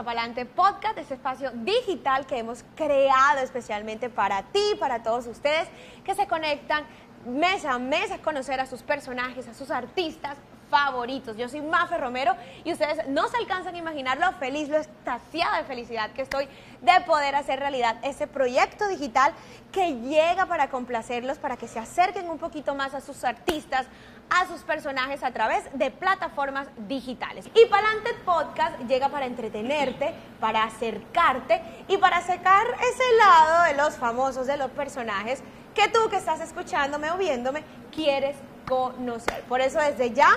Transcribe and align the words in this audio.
a 0.00 0.02
Palante 0.02 0.46
Podcast, 0.46 0.96
este 0.96 1.12
espacio 1.12 1.50
digital 1.52 2.24
que 2.24 2.38
hemos 2.38 2.64
creado 2.74 3.40
especialmente 3.40 4.08
para 4.08 4.42
ti, 4.44 4.74
para 4.78 5.02
todos 5.02 5.26
ustedes 5.26 5.68
que 6.04 6.14
se 6.14 6.26
conectan 6.26 6.84
mes 7.26 7.66
a 7.66 7.78
mes 7.78 8.10
a 8.10 8.16
conocer 8.18 8.60
a 8.60 8.66
sus 8.66 8.82
personajes, 8.82 9.46
a 9.46 9.52
sus 9.52 9.70
artistas 9.70 10.38
favoritos. 10.70 11.36
Yo 11.36 11.50
soy 11.50 11.60
Mafe 11.60 11.98
Romero 11.98 12.34
y 12.64 12.72
ustedes 12.72 13.06
no 13.08 13.28
se 13.28 13.36
alcanzan 13.36 13.74
a 13.74 13.78
imaginar 13.78 14.16
lo 14.18 14.32
feliz, 14.38 14.70
lo 14.70 14.78
extasiada 14.78 15.58
de 15.58 15.64
felicidad 15.64 16.12
que 16.12 16.22
estoy 16.22 16.48
de 16.80 17.00
poder 17.04 17.34
hacer 17.34 17.60
realidad 17.60 17.96
ese 18.02 18.26
proyecto 18.26 18.88
digital 18.88 19.34
que 19.70 19.96
llega 19.96 20.46
para 20.46 20.70
complacerlos, 20.70 21.38
para 21.38 21.58
que 21.58 21.68
se 21.68 21.78
acerquen 21.78 22.30
un 22.30 22.38
poquito 22.38 22.74
más 22.74 22.94
a 22.94 23.02
sus 23.02 23.22
artistas, 23.22 23.86
a 24.30 24.46
sus 24.46 24.62
personajes 24.62 25.22
a 25.22 25.32
través 25.32 25.64
de 25.74 25.90
plataformas 25.90 26.68
digitales. 26.88 27.46
Y 27.54 27.66
Palante 27.66 28.14
Podcast 28.24 28.78
llega 28.88 29.08
para 29.08 29.26
entretenerte, 29.26 30.14
para 30.38 30.64
acercarte 30.64 31.60
y 31.88 31.96
para 31.98 32.20
sacar 32.22 32.66
ese 32.80 33.04
lado 33.18 33.64
de 33.64 33.74
los 33.74 33.96
famosos, 33.96 34.46
de 34.46 34.56
los 34.56 34.70
personajes 34.70 35.42
que 35.74 35.88
tú 35.88 36.08
que 36.08 36.16
estás 36.16 36.40
escuchándome 36.40 37.10
o 37.10 37.18
viéndome 37.18 37.64
quieres 37.94 38.36
conocer. 38.68 39.42
Por 39.48 39.60
eso 39.60 39.80
desde 39.80 40.12
ya 40.12 40.28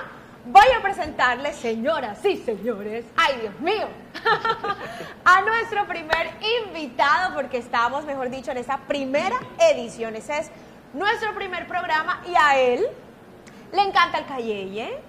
voy 0.46 0.68
a 0.78 0.82
presentarles, 0.82 1.56
señoras 1.56 2.24
y 2.26 2.38
señores, 2.38 3.06
ay 3.16 3.38
Dios 3.42 3.60
mío, 3.60 3.88
a 5.26 5.42
nuestro 5.42 5.88
primer 5.88 6.32
invitado, 6.66 7.34
porque 7.36 7.58
estamos, 7.58 8.06
mejor 8.06 8.30
dicho, 8.30 8.52
en 8.52 8.58
esta 8.58 8.78
primera 8.80 9.40
edición. 9.60 10.16
Ese 10.16 10.38
es 10.40 10.52
nuestro 10.94 11.34
primer 11.34 11.68
programa 11.68 12.22
y 12.28 12.36
a 12.36 12.60
él 12.60 12.86
le 13.74 13.82
encanta 13.82 14.20
el 14.20 14.26
calleye. 14.26 15.00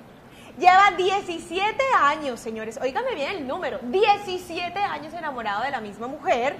Lleva 0.59 0.93
17 0.97 1.83
años, 2.01 2.41
señores, 2.41 2.79
oígame 2.81 3.15
bien 3.15 3.37
el 3.37 3.47
número, 3.47 3.79
17 3.83 4.79
años 4.79 5.13
enamorado 5.13 5.63
de 5.65 5.71
la 5.71 5.81
misma 5.81 6.07
mujer 6.07 6.57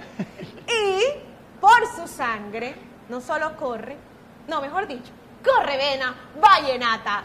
y 0.67 1.61
por 1.61 1.79
su 1.95 2.05
sangre 2.07 2.75
no 3.07 3.21
solo 3.21 3.55
corre, 3.55 3.95
no, 4.49 4.59
mejor 4.59 4.87
dicho, 4.87 5.11
corre 5.43 5.77
vena, 5.77 6.13
vallenata. 6.41 7.23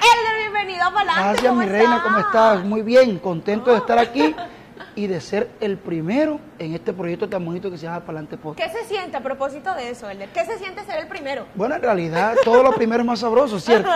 Elder, 0.00 0.36
bienvenido 0.38 0.84
a 0.84 0.92
Palante. 0.92 1.22
Gracias, 1.22 1.54
mi 1.54 1.66
reina, 1.66 2.02
¿cómo 2.04 2.18
estás? 2.18 2.64
Muy 2.64 2.82
bien, 2.82 3.18
contento 3.18 3.72
de 3.72 3.78
estar 3.78 3.98
aquí 3.98 4.34
y 4.94 5.06
de 5.06 5.20
ser 5.20 5.50
el 5.60 5.76
primero 5.78 6.40
en 6.58 6.74
este 6.74 6.92
proyecto 6.92 7.28
tan 7.28 7.44
bonito 7.44 7.70
que 7.70 7.78
se 7.78 7.86
llama 7.86 8.00
Palante 8.00 8.36
Podcast. 8.36 8.72
¿Qué 8.72 8.78
se 8.78 8.84
siente 8.86 9.16
a 9.16 9.22
propósito 9.22 9.74
de 9.74 9.90
eso, 9.90 10.08
Elder? 10.08 10.28
¿Qué 10.30 10.44
se 10.44 10.58
siente 10.58 10.84
ser 10.84 10.98
el 10.98 11.08
primero? 11.08 11.46
Bueno, 11.54 11.76
en 11.76 11.82
realidad, 11.82 12.36
todo 12.44 12.62
lo 12.62 12.72
primero 12.72 13.00
es 13.02 13.06
más 13.06 13.20
sabroso, 13.20 13.60
¿cierto? 13.60 13.90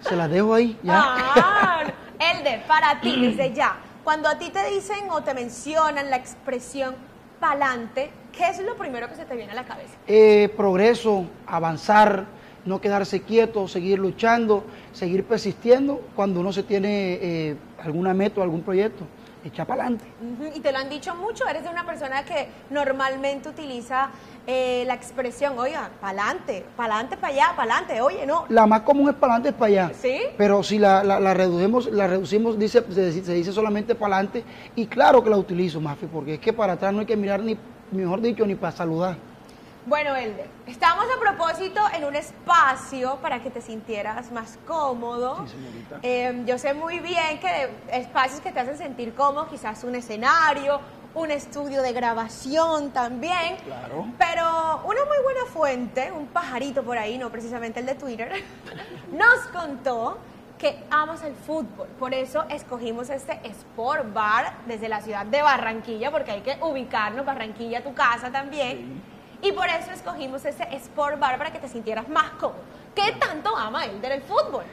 Se 0.00 0.16
las 0.16 0.30
dejo 0.30 0.54
ahí, 0.54 0.78
ya. 0.82 0.94
Ah, 0.96 1.84
Elder, 2.18 2.62
para 2.66 3.00
ti, 3.00 3.20
desde 3.20 3.52
ya, 3.52 3.76
cuando 4.04 4.28
a 4.28 4.38
ti 4.38 4.50
te 4.50 4.68
dicen 4.70 5.10
o 5.10 5.22
te 5.22 5.34
mencionan 5.34 6.10
la 6.10 6.16
expresión 6.16 6.94
palante, 7.38 8.10
¿qué 8.32 8.48
es 8.48 8.60
lo 8.60 8.76
primero 8.76 9.08
que 9.08 9.14
se 9.14 9.24
te 9.24 9.36
viene 9.36 9.52
a 9.52 9.54
la 9.54 9.64
cabeza? 9.64 9.94
Eh, 10.06 10.52
progreso, 10.56 11.26
avanzar, 11.46 12.26
no 12.64 12.80
quedarse 12.80 13.22
quieto, 13.22 13.68
seguir 13.68 13.98
luchando, 13.98 14.64
seguir 14.92 15.24
persistiendo 15.24 16.00
cuando 16.16 16.40
uno 16.40 16.52
se 16.52 16.62
tiene 16.62 17.18
eh, 17.20 17.56
alguna 17.82 18.14
meta 18.14 18.40
o 18.40 18.42
algún 18.42 18.62
proyecto. 18.62 19.04
Echa 19.48 19.64
para 19.64 19.84
adelante. 19.84 20.04
Y 20.54 20.60
te 20.60 20.72
lo 20.72 20.78
han 20.78 20.90
dicho 20.90 21.14
mucho, 21.14 21.46
eres 21.48 21.62
de 21.62 21.70
una 21.70 21.86
persona 21.86 22.22
que 22.22 22.48
normalmente 22.68 23.48
utiliza 23.48 24.10
eh, 24.46 24.84
la 24.86 24.92
expresión, 24.94 25.58
oiga, 25.58 25.88
pa'lante, 26.00 26.66
pa'lante, 26.76 27.16
para 27.16 27.32
allá, 27.32 27.52
pa'lante, 27.56 28.00
oye, 28.02 28.26
no. 28.26 28.44
La 28.50 28.66
más 28.66 28.82
común 28.82 29.08
es 29.08 29.14
para 29.14 29.34
adelante, 29.34 29.58
para 29.58 29.66
allá. 29.68 29.90
¿Sí? 29.94 30.18
Pero 30.36 30.62
si 30.62 30.78
la, 30.78 31.02
la, 31.02 31.18
la 31.18 31.32
reducimos, 31.32 31.86
la 31.90 32.06
reducimos 32.06 32.58
dice, 32.58 32.84
se, 32.92 33.24
se 33.24 33.32
dice 33.32 33.52
solamente 33.52 33.94
para 33.94 34.16
adelante. 34.16 34.44
Y 34.76 34.86
claro 34.86 35.24
que 35.24 35.30
la 35.30 35.38
utilizo, 35.38 35.80
Mafi, 35.80 36.06
porque 36.06 36.34
es 36.34 36.40
que 36.40 36.52
para 36.52 36.74
atrás 36.74 36.92
no 36.92 37.00
hay 37.00 37.06
que 37.06 37.16
mirar 37.16 37.40
ni, 37.40 37.56
mejor 37.90 38.20
dicho, 38.20 38.44
ni 38.46 38.54
para 38.54 38.72
saludar. 38.72 39.16
Bueno, 39.88 40.14
Elder, 40.14 40.46
estamos 40.66 41.04
a 41.16 41.18
propósito 41.18 41.80
en 41.94 42.04
un 42.04 42.14
espacio 42.14 43.16
para 43.22 43.40
que 43.42 43.48
te 43.50 43.62
sintieras 43.62 44.30
más 44.32 44.58
cómodo. 44.66 45.46
Sí, 45.46 45.52
señorita. 45.54 45.98
Eh, 46.02 46.42
yo 46.46 46.58
sé 46.58 46.74
muy 46.74 46.98
bien 46.98 47.38
que 47.40 47.48
de- 47.48 47.98
espacios 47.98 48.40
que 48.40 48.52
te 48.52 48.60
hacen 48.60 48.76
sentir 48.76 49.14
cómodo, 49.14 49.48
quizás 49.48 49.84
un 49.84 49.94
escenario, 49.94 50.80
un 51.14 51.30
estudio 51.30 51.80
de 51.80 51.92
grabación 51.94 52.90
también. 52.90 53.56
Claro. 53.64 54.04
Pero 54.18 54.44
una 54.84 55.04
muy 55.06 55.22
buena 55.24 55.46
fuente, 55.50 56.12
un 56.12 56.26
pajarito 56.26 56.82
por 56.82 56.98
ahí, 56.98 57.16
no 57.16 57.30
precisamente 57.30 57.80
el 57.80 57.86
de 57.86 57.94
Twitter, 57.94 58.30
nos 59.12 59.38
contó 59.52 60.18
que 60.58 60.84
amas 60.90 61.22
el 61.22 61.34
fútbol. 61.34 61.86
Por 61.98 62.12
eso 62.12 62.44
escogimos 62.50 63.08
este 63.08 63.40
Sport 63.44 64.12
Bar 64.12 64.52
desde 64.66 64.88
la 64.90 65.00
ciudad 65.00 65.24
de 65.24 65.40
Barranquilla, 65.40 66.10
porque 66.10 66.32
hay 66.32 66.40
que 66.42 66.58
ubicarnos, 66.60 67.24
Barranquilla, 67.24 67.82
tu 67.82 67.94
casa 67.94 68.30
también. 68.30 69.16
Y 69.42 69.52
por 69.52 69.66
eso 69.66 69.90
escogimos 69.92 70.44
ese 70.44 70.64
Sport 70.72 71.18
Bar 71.18 71.38
para 71.38 71.52
que 71.52 71.58
te 71.58 71.68
sintieras 71.68 72.08
más 72.08 72.30
cómodo. 72.32 72.60
¿Qué 72.94 73.12
tanto 73.18 73.56
ama 73.56 73.84
Elder 73.84 74.12
el 74.12 74.22
fútbol? 74.22 74.64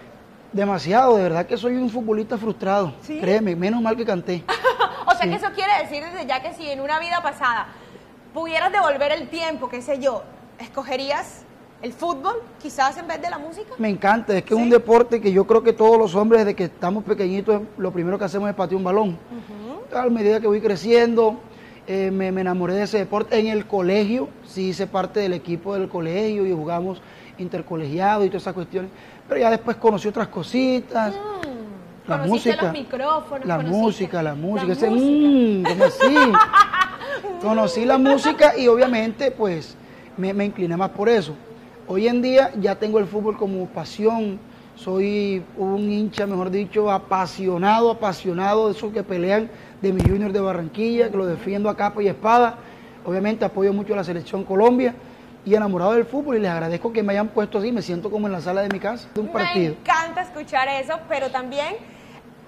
Demasiado, 0.52 1.18
de 1.18 1.24
verdad 1.24 1.46
que 1.46 1.58
soy 1.58 1.76
un 1.76 1.90
futbolista 1.90 2.38
frustrado. 2.38 2.94
¿Sí? 3.02 3.20
Créeme, 3.20 3.56
menos 3.56 3.82
mal 3.82 3.96
que 3.96 4.06
canté. 4.06 4.44
o 5.06 5.12
sea 5.12 5.30
que 5.30 5.36
eso 5.36 5.48
quiere 5.54 5.72
decir 5.84 6.04
desde 6.04 6.26
ya 6.26 6.42
que 6.42 6.54
si 6.54 6.70
en 6.70 6.82
una 6.82 7.00
vida 7.00 7.22
pasada 7.22 7.68
pudieras 8.34 8.72
devolver 8.72 9.12
el 9.12 9.30
tiempo, 9.30 9.70
qué 9.70 9.82
sé 9.82 10.00
yo, 10.00 10.24
escogerías 10.58 11.44
el 11.82 11.94
fútbol 11.94 12.42
quizás 12.62 12.98
en 12.98 13.08
vez 13.08 13.22
de 13.22 13.30
la 13.30 13.38
música. 13.38 13.74
Me 13.78 13.90
encanta, 13.90 14.36
es 14.36 14.44
que 14.44 14.56
es 14.56 14.60
un 14.60 14.70
deporte 14.70 15.22
que 15.22 15.32
yo 15.32 15.46
creo 15.46 15.62
que 15.62 15.74
todos 15.74 15.98
los 15.98 16.16
hombres 16.16 16.42
desde 16.42 16.56
que 16.56 16.64
estamos 16.66 17.04
pequeñitos 17.04 17.62
lo 17.78 17.92
primero 17.92 18.18
que 18.18 18.26
hacemos 18.26 18.50
es 18.50 18.56
patear 18.56 18.78
un 18.78 18.84
balón. 18.84 19.20
A 19.94 20.06
medida 20.06 20.40
que 20.40 20.48
voy 20.48 20.62
creciendo, 20.62 21.40
eh, 21.88 22.12
me, 22.12 22.32
me 22.32 22.42
enamoré 22.42 22.74
de 22.74 22.84
ese 22.84 22.98
deporte. 23.00 23.38
En 23.40 23.48
el 23.48 23.66
colegio, 23.68 24.30
sí 24.46 24.70
hice 24.70 24.88
parte 24.88 25.20
del 25.20 25.34
equipo 25.34 25.74
del 25.76 25.88
colegio 25.90 26.46
y 26.46 26.52
jugamos 26.52 27.02
intercolegiado 27.38 28.24
y 28.26 28.28
todas 28.30 28.44
esas 28.44 28.54
cuestiones. 28.54 28.92
Pero 29.28 29.42
ya 29.42 29.50
después 29.50 29.78
conocí 29.78 30.08
otras 30.08 30.28
cositas. 30.30 31.14
La 32.08 32.18
Mm. 32.18 32.22
Conociste 32.22 32.50
música. 32.52 32.64
los 32.66 32.74
micrófonos. 32.74 33.48
La 33.48 33.58
música, 33.60 34.22
la 34.24 34.36
música. 34.36 34.68
la 34.68 34.74
ese, 34.74 34.90
música. 34.92 35.10
mm, 35.28 35.64
¿cómo 35.64 35.84
así? 35.86 36.16
Conocí 37.42 37.86
la 37.86 37.98
música 37.98 38.58
y 38.58 38.68
obviamente 38.68 39.32
pues 39.32 39.76
me, 40.18 40.34
me 40.34 40.46
incliné 40.46 40.78
más 40.78 40.90
por 40.92 41.10
eso. 41.10 41.34
Hoy 41.88 42.08
en 42.08 42.22
día 42.22 42.52
ya 42.60 42.76
tengo 42.76 43.00
el 43.00 43.06
fútbol 43.06 43.38
como 43.38 43.66
pasión. 43.68 44.40
Soy 44.76 45.42
un 45.58 45.90
hincha, 45.92 46.28
mejor 46.28 46.52
dicho, 46.52 46.92
apasionado, 46.92 47.92
apasionado 47.92 48.68
de 48.68 48.74
esos 48.74 48.92
que 48.92 49.04
pelean 49.04 49.50
de 49.82 49.94
mi 49.94 50.02
junior 50.02 50.32
de 50.32 50.40
Barranquilla, 50.40 51.10
que 51.10 51.18
lo 51.18 51.26
defiendo 51.26 51.70
a 51.70 51.76
capa 51.78 52.02
y 52.02 52.08
espada. 52.08 52.58
Obviamente 53.06 53.46
apoyo 53.46 53.72
mucho 53.74 53.94
a 53.94 53.98
la 53.98 54.04
selección 54.04 54.44
Colombia 54.44 54.96
y 55.46 55.54
enamorado 55.54 55.94
del 55.94 56.06
fútbol 56.06 56.38
y 56.38 56.40
les 56.40 56.50
agradezco 56.50 56.92
que 56.92 57.04
me 57.04 57.14
hayan 57.14 57.28
puesto 57.28 57.60
así. 57.60 57.72
Me 57.72 57.82
siento 57.82 58.10
como 58.10 58.28
en 58.28 58.34
la 58.34 58.42
sala 58.42 58.62
de 58.62 58.70
mi 58.70 58.80
casa, 58.80 59.08
de 59.14 59.22
un 59.22 59.28
Me 59.28 59.34
partido. 59.34 59.74
encanta 59.74 60.22
escuchar 60.24 60.68
eso, 60.68 61.00
pero 61.08 61.30
también 61.30 61.76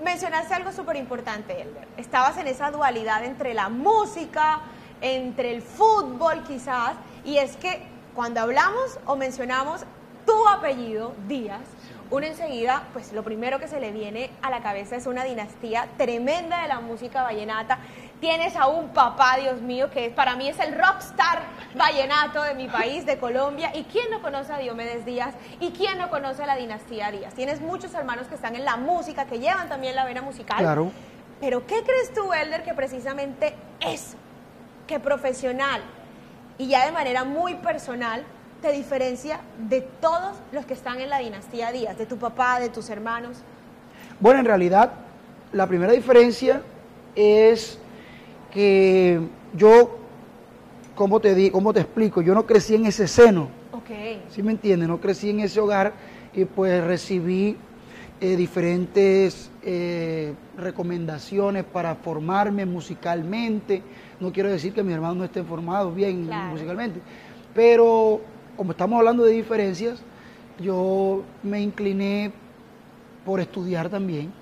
mencionaste 0.03 0.53
algo 0.53 0.71
súper 0.71 0.95
importante, 0.95 1.61
Elder. 1.61 1.87
Estabas 1.97 2.37
en 2.37 2.47
esa 2.47 2.71
dualidad 2.71 3.23
entre 3.23 3.53
la 3.53 3.69
música, 3.69 4.61
entre 5.01 5.53
el 5.53 5.61
fútbol 5.61 6.43
quizás, 6.47 6.93
y 7.23 7.37
es 7.37 7.55
que 7.57 7.83
cuando 8.15 8.39
hablamos 8.41 8.99
o 9.05 9.15
mencionamos 9.15 9.81
tu 10.25 10.47
apellido, 10.47 11.13
Díaz, 11.27 11.61
uno 12.09 12.25
enseguida, 12.25 12.83
pues 12.93 13.11
lo 13.11 13.23
primero 13.23 13.59
que 13.59 13.67
se 13.67 13.79
le 13.79 13.91
viene 13.91 14.29
a 14.41 14.49
la 14.49 14.61
cabeza 14.61 14.95
es 14.95 15.07
una 15.07 15.23
dinastía 15.23 15.87
tremenda 15.97 16.61
de 16.61 16.67
la 16.67 16.79
música 16.79 17.23
vallenata. 17.23 17.79
Tienes 18.21 18.55
a 18.55 18.67
un 18.67 18.89
papá, 18.89 19.37
Dios 19.37 19.61
mío, 19.61 19.91
que 19.91 20.09
para 20.09 20.35
mí 20.35 20.47
es 20.47 20.59
el 20.59 20.73
rockstar 20.75 21.39
vallenato 21.75 22.41
de 22.43 22.55
mi 22.55 22.67
país, 22.67 23.05
de 23.05 23.17
Colombia. 23.17 23.71
¿Y 23.75 23.83
quién 23.83 24.09
no 24.09 24.21
conoce 24.21 24.53
a 24.53 24.57
Diomedes 24.57 25.05
Díaz? 25.05 25.35
¿Y 25.59 25.71
quién 25.71 25.97
no 25.97 26.09
conoce 26.09 26.43
a 26.43 26.47
la 26.47 26.55
dinastía 26.55 27.11
Díaz? 27.11 27.33
Tienes 27.33 27.61
muchos 27.61 27.93
hermanos 27.93 28.27
que 28.27 28.35
están 28.35 28.55
en 28.55 28.65
la 28.65 28.77
música, 28.77 29.25
que 29.25 29.39
llevan 29.39 29.69
también 29.69 29.95
la 29.95 30.05
vena 30.05 30.21
musical. 30.21 30.57
Claro. 30.57 30.91
Pero 31.39 31.67
¿qué 31.67 31.83
crees 31.83 32.13
tú, 32.13 32.33
Elder, 32.33 32.63
que 32.63 32.73
precisamente 32.73 33.53
eso, 33.81 34.17
que 34.87 34.99
profesional 34.99 35.81
y 36.57 36.67
ya 36.67 36.85
de 36.85 36.91
manera 36.91 37.23
muy 37.23 37.55
personal, 37.55 38.23
te 38.61 38.71
diferencia 38.71 39.39
de 39.69 39.81
todos 39.81 40.35
los 40.51 40.65
que 40.65 40.73
están 40.73 40.99
en 40.99 41.09
la 41.09 41.19
dinastía 41.19 41.71
Díaz, 41.71 41.97
de 41.97 42.05
tu 42.05 42.17
papá, 42.17 42.59
de 42.59 42.69
tus 42.69 42.89
hermanos? 42.89 43.37
Bueno, 44.19 44.39
en 44.39 44.45
realidad, 44.45 44.91
la 45.53 45.67
primera 45.67 45.91
diferencia 45.93 46.61
es 47.15 47.77
que 48.51 49.19
yo, 49.55 49.97
¿cómo 50.95 51.19
te, 51.19 51.35
di, 51.35 51.49
cómo 51.51 51.73
te 51.73 51.81
explico? 51.81 52.21
Yo 52.21 52.33
no 52.33 52.45
crecí 52.45 52.75
en 52.75 52.85
ese 52.85 53.07
seno, 53.07 53.49
Ok. 53.71 53.89
¿sí 54.29 54.41
me 54.41 54.51
entiendes? 54.51 54.87
No 54.89 54.99
crecí 54.99 55.29
en 55.29 55.41
ese 55.41 55.59
hogar 55.59 55.93
y 56.33 56.45
pues 56.45 56.83
recibí 56.83 57.55
eh, 58.19 58.35
diferentes 58.35 59.51
eh, 59.61 60.33
recomendaciones 60.57 61.63
para 61.63 61.93
formarme 61.95 62.65
musicalmente. 62.65 63.83
No 64.19 64.31
quiero 64.31 64.49
decir 64.49 64.73
que 64.73 64.81
mis 64.81 64.95
hermanos 64.95 65.17
no 65.17 65.23
estén 65.25 65.45
formados 65.45 65.93
bien 65.93 66.25
Claro. 66.25 66.49
musicalmente, 66.53 66.99
pero 67.53 68.21
como 68.57 68.71
estamos 68.71 68.99
hablando 68.99 69.23
de 69.23 69.31
diferencias, 69.31 69.99
yo 70.59 71.23
me 71.43 71.61
incliné 71.61 72.33
por 73.23 73.39
estudiar 73.39 73.89
también. 73.89 74.33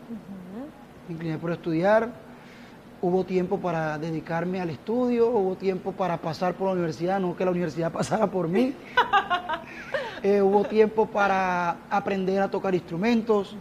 Me 1.08 1.14
incliné 1.14 1.38
por 1.38 1.52
estudiar 1.52 2.26
hubo 3.06 3.24
tiempo 3.24 3.60
para 3.60 4.00
dedicarme 4.00 4.60
al 4.60 4.72
estudio, 4.72 5.30
hubo 5.30 5.56
tiempo 5.56 5.92
para 5.92 6.18
pasar 6.18 6.56
por 6.56 6.68
la 6.68 6.74
universidad, 6.74 7.20
no 7.20 7.36
que 7.36 7.46
la 7.46 7.52
universidad 7.52 7.92
pasara 8.00 8.28
por 8.28 8.48
mí. 8.48 8.74
Eh, 10.24 10.42
hubo 10.42 10.64
tiempo 10.64 11.06
para 11.06 11.78
aprender 11.88 12.42
a 12.42 12.50
tocar 12.50 12.74
instrumentos. 12.74 13.56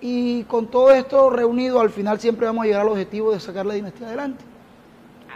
Y 0.00 0.44
con 0.44 0.68
todo 0.68 0.92
esto 0.92 1.28
reunido, 1.28 1.78
al 1.78 1.90
final 1.90 2.18
siempre 2.18 2.46
vamos 2.46 2.62
a 2.62 2.66
llegar 2.66 2.80
al 2.80 2.88
objetivo 2.88 3.30
de 3.30 3.38
sacar 3.38 3.66
la 3.66 3.74
dinastía 3.74 4.06
adelante. 4.06 4.42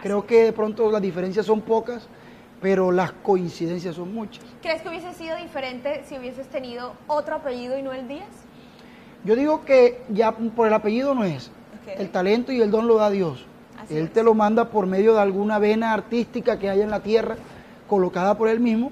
Creo 0.01 0.25
que 0.25 0.45
de 0.45 0.53
pronto 0.53 0.89
las 0.89 1.03
diferencias 1.03 1.45
son 1.45 1.61
pocas, 1.61 2.07
pero 2.65 2.91
las 2.91 3.11
coincidencias 3.11 3.93
son 3.95 4.11
muchas. 4.11 4.43
¿Crees 4.63 4.81
que 4.81 4.89
hubiese 4.89 5.13
sido 5.13 5.37
diferente 5.37 6.01
si 6.07 6.17
hubieses 6.17 6.47
tenido 6.47 6.93
otro 7.05 7.35
apellido 7.35 7.77
y 7.77 7.83
no 7.83 7.93
el 7.93 8.07
Díaz? 8.07 8.25
Yo 9.23 9.35
digo 9.35 9.63
que 9.63 10.01
ya 10.09 10.31
por 10.31 10.65
el 10.65 10.73
apellido 10.73 11.13
no 11.13 11.23
es. 11.25 11.51
El 11.95 12.09
talento 12.09 12.51
y 12.51 12.63
el 12.63 12.71
don 12.71 12.87
lo 12.87 12.95
da 12.95 13.11
Dios. 13.11 13.45
Así 13.79 13.95
él 13.95 14.05
es. 14.05 14.13
te 14.13 14.23
lo 14.23 14.33
manda 14.33 14.65
por 14.71 14.87
medio 14.87 15.13
de 15.13 15.21
alguna 15.21 15.59
vena 15.59 15.93
artística 15.93 16.57
que 16.57 16.67
haya 16.67 16.83
en 16.83 16.89
la 16.89 17.01
tierra, 17.01 17.35
colocada 17.87 18.35
por 18.35 18.47
él 18.49 18.59
mismo. 18.59 18.91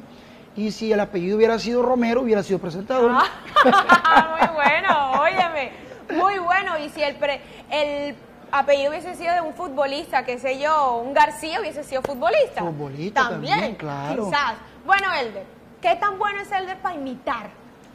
Y 0.55 0.69
si 0.69 0.93
el 0.93 0.99
apellido 0.99 1.37
hubiera 1.37 1.57
sido 1.57 1.81
Romero, 1.81 2.21
hubiera 2.21 2.43
sido 2.43 2.59
presentador. 2.59 3.09
Ah, 3.11 4.37
muy 4.39 4.53
bueno, 4.53 5.13
óyeme, 5.19 5.71
muy 6.15 6.37
bueno. 6.37 6.77
Y 6.77 6.89
si 6.89 7.01
el, 7.01 7.15
pre- 7.15 7.41
el 7.71 8.13
apellido 8.53 8.91
hubiese 8.91 9.15
sido 9.15 9.33
de 9.33 9.41
un 9.41 9.53
futbolista, 9.53 10.23
qué 10.23 10.38
sé 10.38 10.59
yo, 10.59 10.97
un 10.97 11.13
García 11.13 11.59
hubiese 11.59 11.83
sido 11.83 12.01
futbolista. 12.03 12.61
Futbolista 12.61 13.29
también, 13.29 13.75
claro. 13.75 14.25
Quizás. 14.25 14.53
Bueno, 14.85 15.07
Elder, 15.11 15.44
¿qué 15.81 15.95
tan 15.95 16.17
bueno 16.19 16.39
es 16.39 16.51
Elder 16.51 16.77
para 16.77 16.95
imitar? 16.95 17.50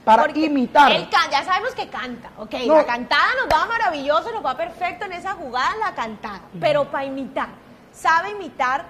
Para 0.04 0.22
Porque 0.24 0.46
imitar. 0.46 0.90
Él 0.90 1.08
can- 1.10 1.30
ya 1.30 1.44
sabemos 1.44 1.74
que 1.74 1.88
canta, 1.88 2.30
ok. 2.38 2.54
No. 2.66 2.74
La 2.76 2.84
cantada 2.86 3.28
nos 3.40 3.56
va 3.56 3.66
maravilloso, 3.66 4.32
nos 4.32 4.44
va 4.44 4.56
perfecto 4.56 5.04
en 5.04 5.12
esa 5.12 5.32
jugada, 5.34 5.76
la 5.76 5.94
cantada. 5.94 6.40
Pero 6.60 6.86
para 6.90 7.04
imitar, 7.04 7.48
¿sabe 7.92 8.30
imitar 8.30 8.84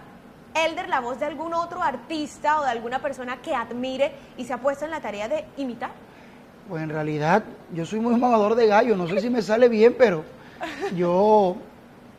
Elder 0.54 0.88
la 0.88 1.00
voz 1.00 1.20
de 1.20 1.26
algún 1.26 1.52
otro 1.52 1.82
artista 1.82 2.60
o 2.60 2.64
de 2.64 2.70
alguna 2.70 3.00
persona 3.00 3.36
que 3.42 3.54
admire 3.54 4.12
y 4.38 4.44
se 4.44 4.52
ha 4.54 4.58
puesto 4.58 4.84
en 4.86 4.90
la 4.92 5.00
tarea 5.00 5.28
de 5.28 5.44
imitar? 5.58 5.90
Pues 6.68 6.82
en 6.82 6.88
realidad 6.90 7.42
yo 7.74 7.84
soy 7.84 8.00
muy 8.00 8.14
mamador 8.16 8.54
de 8.54 8.66
gallo, 8.68 8.96
no 8.96 9.06
sé 9.06 9.20
si 9.20 9.28
me 9.28 9.42
sale 9.42 9.68
bien, 9.68 9.94
pero 9.98 10.24
yo 10.96 11.56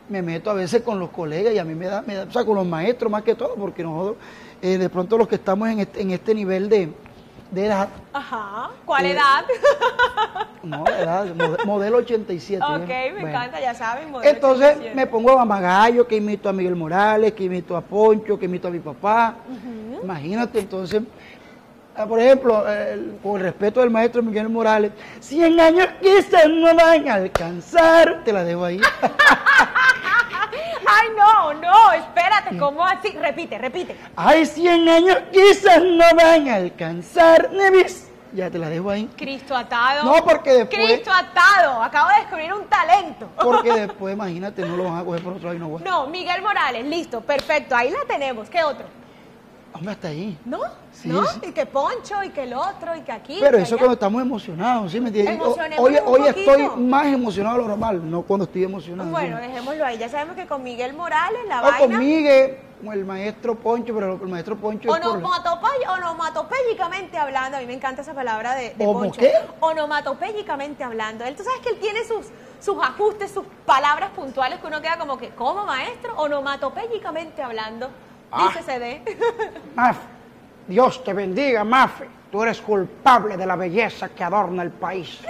me 0.08 0.22
meto 0.22 0.50
a 0.50 0.54
veces 0.54 0.82
con 0.82 0.98
los 0.98 1.10
colegas 1.10 1.54
y 1.54 1.58
a 1.58 1.64
mí 1.64 1.74
me 1.74 1.86
da, 1.86 2.02
me 2.02 2.14
da- 2.14 2.24
o 2.24 2.30
sea, 2.32 2.44
con 2.44 2.56
los 2.56 2.66
maestros 2.66 3.10
más 3.10 3.22
que 3.22 3.34
todo, 3.34 3.54
porque 3.54 3.82
nosotros 3.82 4.16
eh, 4.62 4.76
de 4.78 4.88
pronto 4.88 5.16
los 5.16 5.28
que 5.28 5.36
estamos 5.36 5.68
en 5.68 5.80
este, 5.80 6.02
en 6.02 6.10
este 6.10 6.34
nivel 6.34 6.68
de, 6.68 6.92
de 7.50 7.66
edad, 7.66 7.88
Ajá. 8.12 8.70
¿Cuál 8.84 9.06
Eh, 9.06 9.12
edad? 9.12 9.44
no, 10.64 10.84
edad, 10.86 11.26
mode- 11.34 11.64
modelo 11.64 11.98
87. 11.98 12.62
ok, 12.64 12.88
¿eh? 12.88 13.04
me 13.06 13.20
Bueno. 13.22 13.28
encanta, 13.28 13.60
ya 13.60 13.72
saben. 13.74 14.10
modelo 14.10 14.30
Entonces 14.30 14.66
87. 14.68 14.94
me 14.96 15.06
pongo 15.06 15.30
a 15.32 15.36
mamagallo, 15.36 16.06
que 16.06 16.16
imito 16.16 16.48
a 16.48 16.52
Miguel 16.52 16.76
Morales, 16.76 17.32
que 17.32 17.44
imito 17.44 17.76
a 17.76 17.80
Poncho, 17.80 18.38
que 18.38 18.46
imito 18.46 18.68
a 18.68 18.70
mi 18.70 18.80
papá. 18.80 19.36
Imagínate, 20.02 20.58
entonces, 20.58 21.02
por 22.08 22.20
ejemplo, 22.20 22.66
el- 22.68 23.18
con 23.22 23.36
el 23.36 23.42
respeto 23.42 23.80
del 23.80 23.90
maestro 23.90 24.22
Miguel 24.22 24.48
Morales, 24.48 24.92
100 25.20 25.58
años 25.60 25.86
quizás 26.00 26.48
no 26.48 26.74
van 26.74 27.08
a 27.08 27.14
alcanzar. 27.14 28.22
Te 28.24 28.32
la 28.32 28.44
dejo 28.44 28.64
ahí. 28.64 28.80
Ay, 30.92 31.08
no, 31.16 31.54
no, 31.54 31.92
espérate, 31.92 32.58
¿cómo 32.58 32.84
así? 32.84 33.10
Repite, 33.10 33.58
repite. 33.58 33.96
Hay 34.16 34.44
100 34.44 34.88
años 34.88 35.18
quizás 35.32 35.80
no 35.82 36.04
van 36.16 36.48
a 36.48 36.54
alcanzar. 36.56 37.50
Nevis. 37.52 38.06
Ya 38.32 38.48
te 38.48 38.58
la 38.58 38.68
dejo 38.68 38.90
ahí. 38.90 39.08
Cristo 39.16 39.56
atado. 39.56 40.04
No, 40.04 40.24
porque 40.24 40.52
después- 40.52 40.84
Cristo 40.86 41.10
atado. 41.12 41.82
Acabo 41.82 42.08
de 42.10 42.14
descubrir 42.20 42.52
un 42.54 42.64
talento. 42.66 43.28
Porque 43.42 43.72
después, 43.72 44.14
imagínate, 44.14 44.62
no 44.64 44.76
lo 44.76 44.84
van 44.84 44.98
a 44.98 45.04
coger 45.04 45.22
por 45.22 45.32
otro 45.32 45.44
lado 45.46 45.56
y 45.56 45.58
no 45.58 45.68
voy. 45.68 45.82
No, 45.82 46.06
Miguel 46.06 46.40
Morales, 46.40 46.84
listo, 46.86 47.20
perfecto, 47.22 47.74
ahí 47.74 47.90
la 47.90 48.04
tenemos. 48.06 48.48
¿Qué 48.48 48.62
otro? 48.62 48.86
Hombre, 49.72 49.92
hasta 49.92 50.08
ahí. 50.08 50.36
¿No? 50.44 50.58
Sí, 50.92 51.08
¿No? 51.08 51.24
sí. 51.26 51.40
Y 51.44 51.52
que 51.52 51.64
Poncho, 51.64 52.22
y 52.24 52.30
que 52.30 52.42
el 52.42 52.54
otro, 52.54 52.96
y 52.96 53.02
que 53.02 53.12
aquí. 53.12 53.38
Pero 53.40 53.56
que 53.58 53.62
eso 53.62 53.74
allá. 53.76 53.80
cuando 53.80 53.94
estamos 53.94 54.20
emocionados, 54.20 54.90
¿sí 54.92 55.00
me 55.00 55.08
entiendes? 55.08 55.40
Hoy, 55.78 56.22
estoy 56.26 56.68
más 56.76 57.06
emocionado 57.06 57.56
de 57.56 57.62
lo 57.62 57.68
normal, 57.68 58.10
no 58.10 58.22
cuando 58.22 58.44
estoy 58.44 58.64
emocionado. 58.64 59.10
Bueno, 59.10 59.36
¿sí? 59.38 59.46
dejémoslo 59.46 59.84
ahí. 59.86 59.96
Ya 59.98 60.08
sabemos 60.08 60.34
que 60.36 60.46
con 60.46 60.62
Miguel 60.62 60.92
Morales 60.94 61.40
la 61.48 61.60
O 61.60 61.62
vaina. 61.62 61.78
con 61.78 61.98
Miguel, 61.98 62.58
con 62.84 62.92
el 62.92 63.04
maestro 63.04 63.54
Poncho, 63.54 63.94
pero 63.94 64.14
el 64.14 64.28
maestro 64.28 64.56
Poncho. 64.56 64.88
Onomatopey- 64.90 65.86
hablando, 67.18 67.56
a 67.56 67.60
mí 67.60 67.66
me 67.66 67.74
encanta 67.74 68.02
esa 68.02 68.14
palabra 68.14 68.54
de, 68.54 68.74
de 68.74 68.84
¿Cómo 68.84 69.00
Poncho. 69.00 69.20
qué? 69.20 69.32
Onomatopéyicamente 69.60 70.82
hablando. 70.84 71.24
Él, 71.24 71.36
tú 71.36 71.44
sabes 71.44 71.60
que 71.60 71.70
él 71.70 71.78
tiene 71.80 72.04
sus, 72.04 72.26
sus 72.60 72.82
ajustes, 72.82 73.30
sus 73.30 73.44
palabras 73.64 74.10
puntuales 74.10 74.58
que 74.60 74.66
uno 74.66 74.80
queda 74.80 74.98
como 74.98 75.16
que, 75.18 75.30
¿cómo 75.30 75.64
maestro? 75.64 76.14
Onomatopéyicamente 76.16 77.42
hablando. 77.42 77.88
Ah. 78.32 78.48
Dice 78.48 78.62
CD. 78.64 79.02
Mafe, 79.74 80.00
Dios 80.66 81.02
te 81.04 81.12
bendiga, 81.12 81.64
Mafe. 81.64 82.08
Tú 82.30 82.42
eres 82.42 82.60
culpable 82.60 83.36
de 83.36 83.44
la 83.44 83.56
belleza 83.56 84.08
que 84.10 84.22
adorna 84.22 84.62
el 84.62 84.70
país. 84.70 85.20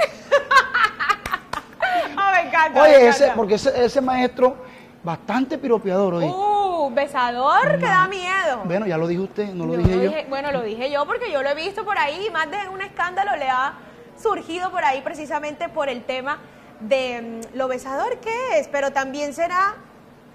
Ah, 2.16 2.32
me 2.34 2.48
encanta. 2.48 2.70
me 2.74 2.80
Oye, 2.82 3.06
encanta. 3.06 3.08
ese, 3.26 3.32
porque 3.34 3.54
ese, 3.54 3.84
ese 3.84 4.00
maestro, 4.02 4.56
bastante 5.02 5.56
piropeador, 5.56 6.14
oye. 6.14 6.26
Uh, 6.26 6.90
besador 6.92 7.78
que 7.78 7.86
da 7.86 8.06
miedo. 8.06 8.62
Bueno, 8.64 8.86
ya 8.86 8.98
lo 8.98 9.06
dijo 9.06 9.22
usted, 9.22 9.48
no 9.54 9.64
lo 9.66 9.72
Yo 9.74 9.78
dije 9.78 9.96
lo 9.96 10.02
yo. 10.02 10.08
dije- 10.10 10.26
bueno, 10.28 10.52
lo 10.52 10.62
dije 10.62 10.90
yo 10.90 11.06
porque 11.06 11.30
yo 11.32 11.42
lo 11.42 11.48
he 11.48 11.54
visto 11.54 11.84
por 11.84 11.98
ahí 11.98 12.28
más 12.32 12.50
de 12.50 12.68
un 12.68 12.82
escándalo 12.82 13.34
le 13.36 13.48
ha 13.48 13.74
surgido 14.20 14.70
por 14.70 14.84
ahí 14.84 15.00
precisamente 15.00 15.68
por 15.70 15.88
el 15.88 16.04
tema 16.04 16.38
de 16.80 17.40
mm, 17.52 17.56
lo 17.56 17.68
besador 17.68 18.18
que 18.18 18.58
es, 18.58 18.68
pero 18.68 18.92
también 18.92 19.32
será 19.32 19.74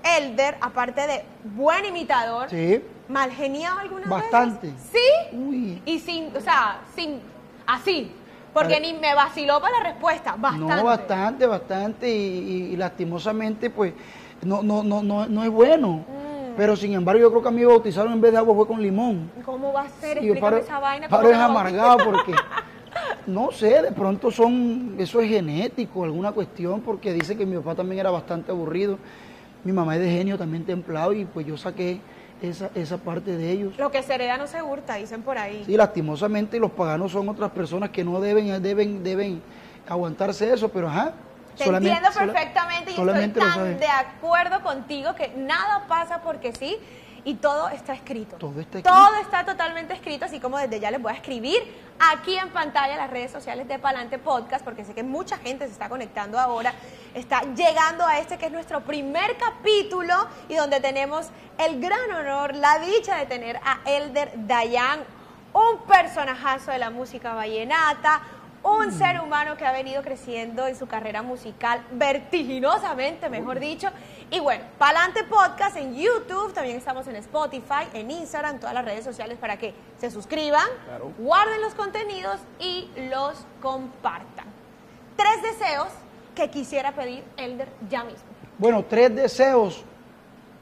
Elder, 0.05 0.55
aparte 0.61 1.07
de 1.07 1.23
buen 1.55 1.83
imitador, 1.85 2.49
Sí. 2.49 2.81
mal 3.09 3.31
geniado 3.31 3.79
algunas 3.79 4.07
Bastante. 4.07 4.67
veces. 4.67 4.89
¿Sí? 4.91 5.35
Uy. 5.35 5.81
Y 5.85 5.99
sin, 5.99 6.35
o 6.35 6.39
sea, 6.39 6.81
sin, 6.95 7.19
así, 7.65 8.11
porque 8.53 8.79
ni 8.79 8.93
me 8.93 9.13
vaciló 9.15 9.59
para 9.59 9.79
la 9.79 9.83
respuesta, 9.89 10.35
bastante. 10.37 10.75
No, 10.75 10.83
bastante, 10.83 11.45
bastante. 11.47 12.09
Y, 12.09 12.13
y- 12.39 12.73
y 12.73 12.75
lastimosamente, 12.75 13.69
pues, 13.69 13.93
no, 14.43 14.61
no, 14.61 14.83
no, 14.83 15.01
no, 15.01 15.25
no 15.27 15.43
es 15.43 15.49
bueno. 15.49 15.89
Mm. 16.07 16.55
Pero 16.55 16.75
sin 16.77 16.93
embargo, 16.93 17.19
yo 17.21 17.29
creo 17.31 17.41
que 17.41 17.47
a 17.49 17.51
mí 17.51 17.65
bautizaron 17.65 18.13
en 18.13 18.21
vez 18.21 18.31
de 18.31 18.37
agua 18.37 18.55
fue 18.55 18.65
con 18.67 18.81
limón. 18.81 19.29
¿Cómo 19.43 19.73
va 19.73 19.81
a 19.81 19.89
ser? 19.89 20.21
Yo 20.21 20.31
Explícame 20.33 20.59
esa 20.59 20.79
vaina. 20.79 21.09
paro 21.09 21.23
¿cómo 21.23 21.33
es 21.35 21.39
amargado 21.41 21.97
porque, 22.05 22.33
no 23.27 23.51
sé, 23.51 23.81
de 23.81 23.91
pronto 23.91 24.31
son, 24.31 24.95
eso 24.97 25.19
es 25.19 25.29
genético, 25.29 26.03
alguna 26.05 26.31
cuestión, 26.31 26.79
porque 26.79 27.11
dice 27.11 27.35
que 27.35 27.45
mi 27.45 27.57
papá 27.57 27.75
también 27.75 27.99
era 27.99 28.09
bastante 28.11 28.51
aburrido. 28.51 28.97
Mi 29.65 29.71
mamá 29.73 29.95
es 29.95 30.01
de 30.01 30.09
genio 30.11 30.37
también 30.37 30.63
templado 30.63 31.11
y 31.11 31.25
pues 31.25 31.45
yo 31.47 31.57
saqué 31.57 31.99
esa, 32.39 32.69
esa 32.75 32.97
parte 32.97 33.35
de 33.35 33.49
ellos. 33.49 33.73
Lo 33.79 33.89
que 33.89 34.03
se 34.03 34.13
hereda 34.13 34.37
no 34.37 34.45
se 34.45 34.61
hurta, 34.61 34.95
dicen 34.95 35.23
por 35.23 35.39
ahí. 35.39 35.63
Sí, 35.65 35.75
lastimosamente 35.75 36.59
los 36.59 36.69
paganos 36.71 37.11
son 37.11 37.27
otras 37.29 37.49
personas 37.51 37.89
que 37.89 38.03
no 38.03 38.21
deben, 38.21 38.61
deben, 38.61 39.03
deben 39.03 39.41
aguantarse 39.89 40.53
eso, 40.53 40.69
pero 40.69 40.87
ajá. 40.87 41.13
Te 41.57 41.63
entiendo 41.63 42.11
sola- 42.11 42.33
perfectamente 42.33 42.91
y 42.91 42.93
estoy 42.95 43.29
tan 43.29 43.79
de 43.79 43.87
acuerdo 43.87 44.61
contigo 44.61 45.15
que 45.15 45.29
nada 45.35 45.85
pasa 45.87 46.21
porque 46.21 46.51
sí 46.53 46.77
y 47.25 47.33
todo 47.35 47.69
está 47.69 47.93
escrito. 47.93 48.37
Todo 48.37 48.59
está 48.61 48.77
escrito. 48.77 48.89
Todo 48.89 49.15
está 49.15 49.43
totalmente 49.43 49.93
escrito, 49.93 50.25
así 50.25 50.39
como 50.39 50.57
desde 50.59 50.79
ya 50.79 50.91
les 50.91 51.01
voy 51.01 51.11
a 51.11 51.15
escribir 51.15 51.57
aquí 51.99 52.37
en 52.37 52.49
pantalla 52.49 52.95
las 52.95 53.09
redes 53.09 53.31
sociales 53.31 53.67
de 53.67 53.79
Palante 53.79 54.19
Podcast, 54.19 54.63
porque 54.63 54.85
sé 54.85 54.93
que 54.93 55.03
mucha 55.03 55.37
gente 55.37 55.65
se 55.65 55.73
está 55.73 55.89
conectando 55.89 56.39
ahora, 56.39 56.73
está 57.15 57.41
llegando 57.55 58.05
a 58.05 58.19
este 58.19 58.37
que 58.37 58.45
es 58.45 58.51
nuestro 58.51 58.81
primer 58.81 59.37
capítulo 59.37 60.13
y 60.47 60.55
donde 60.55 60.79
tenemos 60.79 61.29
el 61.57 61.81
gran 61.81 62.11
honor, 62.11 62.55
la 62.55 62.79
dicha 62.79 63.17
de 63.17 63.25
tener 63.25 63.57
a 63.57 63.79
Elder 63.85 64.31
Dayan, 64.47 65.03
un 65.53 65.79
personajazo 65.87 66.71
de 66.71 66.77
la 66.77 66.91
música 66.91 67.33
vallenata, 67.33 68.21
un 68.65 68.91
ser 68.91 69.21
humano 69.21 69.55
que 69.57 69.65
ha 69.65 69.71
venido 69.71 70.01
creciendo 70.01 70.65
en 70.65 70.75
su 70.75 70.87
carrera 70.87 71.21
musical 71.21 71.81
vertiginosamente, 71.91 73.29
mejor 73.29 73.59
dicho. 73.59 73.89
Y 74.31 74.39
bueno, 74.39 74.63
Palante 74.79 75.23
Podcast 75.23 75.77
en 75.77 75.93
YouTube, 75.95 76.51
también 76.53 76.77
estamos 76.77 77.05
en 77.07 77.15
Spotify, 77.17 77.87
en 77.93 78.09
Instagram, 78.09 78.59
todas 78.59 78.73
las 78.73 78.83
redes 78.83 79.05
sociales 79.05 79.37
para 79.37 79.57
que 79.57 79.73
se 79.99 80.09
suscriban, 80.09 80.65
Claro. 80.85 81.11
guarden 81.19 81.61
los 81.61 81.75
contenidos 81.75 82.39
y 82.59 82.89
los 83.09 83.45
compartan. 83.61 84.45
Tres 85.15 85.43
deseos 85.43 85.87
que 86.33 86.49
quisiera 86.49 86.91
pedir 86.93 87.23
Elder 87.37 87.69
ya 87.89 88.03
mismo. 88.03 88.23
Bueno, 88.57 88.83
tres 88.83 89.15
deseos. 89.15 89.83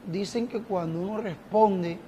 Dicen 0.06 0.46
que 0.46 0.62
cuando 0.62 1.00
uno 1.00 1.22
responde 1.22 1.98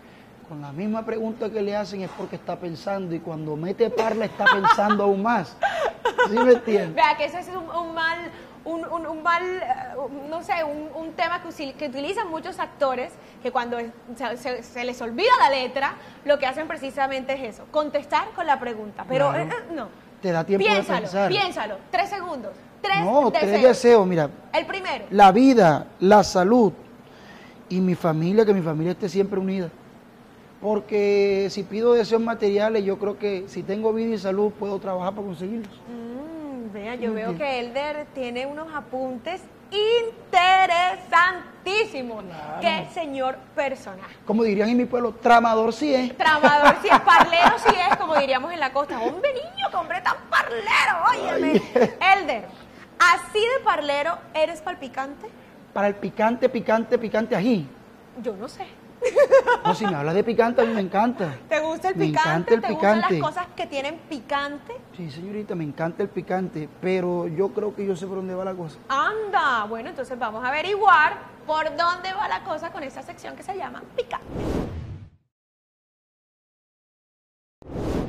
con 0.47 0.61
la 0.61 0.71
misma 0.71 1.05
pregunta 1.05 1.51
que 1.51 1.63
le 1.63 1.75
hacen 1.75 2.03
es 2.03 2.11
porque 2.11 2.37
está 2.37 2.55
pensando 2.57 3.15
y 3.15 3.21
cuando 3.21 3.57
mete 3.57 3.89
parla 3.91 4.27
está 4.27 4.45
pensando 4.45 5.05
aún 5.05 5.23
más. 5.23 5.57
¿Sí 6.31 6.39
me 6.39 6.53
entiendes? 6.53 6.95
Vea 6.95 7.17
que 7.17 7.25
eso 7.27 7.39
es 7.39 7.49
un, 7.49 7.69
un 7.71 7.95
mal, 7.95 8.19
un, 8.65 8.85
un- 8.87 9.07
un 9.07 9.23
mal, 9.23 9.43
eh, 9.45 9.63
no 10.29 10.43
sé, 10.43 10.53
un, 10.65 10.89
un 10.95 11.13
tema 11.13 11.43
que, 11.43 11.73
que 11.75 11.87
utilizan 11.89 12.29
muchos 12.31 12.59
actores 12.59 13.13
que 13.43 13.51
cuando 13.53 13.79
se, 14.17 14.37
se- 14.37 14.63
se 14.63 14.85
les 14.85 15.01
olvida 15.01 15.31
la 15.41 15.51
letra, 15.51 15.95
lo 16.25 16.39
que 16.39 16.47
hacen 16.47 16.67
precisamente 16.69 17.35
es 17.35 17.55
eso, 17.55 17.65
contestar 17.71 18.29
con 18.35 18.47
la 18.47 18.59
pregunta. 18.59 19.05
Pero 19.09 19.31
Claro. 19.31 19.45
eh, 19.45 19.49
eh, 19.53 19.73
no, 19.75 19.89
te 20.21 20.33
da 20.33 20.45
tiempo 20.45 20.65
de 20.67 20.71
Piénsalo, 20.73 21.01
pensar. 21.01 21.29
piénsalo. 21.29 21.77
Tres 21.91 22.09
segundos. 22.11 22.53
Tres 22.83 23.01
No, 23.01 23.31
deseos. 23.31 23.33
tres 23.33 23.63
deseos, 23.63 24.07
mira, 24.07 24.29
El 24.53 24.67
primero. 24.67 25.07
la 25.11 25.33
vida, 25.33 25.87
la 26.01 26.23
salud 26.23 26.73
y 27.69 27.81
mi 27.81 27.95
familia, 27.95 28.45
que 28.45 28.55
mi 28.55 28.63
familia 28.63 28.93
esté 28.93 29.09
siempre 29.09 29.41
unida. 29.41 29.69
Porque 30.61 31.49
si 31.51 31.63
pido 31.63 31.93
deseos 31.93 32.23
materiales, 32.23 32.85
yo 32.85 32.99
creo 32.99 33.19
que 33.19 33.45
si 33.49 33.63
tengo 33.63 33.93
vida 33.93 34.15
y 34.15 34.19
salud 34.19 34.51
puedo 34.53 34.79
trabajar 34.79 35.13
para 35.15 35.27
conseguirlos. 35.27 35.75
Mm, 35.87 36.73
vea, 36.73 36.95
yo 36.95 37.13
veo 37.13 37.37
que 37.37 37.61
Elder 37.61 38.07
tiene 38.15 38.47
unos 38.47 38.75
apuntes 38.75 39.43
interesantísimos. 39.71 42.25
Claro. 42.25 42.61
Qué 42.61 42.87
señor 42.95 43.37
personaje. 43.55 44.17
Como 44.25 44.43
dirían 44.45 44.71
en 44.71 44.79
mi 44.79 44.87
pueblo, 44.87 45.13
tramador 45.13 45.73
sí 45.73 45.95
es. 45.95 46.17
Tramador 46.17 46.77
si 46.83 46.89
es, 46.89 47.01
parlero 47.05 47.59
si 47.59 47.75
es, 47.75 47.97
como 47.97 48.17
diríamos 48.17 48.53
en 48.53 48.61
la 48.61 48.73
costa. 48.73 49.01
Hombre, 49.01 49.35
niño, 49.35 49.67
qué 49.71 49.77
hombre 49.77 50.01
tan 50.01 50.17
parlero, 50.31 51.05
óyeme. 51.11 51.61
Elder, 52.01 52.47
así 52.99 53.41
de 53.41 53.61
parlero, 53.65 54.17
¿eres 54.33 54.63
palpicante? 54.63 55.27
Para 55.73 55.89
el 55.89 55.97
picante, 55.97 56.49
picante, 56.49 56.97
picante 56.99 57.35
ají. 57.37 57.69
Yo 58.23 58.35
no 58.37 58.49
sé. 58.49 58.67
No, 59.65 59.75
si 59.75 59.85
me 59.87 59.95
hablas 59.95 60.15
de 60.15 60.25
picante, 60.25 60.63
a 60.63 60.65
mí 60.65 60.73
me 60.73 60.81
encanta. 60.81 61.35
¿Te 61.49 61.61
gusta 61.61 61.89
el 61.89 61.97
Me 61.97 62.07
picante? 62.07 62.29
encanta 62.29 62.55
el 62.55 62.61
¿Te 62.61 62.73
gustan 62.73 63.01
las 63.01 63.13
cosas 63.21 63.47
que 63.57 63.67
tienen 63.67 63.99
picante? 64.09 64.77
Sí, 64.97 65.11
señorita, 65.11 65.55
me 65.55 65.65
encanta 65.65 66.03
el 66.03 66.09
picante, 66.09 66.69
pero 66.81 67.27
yo 67.27 67.49
creo 67.51 67.75
que 67.75 67.85
yo 67.85 67.97
sé 67.97 68.07
por 68.07 68.17
dónde 68.17 68.35
va 68.35 68.45
la 68.45 68.55
cosa. 68.55 68.79
Anda, 68.89 69.65
bueno, 69.65 69.89
entonces 69.91 70.19
vamos 70.19 70.45
a 70.45 70.49
averiguar 70.49 71.19
por 71.47 71.65
dónde 71.77 72.13
va 72.13 72.29
la 72.29 72.43
cosa 72.45 72.71
con 72.71 72.83
esta 72.83 73.03
sección 73.03 73.35
que 73.37 73.43
se 73.43 73.57
llama 73.57 73.83
picante. 73.97 74.27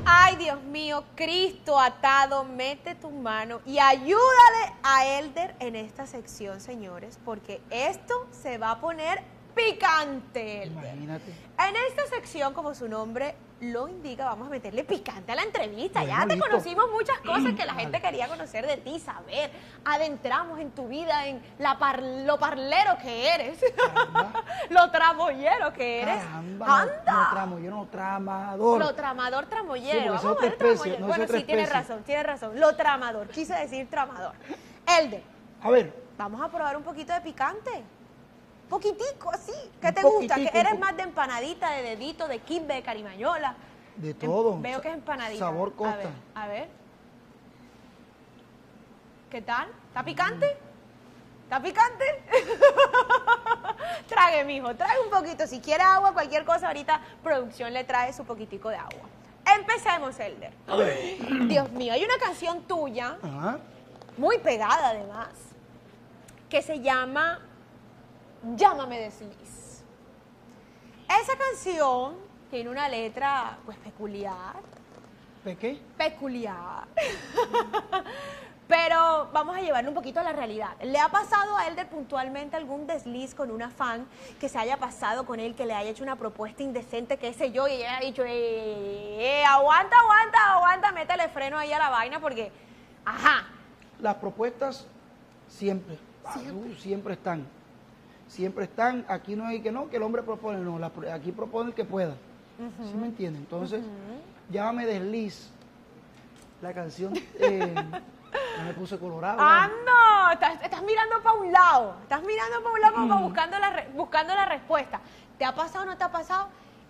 Ay, 0.06 0.38
Dios 0.38 0.62
mío, 0.64 1.04
Cristo 1.16 1.80
atado, 1.80 2.44
mete 2.46 2.96
tu 2.96 3.10
mano 3.12 3.60
y 3.66 3.80
ayúdale 3.80 4.74
a 4.84 5.06
Elder 5.06 5.56
en 5.60 5.76
esta 5.76 6.06
sección, 6.06 6.62
señores, 6.62 7.20
porque 7.26 7.62
esto 7.70 8.28
se 8.32 8.58
va 8.58 8.72
a 8.72 8.80
poner 8.80 9.22
picante. 9.58 10.66
Imagínate. 10.68 11.32
En 11.60 11.76
esta 11.88 12.06
sección, 12.08 12.54
como 12.54 12.74
su 12.76 12.88
nombre 12.88 13.36
lo 13.60 13.88
indica, 13.88 14.26
vamos 14.26 14.48
a 14.48 14.52
meterle 14.52 14.84
picante 14.84 15.32
a 15.32 15.36
la 15.36 15.42
entrevista. 15.42 16.04
ya 16.04 16.28
te 16.28 16.36
listo. 16.36 16.48
conocimos 16.48 16.86
muchas 16.92 17.18
cosas 17.22 17.54
que 17.56 17.66
la 17.66 17.74
gente 17.74 18.00
quería 18.00 18.28
conocer 18.28 18.68
de 18.68 18.78
ti, 18.78 19.00
saber. 19.00 19.50
Adentramos 19.84 20.60
en 20.60 20.70
tu 20.72 20.88
vida, 20.88 21.26
en 21.28 21.42
la 21.58 21.80
par- 21.80 22.04
lo 22.04 22.38
parlero 22.38 22.98
que 23.02 23.34
eres, 23.34 23.60
lo 24.70 24.92
tramoyero 24.92 25.74
que 25.74 26.04
eres. 26.04 26.18
Caramba, 26.24 26.82
¡Anda! 26.82 27.14
no 27.14 27.30
tramo, 27.32 27.60
yo 27.60 27.72
no 27.72 27.88
tramador. 27.88 28.80
Lo 28.80 28.94
tramador 28.96 29.44
Sí, 29.46 29.50
tramoyero. 29.50 30.14
es 30.16 30.24
Vamos 30.24 30.38
a 30.38 30.42
ver 30.42 30.52
especie, 30.52 30.76
tramoyero. 30.76 31.00
no 31.00 31.08
bueno, 31.08 31.24
sí, 31.24 31.44
tienes 31.44 31.64
especie. 31.68 31.74
razón, 31.82 32.04
tienes 32.04 32.26
razón. 32.28 32.60
Lo 32.60 32.76
tramador, 32.76 33.28
quise 33.30 33.56
decir 33.56 33.90
tramador. 33.90 34.34
Elder, 34.86 35.24
A 35.64 35.72
ver, 35.72 35.92
vamos 36.16 36.42
a 36.42 36.50
probar 36.50 36.78
un 36.78 36.84
poquito 36.84 37.12
de 37.12 37.22
picante. 37.22 37.84
Poquitico, 38.70 39.32
así. 39.32 39.54
¿Qué 39.82 39.92
te 39.92 40.04
gusta? 40.04 40.36
¿Que 40.36 40.52
eres 40.60 40.78
más 40.78 40.96
de 40.98 41.04
empanadita, 41.04 41.72
de 41.72 41.84
dedito, 41.84 42.28
de 42.28 42.40
kimbe, 42.40 42.76
de 42.76 42.82
carimañola? 42.84 43.56
de 43.96 44.12
Em- 44.12 44.18
todo. 44.18 44.60
Veo 44.60 44.80
que 44.82 44.90
es 44.90 44.94
empanadita. 44.94 45.40
Sabor 45.46 45.70
A 45.74 45.78
costa. 45.78 45.96
ver, 45.98 46.08
a 46.36 46.48
ver. 46.48 46.70
¿Qué 49.32 49.42
tal? 49.42 49.68
¿Está 49.88 50.04
picante? 50.04 50.58
¿Está 51.44 51.62
picante? 51.62 52.06
trague, 54.08 54.44
mijo, 54.44 54.76
trague 54.76 55.00
un 55.02 55.10
poquito. 55.10 55.48
Si 55.48 55.60
quiere 55.62 55.84
agua, 55.84 56.14
cualquier 56.14 56.46
cosa, 56.46 56.68
ahorita 56.68 57.02
producción 57.24 57.74
le 57.74 57.84
trae 57.86 58.14
su 58.14 58.24
poquitico 58.26 58.70
de 58.70 58.76
agua. 58.76 59.10
Empecemos, 59.58 60.20
Elder. 60.20 60.52
Dios 61.48 61.72
mío, 61.72 61.94
hay 61.94 62.04
una 62.04 62.18
canción 62.18 62.62
tuya, 62.64 63.18
Ajá. 63.24 63.60
muy 64.18 64.38
pegada 64.40 64.90
además, 64.90 65.30
que 66.50 66.62
se 66.62 66.82
llama 66.82 67.40
Llámame 68.56 69.00
desliz. 69.00 69.84
Esa 71.22 71.38
canción 71.38 72.16
tiene 72.52 72.70
una 72.70 72.88
letra 72.90 73.58
pues 73.66 73.78
peculiar, 73.78 74.56
¿De 75.44 75.56
qué? 75.58 75.80
peculiar. 75.98 76.86
Pero 78.68 79.30
vamos 79.32 79.56
a 79.56 79.62
llevarlo 79.62 79.90
un 79.92 79.96
poquito 79.96 80.20
a 80.20 80.24
la 80.24 80.34
realidad. 80.34 80.72
¿Le 80.84 81.00
ha 81.00 81.08
pasado 81.08 81.56
a 81.56 81.68
Elder 81.68 81.88
puntualmente 81.88 82.58
algún 82.58 82.86
desliz 82.86 83.34
con 83.34 83.50
una 83.50 83.70
fan 83.70 84.06
que 84.42 84.50
se 84.50 84.58
haya 84.60 84.76
pasado 84.76 85.26
con 85.26 85.40
él, 85.40 85.56
que 85.56 85.66
le 85.66 85.74
haya 85.74 85.90
hecho 85.90 86.04
una 86.04 86.18
propuesta 86.18 86.64
indecente, 86.64 87.18
qué 87.18 87.34
sé 87.34 87.52
yo, 87.54 87.66
y 87.70 87.72
ella 87.74 87.96
haya 87.96 88.08
dicho, 88.08 88.24
eh, 88.26 89.40
eh, 89.40 89.46
aguanta, 89.46 89.96
aguanta, 89.98 90.54
aguanta, 90.56 90.92
métele 90.92 91.30
freno 91.30 91.58
ahí 91.58 91.72
a 91.72 91.80
la 91.80 91.90
vaina 91.90 92.20
porque, 92.20 92.52
ajá, 93.06 93.46
Las 94.02 94.16
propuestas 94.16 94.86
siempre, 95.48 95.98
siempre, 96.34 96.76
siempre 96.76 97.14
están. 97.14 97.48
Siempre 98.28 98.66
están. 98.66 99.06
Aquí 99.08 99.36
no 99.36 99.46
hay 99.46 99.62
que 99.62 99.72
no, 99.72 99.90
que 99.90 99.98
el 99.98 100.04
hombre 100.04 100.24
propone, 100.24 100.60
no. 100.60 100.78
la 100.80 100.92
aquí 101.14 101.32
propone 101.32 101.70
el 101.70 101.76
que 101.76 101.86
pueda. 101.86 102.16
¿Sí 102.90 102.96
me 102.98 103.08
entienden? 103.08 103.44
Entonces, 103.44 103.84
llámame 104.50 104.86
desliz. 104.86 105.50
La 106.62 106.74
canción 106.74 107.14
eh, 107.40 107.76
me 108.66 108.74
puse 108.74 108.98
colorado. 108.98 109.38
¡Ah. 109.40 109.70
Estás, 110.34 110.62
estás 110.62 110.82
mirando 110.84 111.22
para 111.24 111.36
un 111.40 111.52
lado. 111.52 111.96
Estás 112.04 112.22
mirando 112.24 112.58
para 112.62 112.74
un 112.74 112.82
lado 112.82 112.96
como 112.96 113.22
buscando 113.22 113.58
la, 113.60 113.70
re- 113.70 113.88
buscando 113.96 114.36
la 114.36 114.46
respuesta. 114.46 115.00
¿Te 115.38 115.46
ha 115.46 115.56
pasado 115.56 115.84
o 115.84 115.88
no 115.88 115.96
te 115.98 116.04
ha 116.04 116.12
pasado? 116.12 116.48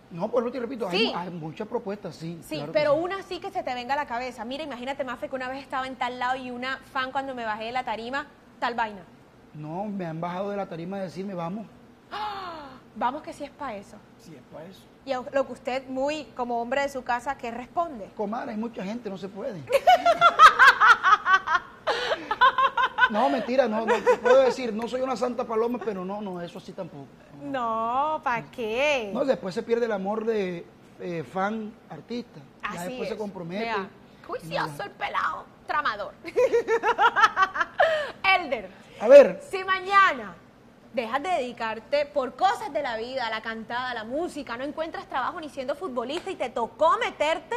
No, 0.09 0.29
pues 0.29 0.43
no 0.43 0.51
te 0.51 0.59
repito, 0.59 0.87
hay 0.87 0.97
Sí. 0.97 1.11
mu- 1.13 1.17
hay, 1.19 1.29
muchas 1.29 1.67
propuestas, 1.67 2.15
sí. 2.15 2.39
Sí, 2.43 2.55
claro 2.55 2.71
pero 2.71 2.93
sí. 2.95 2.99
una 3.03 3.21
sí 3.23 3.39
que 3.39 3.51
se 3.51 3.61
te 3.61 3.73
venga 3.75 3.93
a 3.93 3.97
la 3.97 4.07
cabeza. 4.07 4.43
Mira, 4.45 4.63
imagínate, 4.63 5.03
Mafe, 5.03 5.29
que 5.29 5.35
una 5.35 5.49
vez 5.49 5.61
estaba 5.61 5.85
en 5.85 5.97
tal 5.97 6.17
lado 6.17 6.37
y 6.37 6.49
una 6.49 6.77
fan 6.77 7.11
cuando 7.11 7.35
me 7.35 7.45
bajé 7.45 7.65
de 7.65 7.71
la 7.73 7.83
tarima, 7.83 8.25
tal 8.59 8.73
vaina. 8.73 9.01
No, 9.57 9.85
me 9.85 10.05
han 10.05 10.21
bajado 10.21 10.51
de 10.51 10.57
la 10.57 10.67
tarima 10.67 10.97
a 10.97 11.01
decirme, 11.01 11.33
vamos. 11.33 11.65
Vamos 12.95 13.21
que 13.21 13.31
sí 13.31 13.43
es 13.43 13.51
para 13.51 13.75
eso. 13.75 13.95
Sí, 14.17 14.33
es 14.35 14.41
para 14.51 14.65
eso. 14.65 14.81
Y 15.05 15.13
lo 15.35 15.45
que 15.45 15.53
usted, 15.53 15.87
muy 15.87 16.25
como 16.35 16.59
hombre 16.59 16.81
de 16.81 16.89
su 16.89 17.03
casa, 17.03 17.37
¿qué 17.37 17.51
responde? 17.51 18.09
Comadre, 18.17 18.51
hay 18.51 18.57
mucha 18.57 18.83
gente, 18.83 19.09
no 19.09 19.17
se 19.17 19.29
puede. 19.29 19.61
No, 23.09 23.29
mentira, 23.29 23.67
no, 23.69 23.85
no 23.85 23.95
te 23.95 24.17
puedo 24.17 24.41
decir, 24.41 24.73
no 24.73 24.87
soy 24.87 24.99
una 25.01 25.15
santa 25.15 25.45
paloma, 25.45 25.79
pero 25.83 26.03
no, 26.03 26.21
no, 26.21 26.41
eso 26.41 26.59
sí 26.59 26.73
tampoco. 26.73 27.07
No, 27.41 28.19
¿para 28.21 28.43
qué? 28.51 29.11
No, 29.13 29.23
después 29.23 29.55
se 29.55 29.63
pierde 29.63 29.85
el 29.85 29.93
amor 29.93 30.25
de 30.25 30.65
eh, 30.99 31.23
fan 31.23 31.71
artista. 31.89 32.41
ya 32.63 32.69
Así 32.81 32.89
después 32.89 33.03
es. 33.03 33.09
se 33.09 33.17
compromete. 33.17 33.71
Juicioso 34.25 34.83
el 34.83 34.91
pelado, 34.91 35.45
tramador. 35.67 36.13
Elder, 38.23 38.69
A 38.99 39.07
ver, 39.07 39.41
si 39.49 39.63
mañana 39.63 40.35
dejas 40.93 41.21
de 41.21 41.29
dedicarte 41.29 42.05
por 42.07 42.35
cosas 42.35 42.73
de 42.73 42.81
la 42.81 42.97
vida, 42.97 43.27
a 43.27 43.29
la 43.29 43.41
cantada, 43.41 43.91
a 43.91 43.93
la 43.93 44.03
música, 44.03 44.57
no 44.57 44.63
encuentras 44.63 45.07
trabajo 45.07 45.39
ni 45.39 45.49
siendo 45.49 45.75
futbolista 45.75 46.31
y 46.31 46.35
te 46.35 46.49
tocó 46.49 46.97
meterte 46.97 47.55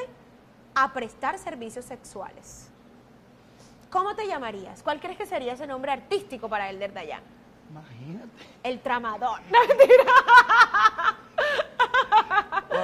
a 0.75 0.93
prestar 0.93 1.39
servicios 1.39 1.85
sexuales, 1.85 2.69
¿cómo 3.91 4.15
te 4.15 4.27
llamarías? 4.27 4.83
¿Cuál 4.83 5.01
crees 5.01 5.17
que 5.17 5.27
sería 5.27 5.55
ese 5.55 5.67
nombre 5.67 5.93
artístico 5.93 6.49
para 6.49 6.69
Elder 6.69 6.93
Dayan? 6.93 7.23
imagínate. 7.71 8.29
El 8.63 8.81
tramador. 8.81 9.41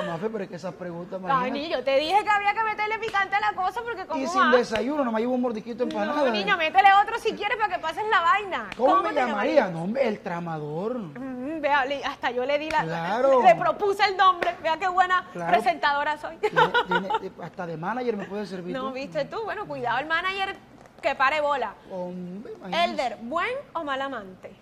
Mafe, 0.06 0.30
pero 0.30 0.44
es 0.44 0.50
que 0.50 0.56
esas 0.56 0.74
preguntas, 0.74 1.20
Ay, 1.28 1.50
niño, 1.50 1.82
te 1.82 1.96
dije 1.98 2.22
que 2.22 2.30
había 2.30 2.54
que 2.54 2.62
meterle 2.64 2.98
picante 2.98 3.36
a 3.36 3.40
la 3.40 3.52
cosa 3.52 3.80
porque 3.82 4.06
como 4.06 4.22
Y 4.22 4.26
sin 4.26 4.50
desayuno, 4.50 5.04
nomás 5.04 5.20
llevo 5.20 5.34
un 5.34 5.42
mordisquito 5.42 5.84
de 5.84 5.90
empanada. 5.92 6.24
No, 6.24 6.30
niño, 6.32 6.56
métele 6.56 6.88
otro 7.02 7.18
si 7.18 7.32
quieres 7.34 7.56
para 7.56 7.74
que 7.74 7.80
pases 7.80 8.04
la 8.10 8.20
vaina. 8.20 8.70
¿Cómo, 8.76 9.02
me 9.02 9.12
llamaría? 9.12 9.68
No, 9.68 9.82
hombre, 9.82 10.06
el 10.08 10.20
tramador. 10.20 10.98
Mm, 10.98 11.60
vea, 11.60 11.84
hasta 12.06 12.30
yo 12.30 12.44
le 12.44 12.58
di 12.58 12.70
la... 12.70 12.82
Claro. 12.84 13.42
Le 13.42 13.54
propuse 13.54 14.04
el 14.04 14.16
nombre. 14.16 14.56
Vea 14.62 14.76
qué 14.78 14.88
buena 14.88 15.28
Claro. 15.32 15.52
presentadora 15.52 16.16
soy. 16.18 16.36
Tiene- 16.38 16.60
tiene- 17.20 17.32
hasta 17.42 17.66
de 17.66 17.76
manager 17.76 18.16
me 18.16 18.24
puede 18.24 18.46
servir. 18.46 18.74
no, 18.74 18.88
tú. 18.88 18.92
viste 18.94 19.24
tú. 19.24 19.42
Bueno, 19.44 19.66
cuidado 19.66 19.98
el 19.98 20.06
manager 20.06 20.56
que 21.02 21.14
pare 21.14 21.40
bola. 21.40 21.74
Hombre. 21.90 22.52
Elder, 22.72 23.18
¿buen 23.22 23.54
o 23.74 23.84
mal 23.84 24.00
amante? 24.00 24.54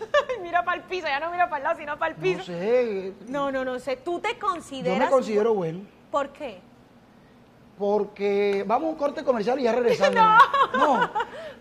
mira 0.42 0.64
para 0.64 0.78
el 0.78 0.82
piso, 0.84 1.06
ya 1.06 1.20
no 1.20 1.30
mira 1.30 1.46
para 1.48 1.58
el 1.58 1.62
lado, 1.64 1.78
sino 1.78 1.98
para 1.98 2.14
el 2.14 2.20
piso. 2.20 2.38
No 2.38 2.44
sé. 2.44 3.12
No, 3.28 3.52
no, 3.52 3.64
no 3.64 3.78
sé. 3.78 3.96
¿Tú 3.96 4.20
te 4.20 4.34
Yo 4.34 4.38
consideras... 4.38 4.98
me 4.98 5.08
considero 5.10 5.54
bueno. 5.54 5.80
¿Por 6.10 6.30
qué? 6.30 6.60
Porque 7.78 8.64
vamos 8.66 8.88
a 8.88 8.92
un 8.92 8.98
corte 8.98 9.22
comercial 9.24 9.58
y 9.60 9.64
ya 9.64 9.72
regresamos. 9.76 10.14
no. 10.76 11.10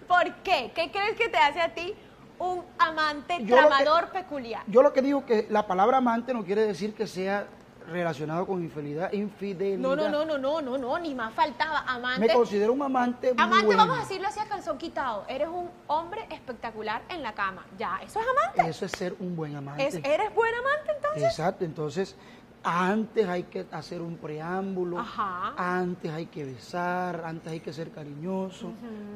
¿Por 0.08 0.34
qué? 0.44 0.72
¿Qué 0.74 0.91
crees 0.91 1.15
que 1.17 1.29
te 1.29 1.38
hace 1.38 1.62
a 1.62 1.74
ti 1.74 1.94
un 2.39 2.63
amante 2.79 3.38
Yo 3.44 3.56
lo 3.56 3.62
que- 3.63 3.67
tramador 3.67 4.10
peculiar? 4.10 4.63
Yo 4.67 4.82
lo 4.82 4.94
que 4.94 5.01
digo 5.01 5.25
que 5.25 5.48
la 5.50 5.67
palabra 5.67 5.98
amante 5.98 6.34
no 6.34 6.44
quiere 6.44 6.65
decir 6.65 6.94
que 6.96 7.06
sea 7.08 7.46
relacionado 7.88 8.46
con 8.46 8.62
infidelidad, 8.63 9.12
infidelidad. 9.13 9.79
No, 9.79 9.96
no, 9.96 10.10
no, 10.10 10.25
no, 10.25 10.38
no, 10.38 10.62
no, 10.62 10.77
no, 10.77 11.00
ni 11.00 11.15
más 11.15 11.34
faltaba. 11.34 11.79
Amante. 11.88 12.27
Me 12.27 12.34
considero 12.34 12.74
un 12.74 12.82
amante 12.82 13.34
Amante, 13.38 13.65
bueno. 13.65 13.84
vamos 13.84 13.98
a 13.98 14.01
decirlo 14.01 14.27
así 14.27 14.39
a 14.39 14.46
calzón 14.46 14.77
quitado. 14.77 15.25
Eres 15.27 15.48
un 15.48 15.70
hombre 15.88 16.27
espectacular 16.29 17.01
en 17.10 17.24
la 17.24 17.34
cama. 17.34 17.65
Ya, 17.77 18.00
eso 18.03 18.20
es 18.20 18.25
amante. 18.27 18.70
Eso 18.70 18.86
es 18.86 18.91
ser 18.91 19.15
un 19.20 19.36
buen 19.36 19.56
amante. 19.56 19.88
Es- 19.88 19.96
¿Eres 19.96 20.34
buen 20.36 20.53
amante 20.53 20.91
entonces? 20.96 21.24
Exacto, 21.24 21.65
entonces 21.65 22.15
Antes 22.63 23.25
hay 23.29 23.44
que 23.44 23.65
hacer 23.72 24.01
un 24.01 24.17
preámbulo, 24.17 25.00
Ajá. 25.00 25.53
antes 25.58 26.12
hay 26.12 26.25
que 26.25 26.44
besar, 26.44 27.24
antes 27.24 27.53
hay 27.53 27.60
que 27.62 27.72
ser 27.72 27.91
cariñoso. 27.91 28.72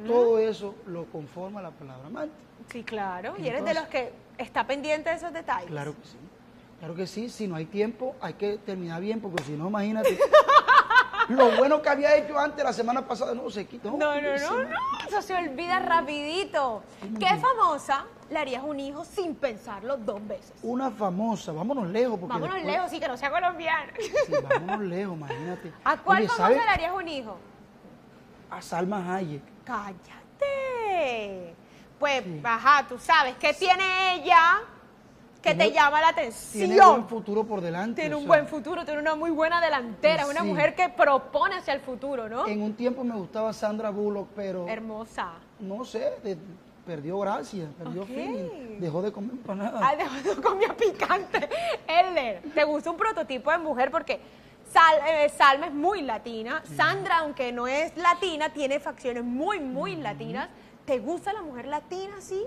Todo 0.08 0.40
eso 0.40 0.76
lo 0.86 1.06
conforma 1.06 1.62
la 1.62 1.72
palabra 1.72 2.08
amante. 2.08 2.34
Sí, 2.70 2.84
claro. 2.84 3.34
Y 3.40 3.48
eres 3.48 3.66
de 3.66 3.74
los 3.74 3.86
que 3.88 4.14
está 4.38 4.66
pendiente 4.66 5.10
de 5.10 5.16
esos 5.18 5.34
detalles. 5.34 5.70
Claro 5.70 5.94
que 5.96 6.08
sí. 6.08 6.18
Claro 6.82 6.96
que 6.96 7.06
sí, 7.06 7.30
si 7.30 7.48
no 7.48 7.56
hay 7.56 7.66
tiempo 7.66 8.16
hay 8.22 8.34
que 8.34 8.58
terminar 8.58 9.00
bien, 9.00 9.22
porque 9.22 9.44
si 9.44 9.52
no, 9.52 9.68
imagínate. 9.68 10.18
lo 11.30 11.52
bueno 11.58 11.80
que 11.80 11.90
había 11.90 12.16
hecho 12.18 12.40
antes 12.40 12.64
la 12.64 12.74
semana 12.74 13.08
pasada 13.08 13.36
no 13.36 13.48
se 13.52 13.68
quitó. 13.68 13.92
No, 13.92 13.98
no, 13.98 14.20
no, 14.20 14.64
no, 14.64 14.70
eso 15.08 15.22
se 15.22 15.36
olvida 15.36 15.78
rapidito. 15.80 16.82
¿Qué 17.20 17.38
famosa 17.38 18.08
le 18.32 18.40
harías 18.40 18.64
un 18.64 18.80
hijo 18.80 19.06
sin 19.06 19.36
pensarlo 19.36 19.96
dos 19.98 20.28
veces? 20.28 20.54
Una 20.64 20.90
famosa, 20.90 21.52
vámonos 21.52 21.86
lejos. 21.88 22.20
Porque 22.20 22.34
Vámonos 22.34 22.56
después- 22.56 22.74
lejos, 22.76 22.90
sí, 22.90 23.00
que 23.00 23.08
no 23.08 23.16
sea 23.16 23.30
colombiana. 23.30 23.94
Sí, 24.00 24.34
vámonos 24.42 24.80
lejos, 24.82 25.16
imagínate. 25.16 25.72
¿A 25.84 25.98
cuál 25.98 26.18
Oye, 26.18 26.28
famosa 26.30 26.44
¿sabes? 26.46 26.58
le 26.66 26.70
harías 26.72 26.94
un 26.96 27.08
hijo? 27.08 27.38
A 28.50 28.60
Salma 28.60 29.16
Hayek. 29.16 29.44
Cállate. 29.64 31.54
Pues, 32.00 32.24
Sí. 32.24 32.42
ajá, 32.44 32.88
tú 32.90 32.98
sabes, 32.98 33.36
¿qué 33.36 33.54
tiene 33.54 34.16
ella 34.16 34.62
que 35.42 35.56
Tiene- 35.56 35.70
te 35.70 35.72
llama 35.74 36.02
la 36.02 36.10
atención? 36.10 36.70
Tiene 36.70 36.86
buen 36.86 37.08
futuro 37.08 37.44
por 37.44 37.62
delante. 37.62 38.02
Tiene 38.02 38.16
o 38.16 38.20
un 38.20 38.24
sea, 38.26 38.28
buen 38.28 38.48
futuro, 38.48 38.86
tiene 38.86 39.00
una 39.02 39.16
muy 39.16 39.32
buena 39.32 39.60
delantera, 39.60 40.24
es 40.24 40.30
una 40.30 40.42
Sí. 40.42 40.48
mujer 40.48 40.76
que 40.76 40.90
propone 40.90 41.56
hacia 41.56 41.74
el 41.74 41.82
futuro, 41.82 42.30
¿no? 42.30 42.48
En 42.48 42.62
un 42.62 42.74
tiempo 42.76 43.04
me 43.04 43.16
gustaba 43.16 43.52
Sandra 43.54 43.90
Bullock, 43.90 44.30
pero 44.36 44.68
Hermosa. 44.68 45.34
no 45.60 45.84
sé, 45.84 46.14
de- 46.24 46.38
perdió 46.86 47.20
gracia, 47.20 47.68
perdió 47.78 48.02
Ok. 48.04 48.08
feeling, 48.08 48.80
dejó 48.80 49.02
de 49.02 49.12
comer 49.12 49.32
empanadas. 49.32 49.82
Ay, 49.84 49.98
de 50.24 50.30
de 50.36 50.42
comida 50.42 50.76
picante. 50.76 51.50
Elder, 51.88 52.42
¿te 52.54 52.64
gusta 52.64 52.90
un 52.92 52.98
prototipo 52.98 53.52
de 53.52 53.58
mujer? 53.60 53.92
Porque 53.92 54.20
Sal- 54.72 55.02
eh, 55.08 55.30
Salma 55.30 55.68
es 55.68 55.74
muy 55.74 56.02
latina. 56.02 56.64
Sandra, 56.78 57.20
aunque 57.20 57.52
no 57.52 57.68
es 57.68 57.96
latina, 57.98 58.50
tiene 58.54 58.80
facciones 58.80 59.24
muy, 59.24 59.60
muy 59.60 59.96
latinas. 59.98 60.50
¿Te 60.86 60.98
gusta 61.00 61.34
la 61.34 61.42
mujer 61.42 61.66
latina, 61.68 62.16
sí? 62.20 62.44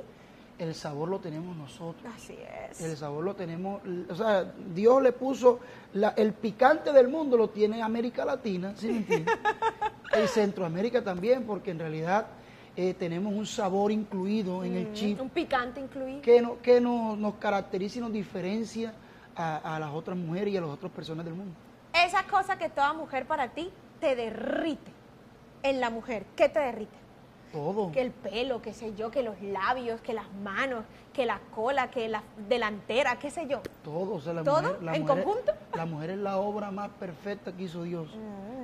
El 0.59 0.75
sabor 0.75 1.09
lo 1.09 1.19
tenemos 1.19 1.57
nosotros. 1.57 2.13
Así 2.15 2.37
es. 2.71 2.81
El 2.81 2.97
sabor 2.97 3.25
lo 3.25 3.35
tenemos, 3.35 3.83
o 4.09 4.15
sea, 4.15 4.45
Dios 4.73 5.03
le 5.03 5.11
puso 5.13 5.59
la- 5.95 6.15
el 6.17 6.33
picante 6.33 6.93
del 6.93 7.09
mundo 7.09 7.37
lo 7.37 7.51
tiene 7.51 7.83
América 7.83 8.25
Latina, 8.25 8.73
¿sí 8.77 8.87
me 8.89 8.97
entiendes? 8.99 9.35
y 10.25 10.29
Centroamérica 10.29 11.03
también, 11.03 11.45
porque 11.45 11.73
en 11.73 11.81
realidad 11.81 12.27
eh, 12.77 12.95
tenemos 12.95 13.33
un 13.33 13.47
sabor 13.47 13.91
incluido 13.91 14.63
en 14.65 14.75
el 14.77 14.93
chip 14.93 15.21
Un 15.21 15.31
picante 15.31 15.81
incluido. 15.81 16.23
que, 16.23 16.41
no, 16.41 16.61
que 16.63 16.81
no- 16.81 17.17
nos 17.17 17.35
caracteriza 17.35 17.99
y 17.99 18.03
nos 18.03 18.13
diferencia 18.13 18.95
a, 19.37 19.77
a 19.77 19.81
las 19.81 19.91
otras 19.91 20.17
mujeres 20.17 20.55
y 20.55 20.57
a 20.57 20.61
las 20.61 20.71
otras 20.71 20.93
personas 20.93 21.25
del 21.25 21.35
mundo. 21.35 21.53
Esa 21.93 22.23
cosa 22.25 22.57
que 22.59 22.69
toda 22.69 22.93
mujer 22.93 23.27
para 23.27 23.49
ti 23.49 23.71
te 24.01 24.15
derrite 24.15 24.93
en 25.65 25.81
la 25.81 25.91
mujer. 25.91 26.27
¿Qué 26.37 26.49
te 26.49 26.61
derrite? 26.61 26.97
Todo. 27.55 27.93
Que 27.93 28.01
el 28.03 28.11
pelo, 28.11 28.61
qué 28.61 28.73
sé 28.75 28.95
yo, 28.95 29.11
que 29.11 29.23
los 29.23 29.41
labios, 29.41 30.01
que 30.01 30.13
las 30.13 30.31
manos, 30.43 30.85
que 31.13 31.25
la 31.25 31.39
cola, 31.55 31.89
que 31.89 32.09
la 32.09 32.23
delantera, 32.49 33.17
qué 33.21 33.31
sé 33.31 33.47
yo. 33.47 33.61
Todo, 33.85 34.15
o 34.17 34.21
sea, 34.21 34.33
la 34.33 34.43
¿Todo? 34.43 34.61
mujer, 34.63 34.83
la 34.83 34.95
¿En 34.97 35.03
mujer- 35.03 35.25
conjunto? 35.25 35.53
La 35.75 35.87
mujer 35.87 36.11
es 36.11 36.19
la 36.19 36.37
obra 36.39 36.71
más 36.73 36.89
perfecta 36.99 37.53
que 37.53 37.63
hizo 37.63 37.85
Dios. 37.85 38.09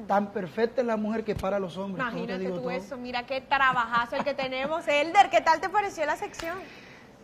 Tan 0.08 0.32
perfecta 0.32 0.80
es 0.80 0.86
la 0.88 0.96
mujer 0.96 1.22
que 1.24 1.36
para 1.36 1.60
los 1.60 1.76
hombres. 1.76 2.04
¿cómo 2.04 2.16
te 2.16 2.32
Imagínate 2.32 2.50
tú 2.52 2.60
todo? 2.62 2.70
eso, 2.72 2.96
mira 2.96 3.24
qué 3.24 3.40
trabajazo 3.40 4.16
el 4.16 4.24
que 4.24 4.34
tenemos. 4.34 4.86
Elder, 4.88 5.30
¿qué 5.30 5.40
tal 5.40 5.60
te 5.60 5.68
pareció 5.68 6.04
la 6.04 6.16
sección? 6.16 6.58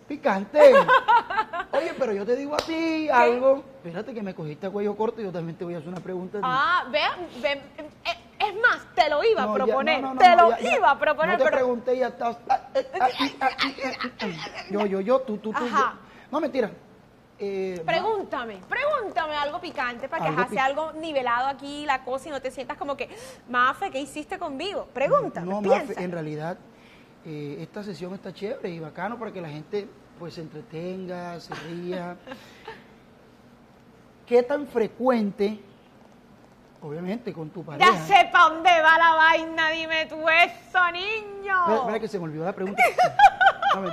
Picante. 0.07 0.61
Oye, 1.73 1.93
pero 1.99 2.13
yo 2.13 2.25
te 2.25 2.37
digo 2.37 2.55
a 2.55 2.59
ti 2.59 3.09
algo. 3.09 3.65
Espérate 3.85 4.15
que 4.15 4.23
me 4.23 4.35
cogiste 4.37 4.69
a 4.69 4.71
cuello 4.71 4.97
corto 4.97 5.21
y 5.21 5.25
yo 5.25 5.33
también 5.33 5.59
te 5.59 5.65
voy 5.65 5.75
a 5.75 5.79
hacer 5.79 5.89
una 5.89 6.01
pregunta. 6.01 6.39
Ah, 6.45 6.85
vea, 6.93 7.17
ve- 7.43 7.61
eh, 7.79 8.17
es 8.49 8.55
más, 8.61 8.95
te 8.95 9.09
lo 9.09 9.23
iba 9.25 9.43
a 9.45 9.53
proponer, 9.53 10.01
te 10.19 10.37
lo 10.37 10.49
iba 10.77 10.91
a 10.91 10.99
proponer, 10.99 11.39
te 11.39 11.45
pregunté 11.47 11.95
y 11.95 11.99
ya 12.01 12.09
estás. 12.09 12.37
ah, 12.49 12.61
eh, 12.75 12.87
ah, 13.01 13.09
ah, 13.19 13.29
ah, 13.41 13.51
ah, 13.61 13.73
ah, 14.03 14.11
ah. 14.21 14.27
Yo, 14.71 14.87
yo, 14.87 15.01
yo, 15.01 15.21
tú, 15.21 15.39
tú, 15.39 15.53
tú. 15.53 15.65
No, 16.31 16.41
mentira. 16.41 16.71
Eh, 17.39 17.83
pregúntame, 17.85 18.61
pregúntame 18.67 19.35
algo 19.35 19.61
picante 19.61 20.09
para 20.09 20.25
que 20.25 20.31
pic- 20.55 20.59
algo 20.59 20.93
nivelado 20.95 21.49
aquí 21.49 21.85
la 21.85 22.03
cosa 22.03 22.29
y 22.29 22.33
no 22.33 22.41
te 22.41 22.51
sientas 22.51 22.79
como 22.79 22.97
que, 22.97 23.11
Mafe, 23.51 23.91
¿qué 23.91 24.01
hiciste 24.01 24.39
conmigo? 24.39 24.89
Pregúntame, 24.95 25.47
No, 25.47 25.61
piensa. 25.61 25.89
Mafe, 25.89 26.03
en 26.03 26.13
realidad 26.13 26.57
eh, 27.27 27.59
esta 27.61 27.83
sesión 27.83 28.15
está 28.15 28.33
chévere 28.33 28.71
y 28.71 28.81
bacano 28.81 29.19
para 29.19 29.33
que 29.33 29.43
la 29.43 29.51
gente 29.51 29.87
pues 30.19 30.33
se 30.33 30.41
entretenga, 30.41 31.39
se 31.39 31.55
ría. 31.69 32.17
¿Qué 34.25 34.43
tan 34.43 34.67
frecuente, 34.67 35.61
obviamente 36.87 37.33
con 37.33 37.51
tu 37.51 37.65
pareja? 37.65 37.91
Ya 37.93 38.01
sé 38.07 38.29
para 38.33 38.51
dónde 38.51 38.71
va 38.81 38.99
la 38.99 39.15
vaina, 39.15 39.71
dime 39.71 40.07
tú 40.07 40.17
eso, 40.29 40.91
niño. 40.93 41.75
Espera, 41.81 42.01
que 42.01 42.09
se 42.09 42.19
me 42.19 42.25
olvidó 42.25 42.45
la 42.45 42.53
pregunta. 42.53 42.83
No. 43.75 43.91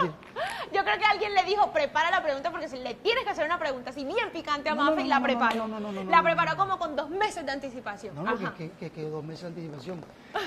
Yo 0.72 0.82
creo 0.86 0.98
que 0.98 1.04
alguien 1.04 1.34
le 1.34 1.44
dijo, 1.44 1.74
prepara 1.74 2.10
la 2.10 2.24
pregunta 2.24 2.50
porque 2.52 2.70
si 2.70 2.78
le 2.78 2.94
tienes 2.94 3.26
que 3.26 3.32
hacer 3.32 3.44
una 3.46 3.60
pregunta 3.60 3.90
así 3.90 4.06
bien 4.06 4.32
picante 4.32 4.70
a 4.70 4.76
No, 4.76 4.86
no, 4.86 4.92
Mafe 4.92 5.02
no, 5.02 5.06
y 5.06 5.10
la 5.10 5.16
no, 5.16 5.20
no, 5.20 5.26
preparó. 5.26 5.56
no, 5.56 5.68
no, 5.68 5.80
no, 5.92 6.04
no, 6.06 6.10
la 6.10 6.18
no, 6.18 6.24
preparó 6.24 6.52
no. 6.52 6.58
como 6.58 6.80
con 6.80 6.96
dos 6.96 7.10
meses 7.10 7.46
de 7.46 7.52
anticipación. 7.52 8.16
No, 8.16 8.22
Ajá. 8.30 8.54
que, 8.58 8.72
que, 8.72 8.92
que 8.92 9.02
dos 9.10 9.22
meses 9.26 9.42
de 9.42 9.48
anticipación. 9.50 10.06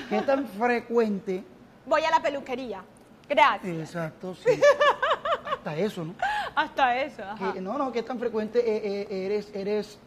¿Qué 0.09 0.23
tan 0.23 0.47
frecuente? 0.49 1.45
Voy 1.85 2.03
a 2.05 2.11
la 2.11 2.21
peluquería. 2.21 2.83
Gracias. 3.29 3.79
Exacto, 3.79 4.35
sí. 4.37 4.59
Hasta 5.59 5.77
eso, 5.77 6.05
¿no? 6.05 6.15
Hasta 6.55 6.97
eso. 7.03 7.23
Ajá. 7.23 7.53
Que- 7.53 7.61
no, 7.61 7.77
no, 7.77 7.93
¿qué 7.93 8.03
tan 8.03 8.19
frecuente 8.19 8.61
eh, 8.61 9.07
eh, 9.11 9.27
eres, 9.27 9.51
eres, 9.55 9.99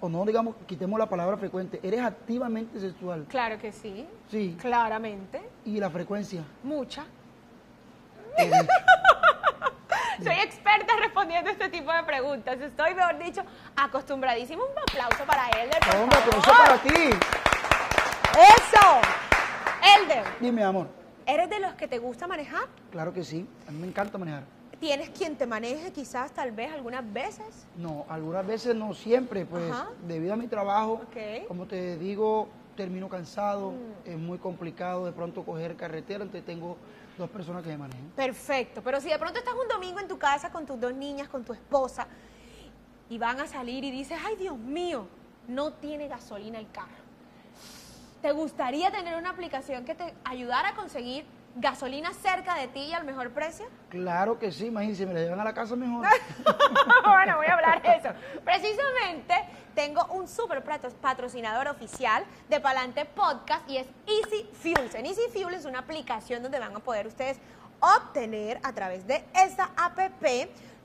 o 0.00 0.08
no 0.08 0.24
digamos, 0.24 0.56
quitemos 0.66 0.98
la 0.98 1.08
palabra 1.08 1.36
frecuente, 1.36 1.80
eres 1.82 2.00
activamente 2.00 2.78
sexual? 2.80 3.26
Claro 3.28 3.58
que 3.58 3.72
sí. 3.72 4.06
Sí. 4.30 4.56
Claramente. 4.60 5.40
¿Y 5.64 5.78
la 5.80 5.90
frecuencia? 5.90 6.44
Mucha. 6.62 7.04
Eh, 8.38 8.50
Soy 10.22 10.34
experta 10.42 10.94
respondiendo 11.00 11.50
este 11.50 11.68
tipo 11.68 11.92
de 11.92 12.02
preguntas. 12.04 12.58
Estoy, 12.60 12.94
mejor 12.94 13.18
dicho, 13.18 13.42
acostumbradísima. 13.76 14.62
Un 14.64 14.78
aplauso 14.78 15.24
para 15.26 15.48
Elder. 15.50 15.78
por 15.80 15.92
favor. 15.92 16.14
aplauso 16.16 16.50
para 16.50 16.78
ti. 16.78 17.10
¡Eso! 18.32 19.00
Elder, 20.02 20.24
Dime, 20.40 20.64
amor. 20.64 20.88
¿eres 21.26 21.48
de 21.50 21.60
los 21.60 21.74
que 21.74 21.86
te 21.86 21.98
gusta 21.98 22.26
manejar? 22.26 22.64
Claro 22.90 23.12
que 23.12 23.22
sí. 23.24 23.46
A 23.68 23.70
mí 23.70 23.78
me 23.78 23.86
encanta 23.88 24.16
manejar. 24.18 24.44
¿Tienes 24.80 25.08
quien 25.10 25.36
te 25.36 25.46
maneje 25.46 25.90
quizás, 25.90 26.32
tal 26.32 26.52
vez, 26.52 26.70
algunas 26.70 27.10
veces? 27.12 27.66
No, 27.76 28.04
algunas 28.08 28.46
veces 28.46 28.76
no 28.76 28.92
siempre, 28.92 29.46
pues 29.46 29.72
Ajá. 29.72 29.88
debido 30.06 30.34
a 30.34 30.36
mi 30.36 30.48
trabajo, 30.48 31.00
como 31.48 31.66
te 31.66 31.96
digo, 31.96 32.48
termino 32.76 33.08
cansado, 33.08 33.72
es 34.04 34.18
muy 34.18 34.38
complicado 34.38 35.06
de 35.06 35.12
pronto 35.12 35.44
coger 35.44 35.76
carretera, 35.76 36.24
entonces 36.24 36.44
tengo 36.44 36.76
dos 37.16 37.30
personas 37.30 37.62
que 37.62 37.70
me 37.70 37.78
manejan. 37.78 38.10
Perfecto, 38.14 38.82
pero 38.82 39.00
si 39.00 39.08
de 39.08 39.18
pronto 39.18 39.38
estás 39.38 39.54
un 39.54 39.68
domingo 39.68 39.98
en 39.98 40.08
tu 40.08 40.18
casa 40.18 40.52
con 40.52 40.66
tus 40.66 40.78
dos 40.78 40.92
niñas, 40.92 41.28
con 41.28 41.42
tu 41.42 41.54
esposa, 41.54 42.06
y 43.08 43.16
van 43.16 43.40
a 43.40 43.46
salir 43.46 43.82
y 43.82 43.90
dices, 43.90 44.18
ay 44.26 44.36
Dios 44.36 44.58
mío, 44.58 45.06
no 45.48 45.72
tiene 45.72 46.06
gasolina 46.06 46.58
el 46.58 46.70
carro. 46.70 47.06
¿Te 48.20 48.32
gustaría 48.32 48.90
tener 48.90 49.16
una 49.16 49.30
aplicación 49.30 49.84
que 49.84 49.94
te 49.94 50.12
ayudara 50.24 50.70
a 50.70 50.74
conseguir 50.74 51.24
gasolina 51.56 52.12
cerca 52.12 52.54
de 52.54 52.68
ti 52.68 52.80
y 52.80 52.92
al 52.92 53.04
mejor 53.04 53.32
precio? 53.32 53.66
Claro 53.88 54.38
que 54.38 54.52
sí, 54.52 54.66
imagínense, 54.66 55.06
me 55.06 55.14
la 55.14 55.20
llevan 55.20 55.40
a 55.40 55.44
la 55.44 55.54
casa 55.54 55.74
mejor. 55.76 56.06
bueno, 57.04 57.36
voy 57.36 57.46
a 57.46 57.54
hablar 57.54 57.82
de 57.82 57.96
eso. 57.96 58.08
Precisamente 58.44 59.34
tengo 59.74 60.04
un 60.06 60.26
patro- 60.26 60.90
patrocinador 61.00 61.68
oficial 61.68 62.24
de 62.48 62.60
Palante 62.60 63.04
Podcast 63.04 63.68
y 63.68 63.78
es 63.78 63.86
Easy 64.06 64.48
Fuels. 64.52 64.94
En 64.94 65.06
Easy 65.06 65.22
Fuels 65.32 65.58
es 65.60 65.64
una 65.64 65.80
aplicación 65.80 66.42
donde 66.42 66.58
van 66.58 66.76
a 66.76 66.80
poder 66.80 67.06
ustedes 67.06 67.38
obtener 67.80 68.60
a 68.62 68.72
través 68.72 69.06
de 69.06 69.24
esa 69.34 69.70
app 69.76 69.98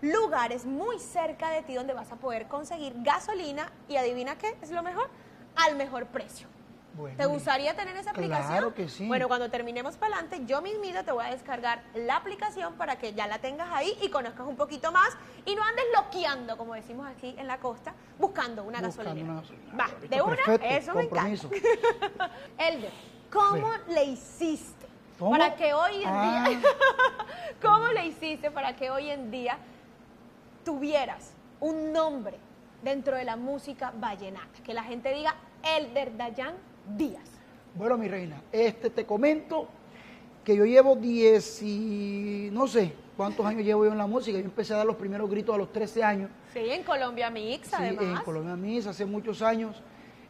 lugares 0.01 0.65
muy 0.65 0.99
cerca 0.99 1.49
de 1.51 1.61
ti 1.61 1.75
donde 1.75 1.93
vas 1.93 2.11
a 2.11 2.15
poder 2.15 2.47
conseguir 2.47 2.93
gasolina 2.97 3.71
y 3.87 3.97
adivina 3.97 4.35
qué 4.37 4.57
es 4.61 4.71
lo 4.71 4.81
mejor, 4.83 5.09
al 5.55 5.75
mejor 5.75 6.07
precio. 6.07 6.47
Bueno, 6.93 7.15
¿Te 7.17 7.25
gustaría 7.25 7.73
tener 7.75 7.95
esa 7.95 8.11
aplicación? 8.11 8.47
Claro 8.51 8.73
que 8.73 8.89
sí. 8.89 9.07
Bueno, 9.07 9.27
cuando 9.29 9.49
terminemos 9.49 9.95
para 9.95 10.15
adelante, 10.17 10.43
yo 10.45 10.61
mismita 10.61 11.03
te 11.03 11.11
voy 11.13 11.23
a 11.25 11.29
descargar 11.29 11.81
la 11.95 12.17
aplicación 12.17 12.73
para 12.73 12.97
que 12.97 13.13
ya 13.13 13.27
la 13.27 13.39
tengas 13.39 13.69
ahí 13.71 13.97
y 14.01 14.09
conozcas 14.09 14.45
un 14.45 14.57
poquito 14.57 14.91
más 14.91 15.09
y 15.45 15.55
no 15.55 15.63
andes 15.63 15.85
loqueando, 15.95 16.57
como 16.57 16.73
decimos 16.75 17.07
aquí 17.07 17.33
en 17.37 17.47
la 17.47 17.59
costa, 17.59 17.93
buscando 18.19 18.63
una 18.65 18.81
Buscando 18.81 19.09
gasolina. 19.11 19.31
una 19.31 19.41
gasolina. 19.41 19.73
Va, 19.77 20.07
de 20.07 20.21
una, 20.21 20.55
eso 20.65 20.93
me 20.93 21.03
encanta. 21.03 21.47
Elder, 22.57 22.91
¿cómo 23.31 23.69
le 23.87 24.03
hiciste 24.03 24.87
¿Cómo? 25.17 25.31
para 25.31 25.55
que 25.55 25.73
hoy 25.73 26.03
en 26.03 26.09
Ah. 26.09 26.45
día, 26.49 26.59
cómo 27.61 27.87
le 27.87 28.05
hiciste 28.07 28.51
para 28.51 28.75
que 28.75 28.91
hoy 28.91 29.09
en 29.11 29.31
día 29.31 29.57
tuvieras 30.65 31.33
un 31.61 31.93
nombre 31.93 32.37
dentro 32.83 33.15
de 33.15 33.23
la 33.23 33.37
música 33.37 33.93
vallenata? 33.95 34.61
Que 34.63 34.73
la 34.73 34.83
gente 34.83 35.13
diga 35.13 35.35
Elder 35.63 36.17
Dayan 36.17 36.53
Díaz. 36.97 37.23
Bueno, 37.75 37.97
mi 37.97 38.07
reina, 38.07 38.41
este 38.51 38.89
te 38.89 39.05
comento 39.05 39.67
que 40.43 40.55
yo 40.55 40.65
llevo 40.65 40.95
10 40.95 41.61
y, 41.63 42.49
no 42.51 42.67
sé, 42.67 42.93
¿Cuántos 43.21 43.45
años 43.45 43.63
llevo 43.63 43.85
yo 43.85 43.91
en 43.91 43.99
la 43.99 44.07
música? 44.07 44.39
Yo 44.39 44.45
empecé 44.45 44.73
a 44.73 44.77
dar 44.77 44.85
los 44.87 44.95
primeros 44.95 45.29
gritos 45.29 45.53
a 45.53 45.57
los 45.59 45.71
13 45.71 46.03
años. 46.03 46.31
Sí, 46.53 46.59
en 46.59 46.81
Colombia 46.81 47.29
Mix, 47.29 47.67
Sí, 47.67 47.75
además. 47.77 48.03
en 48.19 48.25
Colombia 48.25 48.55
Mix, 48.55 48.87
hace 48.87 49.05
muchos 49.05 49.43
años. 49.43 49.79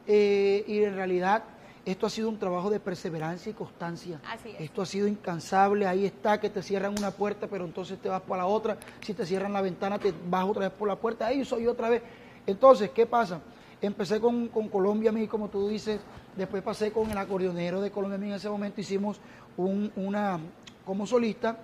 Eh, 0.08 0.66
y 0.68 0.84
en 0.84 0.96
realidad 0.96 1.44
esto 1.86 2.06
ha 2.06 2.10
sido 2.10 2.28
un 2.28 2.38
trabajo 2.38 2.70
de 2.70 2.82
perseverancia 2.82 3.50
y 3.50 3.54
constancia. 3.54 4.20
Así 4.30 4.50
es. 4.50 4.60
Esto 4.60 4.82
ha 4.82 4.86
sido 4.86 5.08
incansable. 5.08 5.88
Ahí 5.88 6.06
está, 6.06 6.40
que 6.40 6.50
te 6.50 6.62
cierran 6.62 6.94
una 6.98 7.12
puerta, 7.12 7.48
pero 7.48 7.64
entonces 7.64 7.98
te 7.98 8.10
vas 8.10 8.22
para 8.24 8.42
la 8.44 8.48
otra. 8.48 8.78
Si 9.00 9.14
te 9.14 9.26
cierran 9.26 9.54
la 9.54 9.62
ventana, 9.62 9.98
te 9.98 10.14
vas 10.28 10.44
otra 10.44 10.68
vez 10.68 10.78
por 10.78 10.90
la 10.90 10.98
puerta. 10.98 11.28
Ahí 11.28 11.46
soy 11.46 11.68
otra 11.68 11.88
vez. 11.88 12.02
Entonces, 12.46 12.90
¿qué 12.90 13.06
pasa? 13.06 13.40
Empecé 13.82 14.20
con, 14.20 14.50
con 14.50 14.68
Colombia 14.68 15.14
Mix, 15.14 15.30
como 15.30 15.48
tú 15.48 15.70
dices. 15.70 16.02
Después 16.38 16.64
pasé 16.64 16.92
con 16.92 17.10
el 17.12 17.18
acordeonero 17.18 17.82
de 17.82 17.92
Colombia. 17.92 18.18
En 18.18 18.34
ese 18.34 18.50
momento 18.50 18.82
hicimos 18.82 19.20
un- 19.58 19.92
una, 19.96 20.40
como 20.86 21.06
solista. 21.06 21.58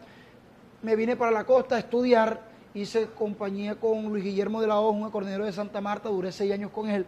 Me 0.82 0.96
vine 0.96 1.16
para 1.16 1.32
la 1.32 1.46
costa 1.46 1.76
a 1.76 1.80
estudiar. 1.80 2.42
Hice 2.74 3.08
compañía 3.08 3.76
con 3.76 4.04
Luis 4.10 4.24
Guillermo 4.24 4.62
de 4.62 4.68
la 4.68 4.80
Hoja, 4.80 4.98
un 4.98 5.06
acordeonero 5.06 5.46
de 5.46 5.52
Santa 5.52 5.82
Marta. 5.82 6.10
Duré 6.10 6.32
seis 6.32 6.52
años 6.52 6.72
con 6.72 6.90
él 6.90 7.06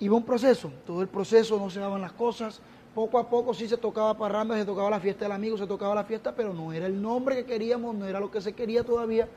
iba 0.00 0.16
un 0.16 0.24
proceso, 0.24 0.72
todo 0.84 1.00
el 1.02 1.08
proceso 1.08 1.56
no 1.56 1.70
se 1.70 1.78
daban 1.78 2.00
las 2.00 2.12
cosas, 2.12 2.60
poco 2.96 3.16
a 3.16 3.30
poco 3.30 3.54
sí 3.54 3.68
se 3.68 3.76
tocaba 3.76 4.18
parranda, 4.18 4.56
se 4.56 4.64
tocaba 4.64 4.90
la 4.90 4.98
fiesta 4.98 5.24
del 5.24 5.32
amigo, 5.32 5.56
se 5.56 5.68
tocaba 5.68 5.94
la 5.94 6.04
fiesta, 6.04 6.34
pero 6.34 6.52
no 6.52 6.72
era 6.72 6.86
el 6.86 7.00
nombre 7.00 7.36
que 7.36 7.44
queríamos, 7.44 7.94
no 7.94 8.04
era 8.04 8.18
lo 8.18 8.28
que 8.30 8.40
se 8.40 8.52
quería 8.54 8.82
todavía. 8.84 9.28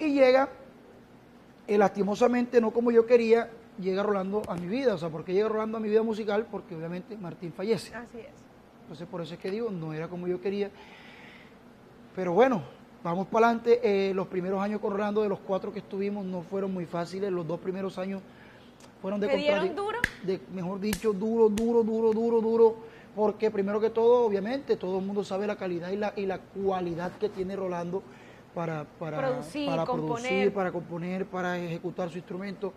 Y 0.00 0.14
llega, 0.14 0.48
eh, 1.70 1.78
lastimosamente, 1.78 2.60
no 2.60 2.72
como 2.72 2.90
yo 2.90 3.06
quería, 3.06 3.48
llega 3.80 4.02
Rolando 4.02 4.42
a 4.48 4.56
mi 4.56 4.66
vida, 4.66 4.92
o 4.94 4.98
sea, 4.98 5.08
¿por 5.08 5.24
qué 5.24 5.32
llega 5.32 5.48
Rolando 5.48 5.76
a 5.76 5.80
mi 5.80 5.88
vida 5.88 6.02
musical? 6.02 6.48
Porque 6.50 6.74
obviamente 6.74 7.16
Martín 7.16 7.52
fallece. 7.52 7.94
Así 7.94 8.18
es. 8.18 8.26
Entonces 8.82 9.06
por 9.06 9.20
eso 9.20 9.34
es 9.34 9.40
que 9.40 9.52
digo, 9.52 9.70
no 9.70 9.92
era 9.92 10.08
como 10.08 10.26
yo 10.26 10.40
quería. 10.40 10.68
Pero 12.16 12.32
bueno, 12.32 12.64
vamos 13.04 13.28
para 13.28 13.46
adelante. 13.46 13.80
Eh, 13.84 14.12
los 14.14 14.26
primeros 14.26 14.60
años 14.60 14.80
con 14.80 14.90
Rolando, 14.90 15.22
de 15.22 15.28
los 15.28 15.38
cuatro 15.38 15.72
que 15.72 15.78
estuvimos, 15.78 16.26
no 16.26 16.42
fueron 16.42 16.74
muy 16.74 16.86
fáciles. 16.86 17.30
Los 17.30 17.46
dos 17.46 17.60
primeros 17.60 17.98
años 17.98 18.20
fueron 19.00 19.20
de 19.20 19.28
¿Te 19.28 19.36
dieron 19.36 19.76
duro? 19.76 20.00
De, 20.24 20.40
mejor 20.52 20.80
dicho, 20.80 21.12
duro, 21.12 21.48
duro, 21.48 21.84
duro, 21.84 22.12
duro, 22.12 22.40
duro. 22.40 22.76
Porque 23.14 23.48
primero 23.52 23.80
que 23.80 23.90
todo, 23.90 24.24
obviamente, 24.24 24.76
todo 24.76 24.98
el 24.98 25.06
mundo 25.06 25.22
sabe 25.22 25.46
la 25.46 25.54
calidad 25.54 25.92
y 25.92 25.96
la, 25.96 26.12
y 26.16 26.26
la 26.26 26.40
cualidad 26.40 27.12
que 27.12 27.28
tiene 27.28 27.54
Rolando 27.54 28.02
para, 28.54 28.84
para 28.84 29.18
Producir, 29.18 29.66
para 29.68 29.84
componer. 29.86 30.22
producir, 30.22 30.52
para 30.52 30.72
componer, 30.72 31.26
para 31.26 31.58
ejecutar 31.58 32.10
su 32.10 32.18
instrumento. 32.18 32.72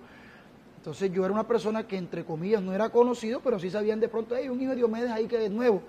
Entonces 0.77 1.11
yo 1.11 1.23
era 1.23 1.33
una 1.33 1.47
persona 1.47 1.87
que 1.87 1.97
entre 1.97 2.25
comillas 2.25 2.61
no 2.61 2.73
era 2.73 2.89
conocido, 2.89 3.39
pero 3.41 3.57
sí 3.57 3.69
sabían 3.69 3.99
de 3.99 4.09
pronto, 4.09 4.35
hay 4.35 4.49
un 4.49 4.59
hijo 4.61 4.71
de 4.71 4.77
Diomedes 4.77 5.11
ahí 5.11 5.27
que 5.27 5.45
es 5.45 5.51
nuevo. 5.51 5.81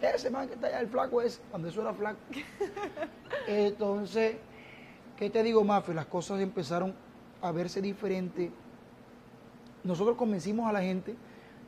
Ese 0.00 0.30
man 0.30 0.46
que 0.46 0.54
está 0.54 0.68
allá, 0.68 0.80
el 0.80 0.86
flaco 0.88 1.20
ese, 1.20 1.40
cuando 1.50 1.68
eso 1.68 1.80
era 1.80 1.92
flaco. 1.92 2.18
Entonces, 3.48 4.36
¿qué 5.16 5.28
te 5.30 5.42
digo, 5.42 5.64
Mafe? 5.64 5.92
Las 5.94 6.06
cosas 6.06 6.40
empezaron 6.40 6.94
a 7.42 7.50
verse 7.52 7.82
diferente. 7.82 8.50
Nosotros 9.82 10.16
convencimos 10.16 10.68
a 10.68 10.72
la 10.72 10.82
gente 10.82 11.16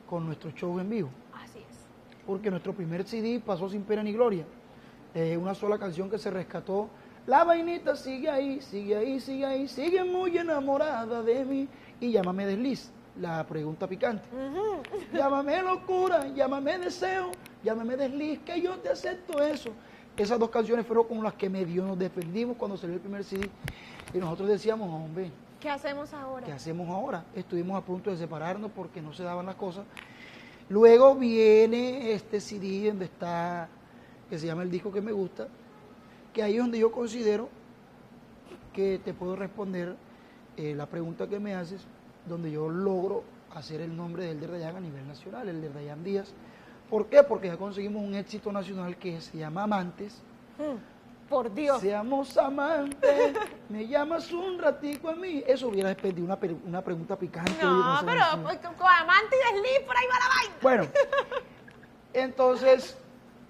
con 0.09 0.25
nuestro 0.25 0.51
show 0.51 0.79
en 0.79 0.89
vivo, 0.89 1.09
Así 1.33 1.59
es. 1.59 1.77
porque 2.25 2.49
nuestro 2.49 2.73
primer 2.73 3.03
CD 3.05 3.41
pasó 3.45 3.69
sin 3.69 3.83
pena 3.83 4.03
ni 4.03 4.13
gloria. 4.13 4.45
Eh, 5.13 5.35
una 5.37 5.53
sola 5.53 5.77
canción 5.77 6.09
que 6.09 6.17
se 6.17 6.29
rescató. 6.31 6.89
La 7.27 7.43
vainita 7.43 7.95
sigue 7.95 8.29
ahí, 8.29 8.61
sigue 8.61 8.95
ahí, 8.95 9.19
sigue 9.19 9.45
ahí, 9.45 9.67
sigue 9.67 10.03
muy 10.03 10.37
enamorada 10.37 11.21
de 11.21 11.45
mí. 11.45 11.67
Y 11.99 12.11
llámame 12.11 12.45
desliz, 12.45 12.91
la 13.19 13.45
pregunta 13.45 13.87
picante. 13.87 14.27
Llámame 15.13 15.61
locura, 15.61 16.27
llámame 16.27 16.79
deseo, 16.79 17.31
llámame 17.63 17.95
desliz, 17.95 18.39
que 18.39 18.59
yo 18.59 18.77
te 18.79 18.89
acepto 18.89 19.41
eso. 19.41 19.71
Esas 20.17 20.39
dos 20.39 20.49
canciones 20.49 20.85
fueron 20.85 21.07
con 21.07 21.23
las 21.23 21.33
que 21.33 21.49
medio 21.49 21.85
nos 21.85 21.97
defendimos 21.97 22.57
cuando 22.57 22.75
salió 22.75 22.95
el 22.95 23.01
primer 23.01 23.23
CD. 23.23 23.49
Y 24.13 24.17
nosotros 24.17 24.49
decíamos, 24.49 24.89
hombre, 24.89 25.31
¿Qué 25.59 25.69
hacemos 25.69 26.11
ahora? 26.13 26.45
¿qué 26.45 26.51
hacemos 26.51 26.89
ahora? 26.89 27.23
Estuvimos 27.35 27.77
a 27.77 27.85
punto 27.85 28.09
de 28.09 28.17
separarnos 28.17 28.71
porque 28.71 28.99
no 28.99 29.13
se 29.13 29.21
daban 29.21 29.45
las 29.45 29.55
cosas. 29.55 29.85
Luego 30.69 31.13
viene 31.15 32.13
este 32.13 32.41
CD 32.41 32.87
donde 32.87 33.05
está, 33.05 33.69
que 34.27 34.39
se 34.39 34.47
llama 34.47 34.63
El 34.63 34.71
Disco 34.71 34.91
que 34.91 35.01
me 35.01 35.11
gusta, 35.11 35.47
que 36.33 36.43
ahí 36.43 36.53
es 36.55 36.59
donde 36.61 36.79
yo 36.79 36.91
considero 36.91 37.49
que 38.73 38.99
te 39.03 39.13
puedo 39.13 39.35
responder 39.35 39.95
eh, 40.57 40.73
la 40.75 40.85
pregunta 40.85 41.27
que 41.27 41.39
me 41.39 41.55
haces, 41.55 41.81
donde 42.25 42.51
yo 42.51 42.69
logro 42.69 43.23
hacer 43.55 43.81
el 43.81 43.95
nombre 43.95 44.25
del 44.25 44.37
Elder 44.37 44.51
Dayan 44.51 44.75
a 44.77 44.79
nivel 44.79 45.07
nacional, 45.07 45.49
el 45.49 45.57
Elder 45.57 45.73
Dayan 45.73 46.03
Díaz. 46.03 46.33
¿Por 46.89 47.07
qué? 47.07 47.23
Porque 47.23 47.47
ya 47.47 47.57
conseguimos 47.57 48.03
un 48.03 48.15
éxito 48.15 48.51
nacional 48.51 48.97
que 48.97 49.19
se 49.21 49.37
llama 49.37 49.63
Amantes. 49.63 50.21
Mm, 50.57 51.29
Por 51.29 51.53
Dios. 51.53 51.79
Seamos 51.81 52.37
amantes, 52.37 53.33
me 53.69 53.87
llamas 53.87 54.31
un 54.31 54.59
ratico 54.59 55.09
a 55.09 55.15
mí. 55.15 55.43
Eso 55.47 55.69
hubiera 55.69 55.93
pedido 55.95 56.25
una, 56.25 56.37
una 56.65 56.81
pregunta 56.81 57.17
picante. 57.17 57.53
No, 57.61 57.99
pero 58.05 58.23
sé. 58.31 58.37
pues, 58.43 58.57
con 58.59 58.73
con 58.75 58.87
amante 58.87 59.35
y 59.35 59.53
desliz, 59.53 59.79
por 59.87 59.95
ahí 59.97 60.05
va 60.07 60.19
la 60.19 60.27
vaina. 60.35 60.55
Bueno, 60.61 60.87
entonces, 62.13 62.97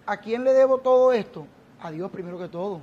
¿a 0.06 0.17
quién 0.17 0.44
le 0.44 0.54
debo 0.54 0.78
todo 0.80 1.12
esto? 1.13 1.46
A 1.82 1.91
Dios 1.91 2.10
primero 2.12 2.38
que 2.38 2.48
todo. 2.48 2.80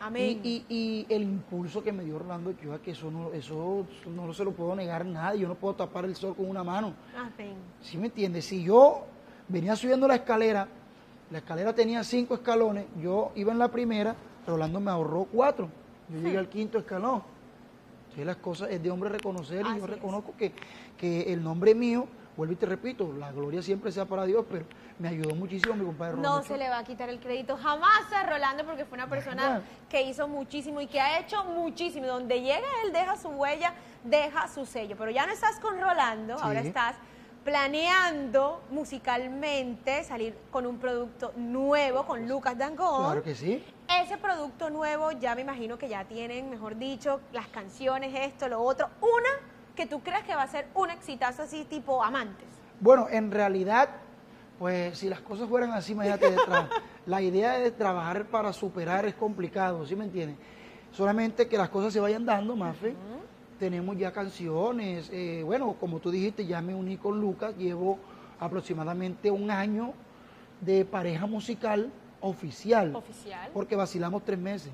Amén. 0.00 0.40
Y, 0.44 0.64
y- 0.68 1.06
y 1.08 1.14
el 1.14 1.22
impulso 1.22 1.82
que 1.82 1.90
me 1.92 2.04
dio 2.04 2.16
Orlando 2.16 2.50
Ochoa, 2.50 2.80
que 2.80 2.90
eso 2.90 3.10
no, 3.10 3.32
eso 3.32 3.86
no 4.14 4.32
se 4.34 4.44
lo 4.44 4.52
puedo 4.52 4.76
negar 4.76 5.00
a 5.02 5.04
nadie, 5.04 5.40
yo 5.40 5.48
no 5.48 5.54
puedo 5.54 5.74
tapar 5.74 6.04
el 6.04 6.14
sol 6.14 6.34
con 6.36 6.48
una 6.48 6.62
mano. 6.62 6.92
Amén. 7.16 7.54
¿Sí 7.80 7.96
me 7.96 8.06
entiendes? 8.06 8.44
Si 8.44 8.62
yo 8.62 9.04
venía 9.48 9.74
subiendo 9.74 10.06
la 10.06 10.16
escalera, 10.16 10.68
la 11.30 11.38
escalera 11.38 11.74
tenía 11.74 12.04
cinco 12.04 12.34
escalones, 12.34 12.84
yo 13.02 13.32
iba 13.34 13.52
en 13.52 13.58
la 13.58 13.68
primera, 13.70 14.14
Rolando 14.46 14.78
me 14.80 14.90
ahorró 14.90 15.24
cuatro. 15.24 15.68
Yo 16.08 16.20
llegué 16.20 16.38
al 16.38 16.48
quinto 16.48 16.78
escalón. 16.78 17.22
Entonces 18.04 18.26
las 18.26 18.36
cosas 18.36 18.70
es 18.70 18.80
de 18.82 18.90
hombre 18.90 19.08
reconocer 19.10 19.62
y 19.66 19.68
Así 19.70 19.78
yo 19.78 19.84
es. 19.84 19.90
reconozco 19.90 20.34
que, 20.38 20.52
que 20.96 21.32
el 21.32 21.42
nombre 21.42 21.74
mío, 21.74 22.06
vuelvo 22.36 22.52
y 22.52 22.56
te 22.56 22.66
repito, 22.66 23.12
la 23.18 23.32
gloria 23.32 23.62
siempre 23.62 23.90
sea 23.90 24.04
para 24.04 24.24
Dios, 24.24 24.44
pero 24.50 24.64
me 24.98 25.08
ayudó 25.08 25.34
muchísimo 25.34 25.74
mi 25.74 25.84
compadre 25.84 26.12
Rolando. 26.12 26.28
No 26.28 26.36
Ochoa. 26.36 26.48
se 26.48 26.58
le 26.58 26.68
va 26.68 26.78
a 26.78 26.84
quitar 26.84 27.08
el 27.08 27.18
crédito 27.20 27.56
jamás 27.56 28.12
a 28.12 28.22
Rolando 28.28 28.64
porque 28.64 28.84
fue 28.84 28.96
una 28.96 29.08
persona 29.08 29.62
que 29.88 30.02
hizo 30.02 30.28
muchísimo 30.28 30.80
y 30.80 30.86
que 30.86 31.00
ha 31.00 31.18
hecho 31.20 31.44
muchísimo. 31.44 32.06
Donde 32.06 32.40
llega 32.40 32.66
él 32.84 32.92
deja 32.92 33.16
su 33.16 33.28
huella, 33.28 33.72
deja 34.04 34.48
su 34.48 34.66
sello. 34.66 34.96
Pero 34.98 35.10
ya 35.10 35.26
no 35.26 35.32
estás 35.32 35.58
con 35.60 35.80
Rolando, 35.80 36.36
Sí. 36.36 36.42
ahora 36.44 36.60
estás 36.60 36.96
planeando 37.44 38.60
musicalmente 38.70 40.02
salir 40.04 40.36
con 40.50 40.66
un 40.66 40.78
producto 40.78 41.32
nuevo 41.36 42.04
con 42.04 42.28
Lucas 42.28 42.58
Dangón. 42.58 43.04
Claro 43.04 43.22
que 43.22 43.34
sí. 43.34 43.64
Ese 44.02 44.18
producto 44.18 44.68
nuevo 44.68 45.12
ya 45.12 45.34
me 45.36 45.42
imagino 45.42 45.78
que 45.78 45.88
ya 45.88 46.04
tienen, 46.04 46.50
mejor 46.50 46.76
dicho, 46.76 47.20
las 47.32 47.46
canciones, 47.48 48.12
esto, 48.14 48.48
lo 48.48 48.60
otro. 48.60 48.88
Una 49.00 49.30
que 49.76 49.86
tú 49.86 50.00
crees 50.00 50.24
que 50.24 50.34
va 50.34 50.42
a 50.42 50.48
ser 50.48 50.66
un 50.74 50.90
exitazo 50.90 51.42
así 51.42 51.64
tipo 51.64 52.02
amantes. 52.02 52.46
Bueno, 52.80 53.06
en 53.10 53.30
realidad, 53.30 53.88
pues 54.58 54.98
si 54.98 55.08
las 55.08 55.20
cosas 55.20 55.48
fueran 55.48 55.70
así, 55.72 55.92
imagínate, 55.92 56.34
la 57.06 57.22
idea 57.22 57.58
de 57.58 57.70
trabajar 57.70 58.26
para 58.26 58.52
superar 58.52 59.06
es 59.06 59.14
complicado, 59.14 59.86
¿sí 59.86 59.94
me 59.94 60.04
entiendes? 60.04 60.36
Solamente 60.90 61.46
que 61.46 61.58
las 61.58 61.68
cosas 61.68 61.92
se 61.92 62.00
vayan 62.00 62.24
dando, 62.24 62.56
Mafe. 62.56 62.94
Tenemos 63.58 63.96
ya 63.96 64.12
canciones, 64.12 65.08
eh, 65.12 65.42
bueno, 65.44 65.76
como 65.78 65.98
tú 65.98 66.10
dijiste, 66.10 66.46
ya 66.46 66.60
me 66.60 66.74
uní 66.74 66.96
con 66.96 67.20
Lucas, 67.20 67.56
llevo 67.56 67.98
aproximadamente 68.38 69.30
un 69.30 69.50
año 69.50 69.92
de 70.60 70.84
pareja 70.84 71.26
musical 71.26 71.90
oficial. 72.20 72.94
Oficial. 72.94 73.50
Porque 73.52 73.76
vacilamos 73.76 74.24
tres 74.24 74.38
meses, 74.38 74.72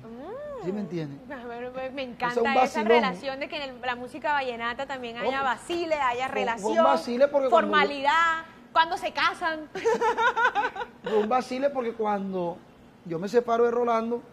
¿sí 0.65 0.71
me 0.71 0.81
entiendes? 0.81 1.19
Me- 1.27 1.35
Me, 1.35 1.71
me 1.71 1.71
O 1.81 1.93
sea, 1.93 2.03
encanta 2.03 2.63
esa 2.63 2.83
relación 2.83 3.39
de 3.39 3.47
que 3.49 3.57
en 3.63 3.69
el- 3.75 3.81
la 3.81 3.95
música 3.95 4.33
vallenata 4.33 4.85
también 4.85 5.17
haya 5.17 5.37
Ojo. 5.37 5.43
vacile, 5.45 5.95
haya 5.95 6.27
fue 6.29 6.41
un 6.41 6.47
relación, 6.47 6.83
vacile 6.83 7.27
porque 7.27 7.49
cuando 7.49 7.67
yo- 7.67 7.71
formalidad, 7.73 8.43
cuando 8.71 8.97
se 8.97 9.11
casan. 9.11 9.69
Un 11.21 11.27
vacile 11.29 11.69
porque 11.69 11.93
cuando 11.93 12.57
yo 13.05 13.19
me 13.19 13.27
separo 13.27 13.65
de 13.65 13.71
Rolando, 13.71 14.23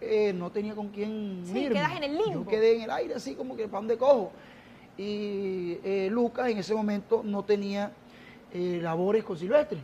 eh, 0.00 0.32
no 0.34 0.50
tenía 0.50 0.74
con 0.74 0.88
quién 0.88 1.42
Sí, 1.44 1.52
unirme. 1.52 1.76
quedas 1.76 1.92
en 1.96 2.02
el 2.04 2.16
limbo. 2.18 2.32
Yo 2.44 2.46
quedé 2.46 2.76
en 2.76 2.82
el 2.82 2.90
aire 2.90 3.14
así 3.14 3.34
como 3.34 3.56
que 3.56 3.68
pan 3.68 3.86
de 3.86 3.96
cojo. 3.96 4.32
Y 4.98 5.78
eh, 5.84 6.08
Lucas 6.10 6.48
en 6.50 6.58
ese 6.58 6.74
momento 6.74 7.22
no 7.24 7.44
tenía 7.44 7.92
eh, 8.52 8.80
labores 8.82 9.24
con 9.24 9.38
Silvestre. 9.38 9.78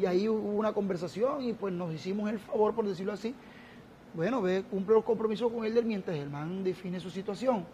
Y 0.00 0.06
ahí 0.06 0.28
hubo 0.28 0.50
una 0.58 0.72
conversación 0.72 1.42
y 1.44 1.52
pues 1.52 1.72
nos 1.74 1.92
hicimos 1.92 2.30
el 2.30 2.38
favor, 2.38 2.74
por 2.74 2.86
decirlo 2.88 3.12
así. 3.12 3.34
Bueno, 4.14 4.42
ve, 4.42 4.64
cumple 4.70 4.94
los 4.94 5.04
compromisos 5.04 5.52
con 5.52 5.64
él 5.64 5.84
mientras 5.84 6.16
el 6.16 6.30
man 6.30 6.64
define 6.64 7.00
su 7.00 7.10
situación. 7.10 7.64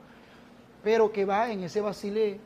Pero 0.83 1.11
que 1.11 1.25
va 1.25 1.51
en 1.51 1.63
ese 1.65 1.81
vacile 1.81 2.39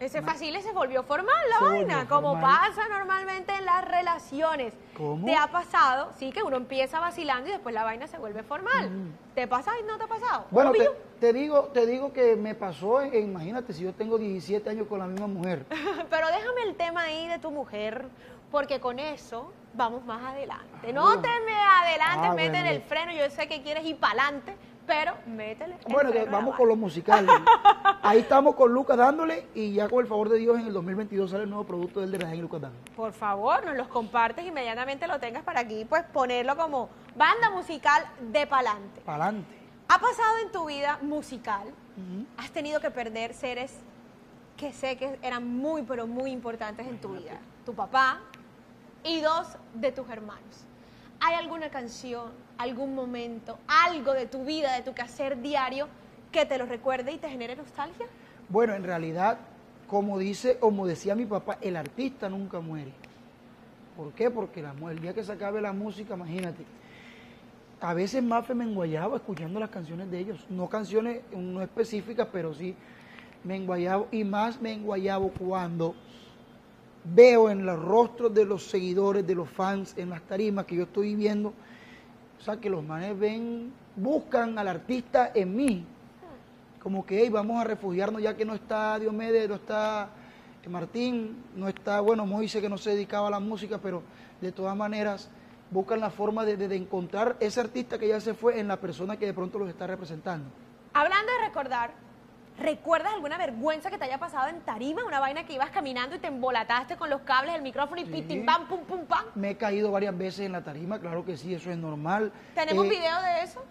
Ese 0.00 0.20
vacile 0.20 0.60
se 0.60 0.72
volvió 0.72 1.02
formal 1.02 1.34
la 1.48 1.66
vaina, 1.66 2.06
como 2.06 2.32
formal. 2.32 2.58
pasa 2.60 2.88
normalmente 2.88 3.54
en 3.54 3.64
las 3.64 3.88
relaciones. 3.88 4.74
¿Cómo? 4.94 5.24
¿Te 5.24 5.34
ha 5.34 5.46
pasado? 5.46 6.10
Sí, 6.18 6.32
que 6.32 6.42
uno 6.42 6.58
empieza 6.58 7.00
vacilando 7.00 7.48
y 7.48 7.52
después 7.52 7.74
la 7.74 7.84
vaina 7.84 8.06
se 8.06 8.18
vuelve 8.18 8.42
formal. 8.42 8.90
¿Te 9.34 9.46
pasa 9.46 9.72
y 9.80 9.84
no 9.84 9.96
te 9.96 10.04
ha 10.04 10.08
pasado? 10.08 10.40
Mm. 10.50 10.54
Bueno, 10.54 10.72
te, 11.18 11.32
digo, 11.32 11.70
te 11.72 11.86
digo 11.86 12.12
que 12.12 12.36
me 12.36 12.54
pasó, 12.54 13.02
imagínate, 13.02 13.72
si 13.72 13.84
yo 13.84 13.94
tengo 13.94 14.18
17 14.18 14.68
años 14.68 14.86
con 14.86 14.98
la 14.98 15.06
misma 15.06 15.28
mujer. 15.28 15.64
Pero 16.10 16.26
déjame 16.26 16.62
el 16.64 16.74
tema 16.74 17.02
ahí 17.02 17.28
de 17.28 17.38
tu 17.38 17.50
mujer, 17.50 18.04
porque 18.50 18.80
con 18.80 18.98
eso 18.98 19.50
vamos 19.76 20.04
más 20.04 20.22
adelante. 20.22 20.92
No 20.92 21.20
te 21.20 21.28
me 21.44 21.52
adelantes, 21.54 22.30
Ah, 22.30 22.34
métele 22.34 22.60
bueno. 22.62 22.70
el 22.76 22.82
freno. 22.82 23.12
Yo 23.12 23.30
sé 23.30 23.46
que 23.48 23.62
quieres 23.62 23.84
ir 23.84 23.96
para 23.98 24.22
adelante, 24.24 24.56
pero 24.86 25.12
métele 25.26 25.76
el 25.86 25.92
Bueno, 25.92 26.10
freno 26.10 26.30
vamos 26.32 26.56
con 26.56 26.68
lo 26.68 26.76
musical. 26.76 27.26
Ahí 28.02 28.20
estamos 28.20 28.54
con 28.54 28.72
Lucas 28.72 28.96
dándole 28.96 29.46
y 29.54 29.72
ya 29.74 29.88
con 29.88 30.00
el 30.00 30.06
favor 30.06 30.28
de 30.28 30.38
Dios 30.38 30.58
en 30.58 30.66
el 30.66 30.72
2022 30.72 31.30
sale 31.30 31.44
el 31.44 31.50
nuevo 31.50 31.64
producto 31.64 32.00
del 32.00 32.10
de 32.12 32.18
Rajén 32.18 32.38
y 32.38 32.42
Lucas 32.42 32.60
Dan. 32.60 32.72
Por 32.94 33.12
favor, 33.12 33.64
nos 33.64 33.76
los 33.76 33.88
compartes 33.88 34.46
inmediatamente 34.46 35.06
lo 35.06 35.18
tengas 35.18 35.42
para 35.42 35.60
aquí, 35.60 35.84
pues 35.84 36.04
ponerlo 36.04 36.56
como 36.56 36.88
banda 37.16 37.50
musical 37.50 38.04
de 38.20 38.46
pa'lante. 38.46 39.00
Para 39.02 39.24
adelante. 39.24 39.56
¿Ha 39.88 39.98
pasado 39.98 40.38
en 40.44 40.52
tu 40.52 40.66
vida 40.66 40.98
musical? 41.02 41.72
¿Has 42.36 42.50
tenido 42.50 42.78
que 42.80 42.90
perder 42.90 43.32
seres 43.34 43.72
que 44.56 44.72
sé 44.72 44.96
que 44.96 45.18
eran 45.22 45.46
muy, 45.48 45.82
pero 45.82 46.06
muy 46.06 46.30
importantes 46.30 46.86
en 46.86 47.00
tu 47.00 47.10
vida? 47.10 47.38
Tu 47.64 47.72
papá 47.74 48.20
y 49.06 49.20
dos 49.20 49.46
de 49.74 49.92
tus 49.92 50.08
hermanos. 50.10 50.64
¿Hay 51.20 51.34
alguna 51.34 51.70
canción, 51.70 52.30
algún 52.58 52.94
momento, 52.94 53.58
algo 53.66 54.12
de 54.12 54.26
tu 54.26 54.44
vida, 54.44 54.74
de 54.74 54.82
tu 54.82 54.94
quehacer 54.94 55.40
diario 55.40 55.88
que 56.32 56.44
te 56.44 56.58
lo 56.58 56.66
recuerde 56.66 57.12
y 57.12 57.18
te 57.18 57.28
genere 57.28 57.56
nostalgia? 57.56 58.06
Bueno, 58.48 58.74
en 58.74 58.84
realidad, 58.84 59.38
como 59.86 60.18
dice, 60.18 60.58
como 60.58 60.86
decía 60.86 61.14
mi 61.14 61.24
papá, 61.24 61.58
el 61.60 61.76
artista 61.76 62.28
nunca 62.28 62.60
muere. 62.60 62.92
¿Por 63.96 64.12
qué? 64.12 64.30
Porque 64.30 64.62
la, 64.62 64.74
el 64.90 65.00
día 65.00 65.14
que 65.14 65.24
se 65.24 65.32
acabe 65.32 65.60
la 65.62 65.72
música, 65.72 66.14
imagínate. 66.14 66.64
A 67.80 67.94
veces 67.94 68.22
más 68.22 68.48
me 68.54 68.64
enguayaba 68.64 69.16
escuchando 69.16 69.58
las 69.58 69.70
canciones 69.70 70.10
de 70.10 70.18
ellos. 70.18 70.46
No 70.50 70.68
canciones 70.68 71.22
no 71.32 71.62
específicas, 71.62 72.28
pero 72.30 72.52
sí 72.54 72.74
me 73.44 73.56
enguayabo. 73.56 74.08
Y 74.10 74.24
más 74.24 74.60
me 74.60 74.72
enguayabo 74.72 75.30
cuando 75.30 75.94
veo 77.14 77.50
en 77.50 77.64
los 77.64 77.80
rostros 77.82 78.34
de 78.34 78.44
los 78.44 78.64
seguidores, 78.64 79.26
de 79.26 79.34
los 79.34 79.48
fans, 79.48 79.94
en 79.96 80.10
las 80.10 80.22
tarimas 80.22 80.64
que 80.66 80.76
yo 80.76 80.84
estoy 80.84 81.14
viendo, 81.14 81.50
o 82.38 82.42
sea, 82.42 82.56
que 82.58 82.68
los 82.70 82.82
manes 82.84 83.18
ven, 83.18 83.72
buscan 83.96 84.58
al 84.58 84.68
artista 84.68 85.30
en 85.34 85.54
mí. 85.56 85.84
Como 86.82 87.04
que, 87.04 87.20
hey, 87.22 87.28
vamos 87.30 87.60
a 87.60 87.64
refugiarnos 87.64 88.22
ya 88.22 88.36
que 88.36 88.44
no 88.44 88.54
está 88.54 88.98
Diomedes, 88.98 89.48
no 89.48 89.56
está 89.56 90.08
eh, 90.62 90.68
Martín, 90.68 91.36
no 91.56 91.68
está, 91.68 92.00
bueno, 92.00 92.26
Moise 92.26 92.60
que 92.60 92.68
no 92.68 92.78
se 92.78 92.90
dedicaba 92.90 93.28
a 93.28 93.30
la 93.30 93.40
música, 93.40 93.78
pero 93.78 94.02
de 94.40 94.52
todas 94.52 94.76
maneras 94.76 95.28
buscan 95.70 95.98
la 95.98 96.10
forma 96.10 96.44
de, 96.44 96.56
de- 96.56 96.68
de 96.68 96.76
encontrar 96.76 97.36
ese 97.40 97.58
artista 97.60 97.98
que 97.98 98.06
ya 98.06 98.20
se 98.20 98.34
fue 98.34 98.60
en 98.60 98.68
la 98.68 98.76
persona 98.76 99.16
que 99.16 99.26
de 99.26 99.34
pronto 99.34 99.58
los 99.58 99.68
está 99.68 99.86
representando. 99.86 100.48
Hablando 100.92 101.32
de 101.32 101.48
recordar, 101.48 101.90
¿recuerdas 102.58 103.12
alguna 103.14 103.38
vergüenza 103.38 103.90
que 103.90 103.98
te 103.98 104.04
haya 104.04 104.18
pasado 104.18 104.48
en 104.48 104.60
tarima? 104.60 105.04
Una 105.04 105.20
vaina 105.20 105.44
que 105.44 105.52
ibas 105.54 105.70
caminando 105.70 106.16
y 106.16 106.18
te 106.18 106.28
embolataste 106.28 106.96
con 106.96 107.10
los 107.10 107.20
cables 107.22 107.52
del 107.54 107.62
micrófono 107.62 108.00
y 108.00 108.04
Sí. 108.06 108.10
pitim 108.12 108.44
pam, 108.46 108.66
pum, 108.68 108.80
pum, 108.84 109.04
pam. 109.06 109.24
Me 109.34 109.50
he 109.50 109.56
caído 109.56 109.90
varias 109.90 110.16
veces 110.16 110.46
en 110.46 110.52
la 110.52 110.62
tarima, 110.62 110.98
claro 111.00 111.24
que 111.24 111.36
sí, 111.36 111.54
eso 111.54 111.70
es 111.70 111.76
normal. 111.78 112.32
¿Tenemos 112.54 112.86
Eh, 112.86 112.88
video 112.88 113.22
de 113.22 113.42
eso? 113.42 113.64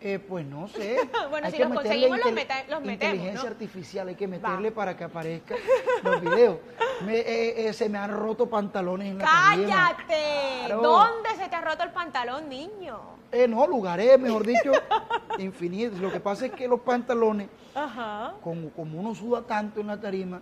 Eh, 0.00 0.18
pues 0.18 0.44
no 0.44 0.68
sé. 0.68 0.96
Bueno, 1.30 1.46
Hay 1.46 1.52
si 1.52 1.58
que 1.58 1.64
los 1.64 1.74
conseguimos, 1.74 2.18
los 2.18 2.32
meta- 2.32 2.64
los 2.68 2.80
metemos, 2.82 2.92
Inteligencia 3.14 3.42
¿no? 3.42 3.48
artificial, 3.48 4.08
hay 4.08 4.14
que 4.14 4.28
meterle 4.28 4.70
Va. 4.70 4.74
para 4.76 4.96
que 4.96 5.04
aparezcan 5.04 5.58
los 6.02 6.20
videos. 6.20 6.58
Me- 7.06 7.18
eh, 7.20 7.68
eh, 7.68 7.72
se 7.72 7.88
me 7.88 7.98
han 7.98 8.10
roto 8.10 8.48
pantalones 8.48 9.08
en 9.12 9.18
la 9.18 9.24
tarima. 9.24 9.66
¡Cállate! 9.96 10.62
Claro. 10.66 10.82
¿Dónde 10.82 11.30
se 11.36 11.48
te 11.48 11.56
ha 11.56 11.60
roto 11.62 11.82
el 11.84 11.90
pantalón, 11.90 12.48
niño? 12.48 13.13
Eh, 13.34 13.48
no, 13.48 13.66
lugares, 13.66 14.16
mejor 14.20 14.46
dicho, 14.46 14.70
infinitos. 15.40 15.98
Lo 15.98 16.12
que 16.12 16.20
pasa 16.20 16.46
es 16.46 16.52
que 16.52 16.68
los 16.68 16.78
pantalones, 16.80 17.48
Ajá. 17.74 18.34
como, 18.40 18.70
como 18.70 19.00
uno 19.00 19.12
suda 19.12 19.42
tanto 19.42 19.80
en 19.80 19.88
la 19.88 20.00
tarima, 20.00 20.40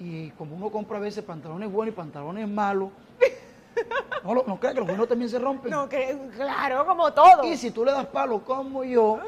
y 0.00 0.30
como 0.30 0.56
uno 0.56 0.68
compra 0.68 0.98
a 0.98 1.00
veces 1.00 1.22
pantalones 1.22 1.70
buenos 1.70 1.92
y 1.94 1.96
pantalones 1.96 2.48
malos, 2.48 2.90
no, 4.24 4.34
lo- 4.34 4.44
no 4.44 4.58
creas 4.58 4.74
que 4.74 4.80
los 4.80 4.88
buenos 4.88 5.06
también 5.06 5.30
se 5.30 5.38
rompen. 5.38 5.70
No, 5.70 5.88
que, 5.88 6.18
claro, 6.36 6.84
como 6.84 7.12
todo. 7.12 7.44
Y 7.44 7.56
si 7.56 7.70
tú 7.70 7.84
le 7.84 7.92
das 7.92 8.06
palo 8.06 8.40
como 8.44 8.82
yo, 8.82 9.20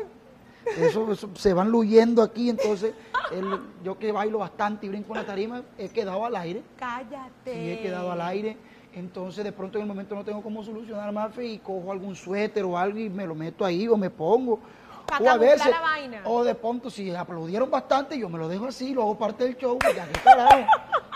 eso, 0.76 1.12
eso 1.12 1.30
se 1.36 1.54
van 1.54 1.70
luyendo 1.70 2.20
aquí, 2.20 2.50
entonces 2.50 2.94
el- 3.30 3.60
yo 3.84 3.96
que 3.96 4.10
bailo 4.10 4.38
bastante 4.38 4.86
y 4.86 4.88
brinco 4.88 5.12
en 5.14 5.20
la 5.20 5.24
tarima, 5.24 5.62
he 5.78 5.88
quedado 5.88 6.26
al 6.26 6.34
aire, 6.34 6.62
Cállate. 6.76 7.54
sí 7.54 7.70
he 7.70 7.80
quedado 7.80 8.10
al 8.10 8.20
aire, 8.22 8.56
entonces 8.98 9.44
de 9.44 9.52
pronto 9.52 9.78
en 9.78 9.82
el 9.82 9.88
momento 9.88 10.14
no 10.14 10.24
tengo 10.24 10.42
cómo 10.42 10.62
solucionar 10.62 11.12
más 11.12 11.30
y 11.38 11.58
cojo 11.58 11.92
algún 11.92 12.14
suéter 12.14 12.64
o 12.64 12.76
algo 12.76 12.98
y 12.98 13.08
me 13.08 13.26
lo 13.26 13.34
meto 13.34 13.64
ahí 13.64 13.88
o 13.88 13.96
me 13.96 14.10
pongo. 14.10 14.60
O 15.20 15.28
a 15.28 15.38
veces, 15.38 15.70
la 15.70 15.80
vaina. 15.80 16.20
o 16.24 16.44
de 16.44 16.54
pronto 16.54 16.90
si 16.90 17.14
aplaudieron 17.14 17.70
bastante, 17.70 18.18
yo 18.18 18.28
me 18.28 18.38
lo 18.38 18.46
dejo 18.46 18.66
así, 18.66 18.92
lo 18.92 19.02
hago 19.02 19.16
parte 19.16 19.44
del 19.44 19.56
show, 19.56 19.78
ya 19.94 20.06
que 20.06 20.20
carajo. 20.20 20.66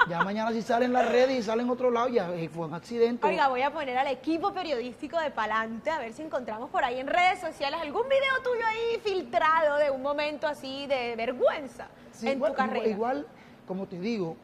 Ya 0.08 0.24
mañana 0.24 0.50
si 0.50 0.62
salen 0.62 0.92
las 0.92 1.08
redes 1.10 1.38
y 1.38 1.42
salen 1.42 1.68
otro 1.70 1.90
lado, 1.90 2.08
ya 2.08 2.34
eh, 2.34 2.48
fue 2.48 2.66
un 2.66 2.74
accidente. 2.74 3.26
Oiga, 3.26 3.48
voy 3.48 3.62
a 3.62 3.72
poner 3.72 3.96
al 3.98 4.08
equipo 4.08 4.52
periodístico 4.52 5.18
de 5.20 5.30
Palante 5.30 5.90
a 5.90 5.98
ver 5.98 6.12
si 6.12 6.22
encontramos 6.22 6.70
por 6.70 6.82
ahí 6.82 6.98
en 6.98 7.06
redes 7.06 7.40
sociales 7.40 7.78
algún 7.80 8.08
video 8.08 8.42
tuyo 8.42 8.66
ahí 8.66 9.00
filtrado 9.00 9.76
de 9.78 9.90
un 9.90 10.02
momento 10.02 10.46
así 10.46 10.86
de 10.86 11.14
vergüenza 11.16 11.88
Sí, 12.12 12.28
en 12.28 12.40
tu 12.40 12.52
carrera. 12.54 12.88
Igual, 12.88 13.26
como 13.66 13.86
te 13.86 14.00
digo, 14.00 14.36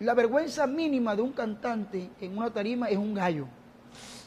la 0.00 0.14
vergüenza 0.14 0.66
mínima 0.66 1.16
de 1.16 1.22
un 1.22 1.32
cantante 1.32 2.10
en 2.20 2.36
una 2.36 2.50
tarima 2.50 2.88
es 2.88 2.98
un 2.98 3.14
gallo. 3.14 3.46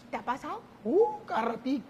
¿Te 0.10 0.18
ha 0.18 0.22
pasado? 0.22 0.62
Un 0.84 1.24
carratico, 1.26 1.88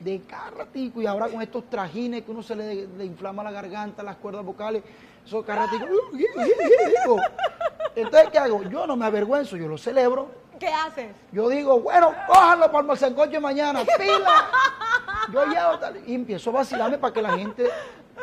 de 0.00 0.20
carratico. 0.22 1.00
Y 1.00 1.06
ahora 1.06 1.28
con 1.28 1.40
estos 1.42 1.68
trajines 1.70 2.22
que 2.22 2.30
uno 2.30 2.42
se 2.42 2.56
le, 2.56 2.86
le 2.86 3.04
inflama 3.04 3.44
la 3.44 3.52
garganta, 3.52 4.02
las 4.02 4.16
cuerdas 4.16 4.44
vocales, 4.44 4.82
esos 5.24 5.44
carraticos. 5.44 5.88
Entonces, 7.94 8.30
¿qué 8.30 8.38
hago? 8.38 8.62
Yo 8.64 8.86
no 8.86 8.96
me 8.96 9.06
avergüenzo, 9.06 9.56
yo 9.56 9.68
lo 9.68 9.78
celebro. 9.78 10.42
¿Qué 10.58 10.68
haces? 10.68 11.10
Yo 11.32 11.48
digo, 11.48 11.80
bueno, 11.80 12.12
cójanlo 12.26 12.70
para 12.70 12.92
el 12.92 12.98
sancocho 12.98 13.40
mañana, 13.40 13.80
pila. 13.98 14.50
Yo 15.32 15.78
tal, 15.78 16.00
y 16.06 16.14
empiezo 16.14 16.50
a 16.50 16.52
vacilarme 16.54 16.98
para 16.98 17.12
que 17.12 17.22
la 17.22 17.36
gente, 17.36 17.68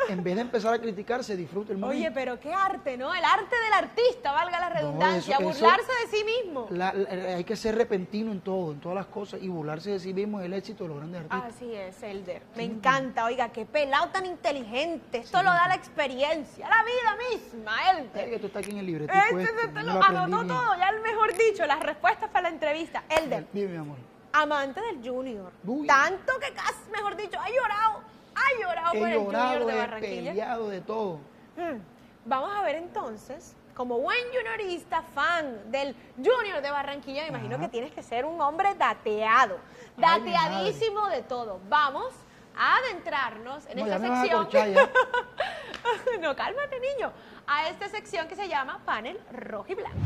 en 0.08 0.22
vez 0.24 0.34
de 0.34 0.40
empezar 0.42 0.74
a 0.74 0.78
criticar, 0.80 1.22
se 1.22 1.36
disfrute 1.36 1.72
el 1.72 1.78
momento. 1.78 1.98
Oye, 2.00 2.10
pero 2.10 2.38
qué 2.40 2.52
arte, 2.52 2.96
¿no? 2.96 3.14
El 3.14 3.24
arte 3.24 3.54
del 3.64 3.72
artista, 3.72 4.32
valga 4.32 4.58
la 4.58 4.68
redundancia, 4.70 5.36
eso- 5.36 5.44
burlarse 5.44 5.92
de 6.04 6.16
sí 6.18 6.24
mismo. 6.24 6.66
La- 6.70 6.92
la- 6.92 7.08
hay 7.36 7.44
que 7.44 7.54
ser 7.56 7.76
repentino 7.76 8.32
en 8.32 8.40
todo, 8.40 8.72
en 8.72 8.80
todas 8.80 8.96
las 8.96 9.06
cosas, 9.06 9.40
y 9.42 9.48
burlarse 9.48 9.90
de 9.90 10.00
sí 10.00 10.12
mismo 10.14 10.40
es 10.40 10.46
el 10.46 10.52
éxito 10.54 10.84
de 10.84 10.88
los 10.88 10.98
grandes 10.98 11.20
artistas. 11.22 11.54
Así 11.56 11.74
es, 11.74 12.02
Elder. 12.02 12.42
Me 12.56 12.64
encanta, 12.64 13.24
oiga, 13.24 13.50
qué 13.50 13.64
pelado 13.66 14.08
tan 14.08 14.26
inteligente. 14.26 15.18
Esto 15.18 15.42
lo 15.42 15.50
da 15.50 15.68
la 15.68 15.74
experiencia, 15.74 16.68
la 16.68 16.82
vida 16.82 17.30
misma, 17.30 17.72
Ay, 17.78 17.98
Elder. 18.00 18.30
que 18.30 18.38
tú 18.38 18.46
estás 18.46 18.62
aquí 18.62 18.70
en 18.72 18.78
el 18.78 18.86
libretico 18.86 19.18
Este, 19.18 19.42
este, 19.42 19.66
este 19.66 19.82
lo 19.82 20.02
anotó 20.02 20.46
todo, 20.46 20.76
ya 20.76 20.88
el 20.88 21.00
mejor 21.02 21.32
dicho, 21.36 21.66
las 21.66 21.80
respuestas 21.80 22.30
para 22.30 22.42
la 22.44 22.48
entrevista. 22.54 23.04
Elder, 23.08 23.46
Dime, 23.52 23.68
mi 23.68 23.76
amor. 23.76 23.96
amante 24.32 24.80
del 24.80 25.08
Junior. 25.08 25.52
Uy. 25.64 25.86
Tanto 25.86 26.32
que 26.40 26.52
casi, 26.54 26.90
mejor 26.92 27.16
dicho, 27.16 27.38
ha 27.40 27.48
llorado, 27.48 28.02
ha 28.40 28.60
llorado 28.62 28.92
por 28.92 29.08
He 29.08 29.12
el 29.12 29.18
Junior 29.18 29.32
llorado, 29.32 29.66
de 29.66 29.72
he 29.72 29.76
Barranquilla. 29.78 30.30
peleado 30.32 30.68
de 30.68 30.80
todo. 30.80 31.14
Hmm. 31.56 31.78
Vamos 32.24 32.50
a 32.54 32.62
ver 32.62 32.76
entonces, 32.76 33.54
como 33.74 33.98
buen 33.98 34.18
juniorista, 34.32 35.02
fan 35.14 35.70
del 35.70 35.94
Junior 36.16 36.60
de 36.62 36.70
Barranquilla, 36.70 37.22
me 37.22 37.28
imagino 37.28 37.54
Ajá. 37.56 37.64
que 37.64 37.68
tienes 37.70 37.92
que 37.92 38.02
ser 38.02 38.24
un 38.24 38.40
hombre 38.40 38.74
dateado, 38.74 39.58
Ay, 39.96 40.22
dateadísimo 40.22 41.08
de 41.08 41.22
todo. 41.22 41.60
Vamos 41.68 42.12
a 42.56 42.76
adentrarnos 42.76 43.66
en 43.66 43.78
No, 43.78 43.84
esta 43.86 43.98
sección. 43.98 44.48
no, 46.20 46.36
cálmate, 46.36 46.78
niño. 46.80 47.12
A 47.46 47.68
esta 47.68 47.88
sección 47.88 48.28
que 48.28 48.36
se 48.36 48.48
llama 48.48 48.80
Panel 48.84 49.18
Rojo 49.32 49.66
y 49.72 49.74
Blanco. 49.74 49.96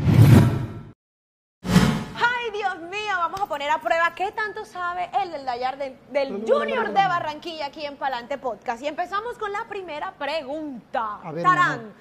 Ay, 2.45 2.51
Dios 2.51 2.79
mío, 2.91 3.15
vamos 3.17 3.41
a 3.41 3.47
poner 3.47 3.71
a 3.71 3.81
prueba 3.81 4.15
qué 4.15 4.33
tanto 4.33 4.65
sabe 4.65 5.09
el 5.23 5.31
del 5.31 5.45
Dallar 5.45 5.79
del, 5.79 5.97
del 6.11 6.45
Junior 6.47 6.89
de 6.89 6.95
Barranquilla 6.95 7.67
aquí 7.67 7.85
en 7.85 7.97
Palante 7.97 8.39
Podcast. 8.39 8.83
Y 8.83 8.87
empezamos 8.87 9.39
con 9.39 9.53
la 9.53 9.65
primera 9.69 10.13
pregunta. 10.13 11.21
A 11.23 11.33
ver, 11.33 11.43
Tarán, 11.43 11.93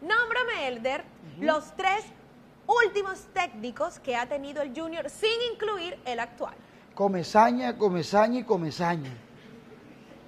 nómbrame, 0.00 0.68
Elder, 0.68 1.04
los 1.40 1.74
tres 1.76 2.04
últimos 2.66 3.26
técnicos 3.34 3.98
que 3.98 4.16
ha 4.16 4.26
tenido 4.26 4.62
el 4.62 4.72
Junior 4.74 5.10
sin 5.10 5.52
incluir 5.52 5.98
el 6.04 6.20
actual. 6.20 6.54
Comezaña, 6.94 7.76
comezaña 7.76 8.40
y 8.40 8.44
comezaña. 8.44 9.12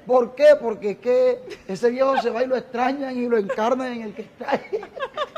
¿Por 0.06 0.34
qué? 0.34 0.56
Porque 0.60 0.90
es 0.90 0.98
que 0.98 1.60
ese 1.66 1.90
viejo 1.90 2.20
se 2.20 2.30
va 2.30 2.42
y 2.42 2.46
lo 2.46 2.56
extrañan 2.56 3.16
y 3.16 3.26
lo 3.26 3.38
encarnan 3.38 3.92
en 3.92 4.02
el 4.02 4.14
que 4.14 4.22
está 4.22 4.50
ahí. 4.50 4.60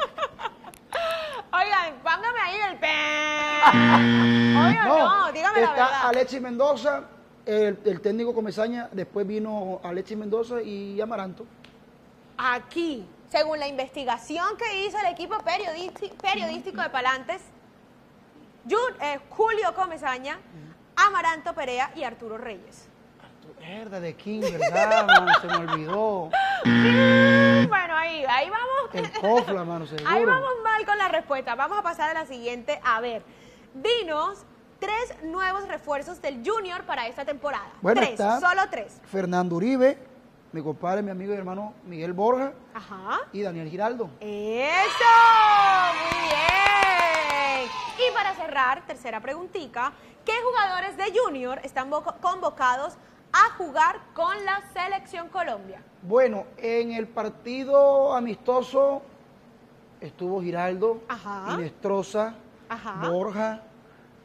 Oigan, 2.55 2.79
póngame 2.79 3.71
ahí 3.71 3.81
el 3.81 4.53
pe. 4.53 4.59
Oigan, 4.59 4.89
no, 4.89 5.33
dígame 5.33 5.61
la 5.61 5.67
está 5.67 5.85
verdad. 5.85 6.07
Alexis 6.09 6.41
Mendoza, 6.41 7.03
el, 7.47 7.79
el 7.85 8.01
técnico 8.01 8.35
Comezaña, 8.35 8.89
después 8.93 9.27
vino 9.27 9.81
Alexis 9.83 10.17
Mendoza 10.17 10.63
y 10.63 11.01
Amaranto. 11.01 11.45
Aquí, 12.37 13.07
según 13.31 13.59
la 13.61 13.69
investigación 13.69 14.57
que 14.57 14.87
hizo 14.87 14.99
el 14.99 15.07
equipo 15.07 15.37
periodístico 16.23 16.83
de 16.83 16.91
Palantes, 16.91 17.43
Jun- 18.69 18.97
eh, 19.03 19.21
Julio 19.31 19.75
Comezaña, 19.75 20.39
Amaranto 20.97 21.55
Perea 21.55 21.91
y 21.95 22.03
Arturo 22.05 22.39
Reyes. 22.39 22.89
Mierda 23.67 24.01
de 24.01 24.15
King, 24.15 24.41
¿verdad, 24.43 25.07
mano? 25.07 25.33
Se 25.41 25.47
me 25.47 25.57
olvidó. 25.57 26.31
Bueno, 26.65 27.95
ahí, 27.97 28.25
ahí 28.29 28.49
vamos. 28.49 28.95
El 28.95 29.11
cofla, 29.21 29.65
mano, 29.65 29.87
seguro. 29.87 30.09
Ahí 30.09 30.25
vamos 30.25 30.51
mal 30.63 30.85
con 30.87 30.97
la 30.97 31.09
respuesta. 31.09 31.55
Vamos 31.55 31.79
a 31.79 31.83
pasar 31.83 32.11
a 32.11 32.15
la 32.21 32.27
siguiente. 32.27 32.81
A 32.85 33.01
ver, 33.01 33.23
dinos 33.75 34.45
tres 34.79 35.15
nuevos 35.25 35.67
refuerzos 35.69 36.21
del 36.23 36.43
Junior 36.47 36.85
para 36.85 37.07
esta 37.07 37.25
temporada. 37.25 37.69
Bueno, 37.83 38.01
tres, 38.01 38.13
está- 38.13 38.41
solo 38.41 38.63
tres. 38.71 39.01
Fernando 39.11 39.57
Uribe, 39.57 39.99
mi 40.53 40.63
compadre, 40.63 41.03
mi 41.03 41.11
amigo 41.11 41.35
y 41.35 41.37
hermano 41.37 41.75
Miguel 41.85 42.13
Borja 42.13 42.53
Ajá. 42.75 43.21
y 43.33 43.43
Daniel 43.43 43.69
Giraldo. 43.69 44.09
¡Eso! 44.21 45.05
Muy 45.93 46.23
bien. 46.29 47.71
Y 48.09 48.15
para 48.15 48.35
cerrar, 48.35 48.87
tercera 48.87 49.21
preguntita, 49.21 49.93
¿qué 50.25 50.33
jugadores 50.43 50.97
de 50.97 51.13
Junior 51.19 51.61
están 51.63 51.91
convocados 51.91 52.95
a 53.35 53.51
jugar 53.59 54.01
con 54.15 54.45
la 54.45 54.63
Selección 54.73 55.29
Colombia? 55.29 55.83
Bueno, 56.03 56.45
en 56.57 56.93
el 56.93 57.09
partido 57.09 58.15
amistoso 58.15 59.03
estuvo 60.01 60.41
Giraldo, 60.41 61.03
Ajá. 61.09 61.55
Inestrosa, 61.55 62.35
Ajá. 62.69 63.09
Borja, 63.11 63.61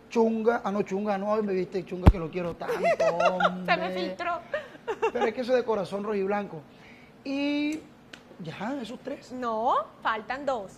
Chunga. 0.10 0.62
Ah, 0.64 0.72
no, 0.72 0.84
Chunga, 0.84 1.18
no, 1.18 1.42
me 1.42 1.54
viste 1.54 1.84
Chunga 1.84 2.12
que 2.12 2.20
lo 2.20 2.30
quiero 2.30 2.56
tanto. 2.56 2.76
Se 3.66 3.78
me 3.78 3.90
filtró. 3.90 4.40
Pero 5.12 5.26
es 5.26 5.34
que 5.34 5.42
eso 5.42 5.54
de 5.56 5.64
corazón 5.64 6.04
rojo 6.04 6.16
y 6.16 6.24
blanco. 6.24 6.62
Y 7.24 7.80
ya, 8.40 8.78
esos 8.80 9.00
tres. 9.00 9.32
No, 9.32 9.86
faltan 10.04 10.46
dos. 10.46 10.74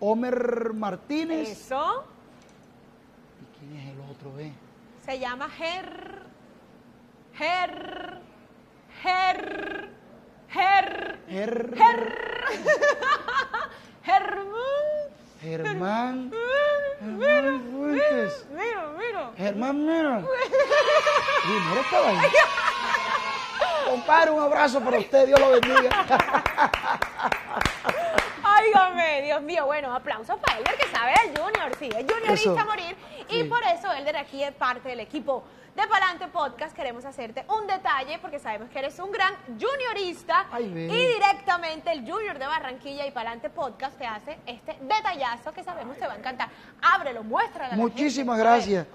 Homer 0.00 0.72
Martínez. 0.74 1.48
Eso 1.48 2.04
¿Y 3.40 3.58
quién 3.58 3.80
es 3.80 3.88
el 3.94 4.00
otro, 4.10 4.38
eh? 4.38 4.52
se 5.04 5.18
llama 5.18 5.48
Ger. 5.48 6.27
Ger. 7.38 8.18
Ger. 9.02 9.88
Ger. 10.50 11.18
Ger- 11.28 12.28
Germán. 14.02 14.56
Germán. 15.40 16.30
Germán 17.00 17.62
Fuentes. 17.70 18.46
Mira, 18.50 18.88
mira. 18.98 19.30
Germán, 19.36 19.86
mira. 19.86 20.18
Mira 20.18 21.80
estaba 21.80 22.08
ahí. 22.08 22.18
Compadre, 23.88 24.30
un 24.32 24.42
abrazo 24.42 24.80
para 24.80 24.98
usted, 24.98 25.26
Dios 25.26 25.38
lo 25.40 25.50
bendiga. 25.50 25.90
Áigame, 28.44 29.22
Dios 29.22 29.42
mío. 29.42 29.66
Bueno, 29.66 29.94
aplausos 29.94 30.38
para 30.40 30.58
Elder 30.58 30.76
que 30.76 30.88
sabe 30.88 31.12
del 31.24 31.38
Junior. 31.38 31.72
Sí, 31.78 31.88
es 31.96 32.04
juniorista 32.12 32.60
a 32.60 32.64
morir. 32.64 32.96
Y 33.28 33.42
Sí. 33.42 33.44
por 33.44 33.62
eso, 33.62 33.92
Elder, 33.92 34.16
aquí 34.16 34.42
es 34.42 34.52
parte 34.54 34.88
del 34.88 35.00
equipo 35.00 35.44
de 35.78 35.86
Palante 35.86 36.26
Podcast. 36.26 36.74
Queremos 36.74 37.04
hacerte 37.04 37.44
un 37.56 37.68
detalle 37.68 38.18
porque 38.18 38.40
sabemos 38.40 38.68
que 38.68 38.80
eres 38.80 38.98
un 38.98 39.12
gran 39.12 39.32
juniorista. 39.46 40.46
Ay, 40.50 40.64
y 40.64 41.06
directamente 41.14 41.92
el 41.92 42.00
Junior 42.00 42.36
de 42.36 42.46
Barranquilla 42.46 43.06
y 43.06 43.12
Palante 43.12 43.48
Podcast 43.48 43.96
te 43.96 44.04
hace 44.04 44.40
este 44.44 44.76
detallazo 44.80 45.52
que 45.52 45.62
sabemos 45.62 45.96
te 45.96 46.04
va 46.08 46.14
a 46.14 46.16
encantar. 46.16 46.48
Ábrelo, 46.82 47.22
muéstralo. 47.22 47.70
la 47.70 47.76
Muchísimas 47.76 48.36
gente. 48.38 48.50
Gracias. 48.50 48.86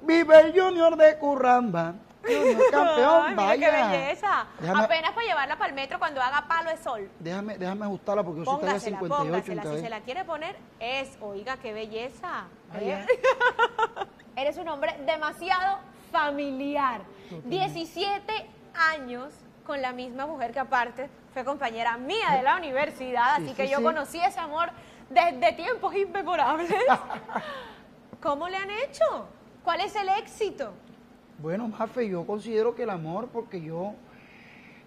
Vive 0.00 0.40
el 0.40 0.58
Junior 0.58 0.96
de 0.96 1.18
Curramba. 1.18 1.94
Junior 2.24 2.70
campeón, 2.70 3.24
Ay, 3.26 3.34
mira 3.34 3.44
vaya. 3.46 3.70
qué 3.70 3.98
belleza. 3.98 4.46
Déjame, 4.60 4.84
Apenas 4.84 5.10
para 5.12 5.26
llevarla 5.26 5.56
para 5.58 5.68
el 5.68 5.74
metro 5.74 5.98
cuando 5.98 6.22
haga 6.22 6.48
palo 6.48 6.70
de 6.70 6.78
sol. 6.78 7.10
déjame, 7.18 7.58
déjame 7.58 7.84
ajustarla 7.84 8.22
porque 8.22 8.38
yo 8.40 8.44
soy 8.46 8.60
talla 8.60 8.66
Póngasela, 8.72 8.98
58 8.98 9.46
póngasela. 9.46 9.76
Si 9.76 9.82
se 9.82 9.90
la 9.90 10.00
quiere 10.00 10.24
poner, 10.24 10.56
es, 10.78 11.18
oiga, 11.20 11.58
qué 11.58 11.74
belleza. 11.74 12.44
Ay, 12.72 12.90
¿Eh? 12.92 13.06
Eres 14.36 14.56
un 14.56 14.68
hombre 14.68 14.96
demasiado 15.04 15.78
familiar. 16.10 17.02
17 17.44 18.32
años 18.94 19.32
con 19.64 19.80
la 19.80 19.92
misma 19.92 20.26
mujer 20.26 20.52
que 20.52 20.58
aparte 20.58 21.08
fue 21.32 21.44
compañera 21.44 21.96
mía 21.96 22.32
de 22.36 22.42
la 22.42 22.56
universidad, 22.56 23.36
Sí, 23.36 23.42
así 23.42 23.48
sí, 23.50 23.54
que 23.54 23.68
yo 23.68 23.78
sí. 23.78 23.84
conocí 23.84 24.18
ese 24.20 24.40
amor 24.40 24.70
desde 25.08 25.52
tiempos 25.52 25.94
inmemorables. 25.94 26.70
¿Cómo 28.22 28.48
le 28.48 28.56
han 28.56 28.70
hecho? 28.70 29.26
¿Cuál 29.64 29.80
es 29.80 29.94
el 29.94 30.08
éxito? 30.08 30.72
Bueno, 31.38 31.68
Mafe, 31.68 32.08
yo 32.08 32.26
considero 32.26 32.74
que 32.74 32.82
el 32.82 32.90
amor, 32.90 33.28
porque 33.32 33.60
yo 33.62 33.94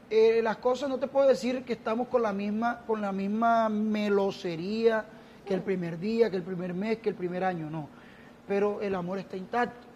eh, 0.09 0.41
las 0.43 0.57
cosas 0.57 0.89
no 0.89 0.99
te 0.99 1.07
puedo 1.07 1.27
decir 1.27 1.63
que 1.63 1.73
estamos 1.73 2.07
con 2.09 2.21
la 2.21 2.33
misma, 2.33 2.81
con 2.85 3.01
la 3.01 3.11
misma 3.11 3.69
melosería 3.69 5.05
que 5.45 5.53
el 5.53 5.61
primer 5.61 5.97
día, 5.99 6.29
que 6.29 6.35
el 6.37 6.43
primer 6.43 6.73
mes, 6.73 6.99
que 6.99 7.09
el 7.09 7.15
primer 7.15 7.43
año, 7.43 7.69
no. 7.69 7.89
Pero 8.47 8.81
el 8.81 8.93
amor 8.95 9.17
está 9.19 9.35
intacto. 9.37 9.87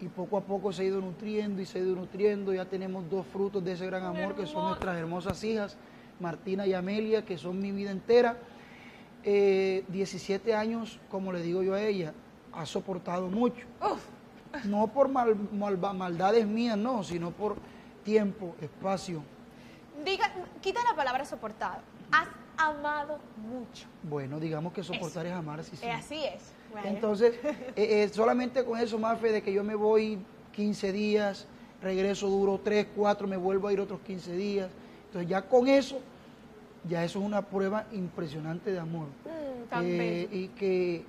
Y 0.00 0.06
poco 0.08 0.36
a 0.38 0.42
poco 0.42 0.72
se 0.72 0.82
ha 0.82 0.84
ido 0.84 1.00
nutriendo 1.00 1.60
y 1.60 1.66
se 1.66 1.78
ha 1.78 1.82
ido 1.82 1.94
nutriendo. 1.96 2.52
Ya 2.52 2.64
tenemos 2.64 3.08
dos 3.10 3.26
frutos 3.26 3.64
de 3.64 3.72
ese 3.72 3.86
gran 3.86 4.04
amor 4.04 4.34
que 4.36 4.46
son 4.46 4.66
nuestras 4.68 4.96
hermosas 4.96 5.42
hijas, 5.42 5.76
Martina 6.20 6.66
y 6.66 6.74
Amelia, 6.74 7.24
que 7.24 7.36
son 7.36 7.58
mi 7.58 7.72
vida 7.72 7.90
entera. 7.90 8.36
Eh, 9.24 9.84
17 9.88 10.54
años, 10.54 11.00
como 11.10 11.32
le 11.32 11.42
digo 11.42 11.62
yo 11.62 11.74
a 11.74 11.82
ella, 11.82 12.14
ha 12.52 12.64
soportado 12.64 13.28
mucho. 13.28 13.66
Uf, 13.80 14.00
No 14.64 14.86
por 14.86 15.08
mal- 15.08 15.36
mal- 15.52 15.76
maldades 15.94 16.46
mías, 16.46 16.78
no, 16.78 17.02
sino 17.04 17.32
por 17.32 17.56
tiempo, 18.04 18.54
espacio. 18.62 19.22
diga, 20.04 20.30
quita 20.62 20.80
la 20.88 20.94
palabra 20.96 21.24
soportado. 21.24 21.82
Has 22.12 22.28
amado 22.56 23.18
mucho. 23.36 23.86
Bueno, 24.04 24.38
digamos 24.40 24.72
que 24.72 24.82
soportar 24.82 25.26
es 25.26 25.32
amar, 25.32 25.62
sí, 25.64 25.76
sí. 25.76 25.86
Así 25.86 26.24
es. 26.24 26.52
Bueno. 26.72 26.88
Entonces, 26.88 27.34
eh, 27.44 27.62
eh, 27.76 28.08
solamente 28.12 28.64
con 28.64 28.78
eso, 28.78 28.98
Mafe, 28.98 29.32
de 29.32 29.42
que 29.42 29.52
yo 29.52 29.64
me 29.64 29.74
voy 29.74 30.18
15 30.52 30.92
días, 30.92 31.46
regreso 31.82 32.28
duro 32.28 32.60
3, 32.62 32.88
4, 32.94 33.26
me 33.26 33.36
vuelvo 33.36 33.68
a 33.68 33.72
ir 33.72 33.80
otros 33.80 34.00
15 34.06 34.36
días. 34.36 34.68
Entonces, 35.06 35.28
ya 35.30 35.42
con 35.42 35.68
eso, 35.68 35.98
ya 36.88 37.04
eso 37.04 37.18
es 37.20 37.24
una 37.24 37.42
prueba 37.42 37.86
impresionante 37.92 38.70
de 38.72 38.78
amor. 38.78 39.06
Mm, 39.24 39.74
Eh, 39.82 40.28
y, 40.32 40.48
que, 40.48 41.04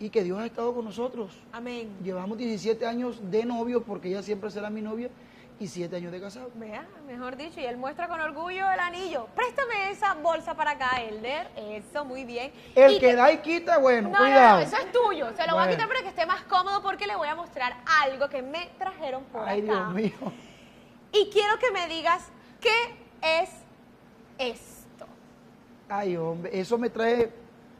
y 0.00 0.08
que 0.10 0.24
Dios 0.24 0.38
ha 0.38 0.46
estado 0.46 0.74
con 0.74 0.84
nosotros. 0.84 1.32
Amén. 1.52 1.88
Llevamos 2.02 2.38
17 2.38 2.86
años 2.86 3.20
de 3.30 3.44
novio, 3.44 3.82
porque 3.82 4.08
ella 4.08 4.22
siempre 4.22 4.50
será 4.50 4.70
mi 4.70 4.80
novia, 4.82 5.10
y 5.60 5.66
7 5.66 5.96
años 5.96 6.12
de 6.12 6.20
casado. 6.20 6.50
Vea, 6.54 6.86
mejor 7.06 7.36
dicho, 7.36 7.58
y 7.60 7.64
él 7.64 7.76
muestra 7.76 8.06
con 8.08 8.20
orgullo 8.20 8.70
el 8.70 8.78
anillo. 8.80 9.26
Préstame 9.34 9.90
esa 9.90 10.14
bolsa 10.14 10.54
para 10.54 10.72
acá, 10.72 11.02
Elder. 11.02 11.48
Eso, 11.56 12.04
muy 12.04 12.24
bien. 12.24 12.52
El 12.76 12.92
Y 12.94 12.98
que 13.00 13.14
da 13.16 13.32
y 13.32 13.38
quita, 13.38 13.78
bueno, 13.78 14.08
No, 14.10 14.18
no, 14.18 14.24
cuidado. 14.24 14.56
no, 14.58 14.62
eso 14.64 14.76
es 14.76 14.92
tuyo. 14.92 15.26
Se 15.36 15.46
lo 15.46 15.54
voy 15.54 15.62
a 15.62 15.66
Bueno. 15.66 15.70
quitar 15.72 15.88
para 15.88 16.02
que 16.02 16.08
esté 16.08 16.26
más 16.26 16.42
cómodo 16.42 16.80
porque 16.82 17.06
le 17.08 17.16
voy 17.16 17.26
a 17.28 17.34
mostrar 17.34 17.76
algo 18.04 18.28
que 18.28 18.40
me 18.42 18.68
trajeron 18.78 19.24
por 19.24 19.48
Ay, 19.48 19.62
acá. 19.62 19.72
Dios 19.72 19.94
mío. 19.94 20.32
Y 21.12 21.28
quiero 21.32 21.58
que 21.58 21.70
me 21.72 21.88
digas 21.88 22.22
qué 22.60 22.70
es 23.40 23.50
esto. 24.38 25.06
Ay, 25.88 26.16
hombre, 26.16 26.50
eso 26.58 26.78
me 26.78 26.90
trae 26.90 27.32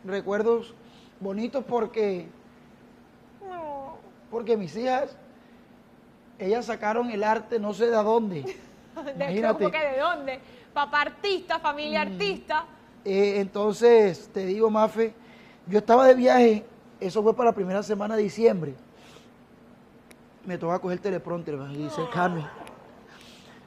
recuerdos 0.04 0.74
bonitos 1.20 1.62
porque, 1.64 2.26
No. 3.48 3.98
porque 4.30 4.56
mis 4.56 4.74
hijas, 4.76 5.16
ellas 6.38 6.66
sacaron 6.66 7.10
el 7.10 7.24
arte 7.24 7.58
no 7.58 7.72
sé 7.74 7.86
de 7.86 7.92
dónde. 7.96 8.42
¿De 9.04 9.12
Imagínate. 9.24 9.58
cómo 9.64 9.70
que 9.70 9.78
de 9.92 9.98
dónde? 9.98 10.40
Papá 10.72 11.02
artista, 11.02 11.58
familia 11.58 12.04
Mm. 12.04 12.12
artista. 12.12 12.64
Eh, 13.04 13.40
entonces, 13.40 14.28
te 14.32 14.44
digo, 14.46 14.68
Mafe, 14.70 15.14
yo 15.66 15.78
estaba 15.78 16.06
de 16.06 16.14
viaje, 16.14 16.64
eso 17.00 17.22
fue 17.22 17.34
para 17.34 17.50
la 17.50 17.54
primera 17.54 17.82
semana 17.82 18.16
de 18.16 18.22
diciembre. 18.22 18.74
Me 20.44 20.58
toca 20.58 20.78
coger 20.78 20.96
el 20.98 21.02
teleprompter 21.02 21.58
y 21.72 21.76
dice, 21.84 22.02
Carmen. 22.12 22.44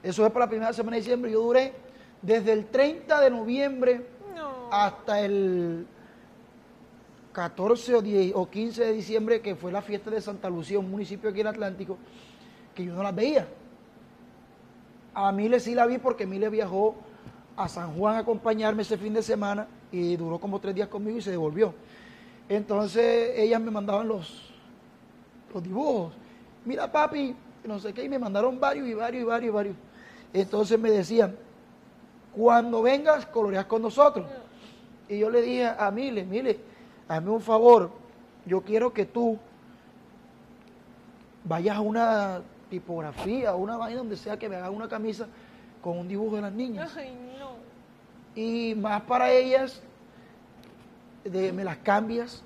Eso 0.03 0.23
fue 0.23 0.31
para 0.31 0.45
la 0.45 0.49
primera 0.49 0.73
semana 0.73 0.95
de 0.95 1.01
diciembre. 1.01 1.31
Yo 1.31 1.41
duré 1.41 1.73
desde 2.21 2.53
el 2.53 2.65
30 2.67 3.21
de 3.21 3.29
noviembre 3.31 4.05
No. 4.35 4.69
hasta 4.71 5.21
el 5.21 5.85
14 7.33 7.95
o, 7.95 8.01
10 8.01 8.33
o 8.35 8.49
15 8.49 8.83
de 8.85 8.93
diciembre, 8.93 9.41
que 9.41 9.55
fue 9.55 9.71
la 9.71 9.81
fiesta 9.81 10.09
de 10.09 10.21
Santa 10.21 10.49
Lucía, 10.49 10.79
un 10.79 10.89
municipio 10.91 11.29
aquí 11.29 11.41
en 11.41 11.47
Atlántico, 11.47 11.97
que 12.75 12.85
yo 12.85 12.93
no 12.93 13.03
las 13.03 13.15
veía. 13.15 13.47
A 15.13 15.31
Mile 15.31 15.59
sí 15.59 15.75
la 15.75 15.85
vi 15.85 15.97
porque 15.97 16.25
Mile 16.25 16.49
viajó 16.49 16.95
a 17.57 17.67
San 17.67 17.93
Juan 17.95 18.15
a 18.15 18.19
acompañarme 18.19 18.81
ese 18.81 18.97
fin 18.97 19.13
de 19.13 19.21
semana 19.21 19.67
y 19.91 20.15
duró 20.15 20.39
como 20.39 20.59
tres 20.59 20.73
días 20.73 20.87
conmigo 20.87 21.17
y 21.17 21.21
se 21.21 21.31
devolvió. 21.31 21.73
Entonces 22.47 23.33
ellas 23.37 23.61
me 23.61 23.71
mandaban 23.71 24.07
los, 24.07 24.51
los 25.53 25.63
dibujos. 25.63 26.13
Mira 26.65 26.91
papi, 26.91 27.35
no 27.65 27.79
sé 27.79 27.93
qué, 27.93 28.03
y 28.03 28.09
me 28.09 28.19
mandaron 28.19 28.59
varios 28.59 28.87
y 28.87 28.93
varios 28.93 29.23
y 29.23 29.25
varios 29.25 29.49
y 29.49 29.53
varios. 29.53 29.75
Entonces 30.33 30.79
me 30.79 30.91
decían, 30.91 31.35
cuando 32.35 32.81
vengas, 32.81 33.25
coloreas 33.25 33.65
con 33.65 33.81
nosotros. 33.81 34.25
Y 35.09 35.19
yo 35.19 35.29
le 35.29 35.41
dije 35.41 35.67
a 35.67 35.91
Mile, 35.91 36.23
Mile, 36.23 36.59
hazme 37.07 37.31
un 37.31 37.41
favor, 37.41 37.91
yo 38.45 38.61
quiero 38.61 38.93
que 38.93 39.05
tú 39.05 39.37
vayas 41.43 41.77
a 41.77 41.81
una 41.81 42.41
tipografía, 42.71 43.53
una 43.53 43.77
vaina 43.77 43.99
donde 43.99 44.15
sea 44.17 44.39
que 44.39 44.49
me 44.49 44.55
hagas 44.55 44.71
una 44.71 44.87
camisa 44.87 45.27
con 45.83 45.99
un 45.99 46.07
dibujo 46.07 46.37
de 46.37 46.41
las 46.41 46.53
niñas. 46.53 46.91
Ay, 46.97 47.13
no. 47.37 47.51
Y 48.33 48.73
más 48.75 49.01
para 49.01 49.29
ellas, 49.31 49.81
de- 51.25 51.51
me 51.51 51.63
las 51.63 51.77
cambias 51.77 52.41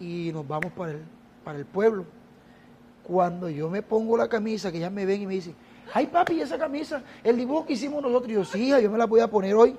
y 0.00 0.30
nos 0.32 0.48
vamos 0.48 0.72
para 0.72 0.92
el, 0.92 1.02
para 1.44 1.58
el 1.58 1.66
pueblo. 1.66 2.04
Cuando 3.04 3.48
yo 3.50 3.68
me 3.68 3.82
pongo 3.82 4.16
la 4.16 4.28
camisa, 4.28 4.72
que 4.72 4.78
ellas 4.78 4.90
me 4.90 5.04
ven 5.04 5.22
y 5.22 5.26
me 5.26 5.34
dicen, 5.34 5.54
ay 5.92 6.06
papi, 6.06 6.34
¿y 6.34 6.40
esa 6.40 6.56
camisa, 6.58 7.02
el 7.22 7.36
dibujo 7.36 7.66
que 7.66 7.74
hicimos 7.74 8.02
nosotros, 8.02 8.30
y 8.30 8.34
yo, 8.34 8.44
sí, 8.46 8.68
hija, 8.68 8.80
yo 8.80 8.90
me 8.90 8.96
la 8.96 9.04
voy 9.04 9.20
a 9.20 9.28
poner 9.28 9.54
hoy 9.54 9.76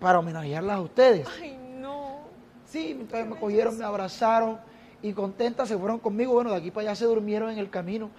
para 0.00 0.18
homenajearlas 0.18 0.76
a 0.76 0.80
ustedes. 0.80 1.28
Ay, 1.40 1.56
no. 1.78 2.18
Sí, 2.66 2.88
entonces 3.00 3.28
me 3.28 3.36
cogieron, 3.36 3.78
me 3.78 3.84
abrazaron 3.84 4.58
y 5.02 5.12
contentas 5.12 5.68
se 5.68 5.76
fueron 5.76 5.98
conmigo. 5.98 6.34
Bueno, 6.34 6.50
de 6.50 6.56
aquí 6.56 6.70
para 6.70 6.90
allá 6.90 6.94
se 6.96 7.04
durmieron 7.04 7.50
en 7.50 7.58
el 7.58 7.70
camino. 7.70 8.10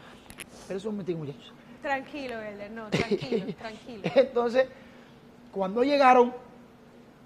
Pero 0.68 0.78
eso 0.78 0.88
es 0.88 0.92
un 0.92 0.92
momentico, 0.92 1.20
muchachos. 1.20 1.54
Tranquilo, 1.82 2.40
Elder, 2.40 2.72
no, 2.72 2.88
tranquilo, 2.90 3.54
tranquilo. 3.56 4.02
Entonces, 4.16 4.68
cuando 5.52 5.84
llegaron, 5.84 6.34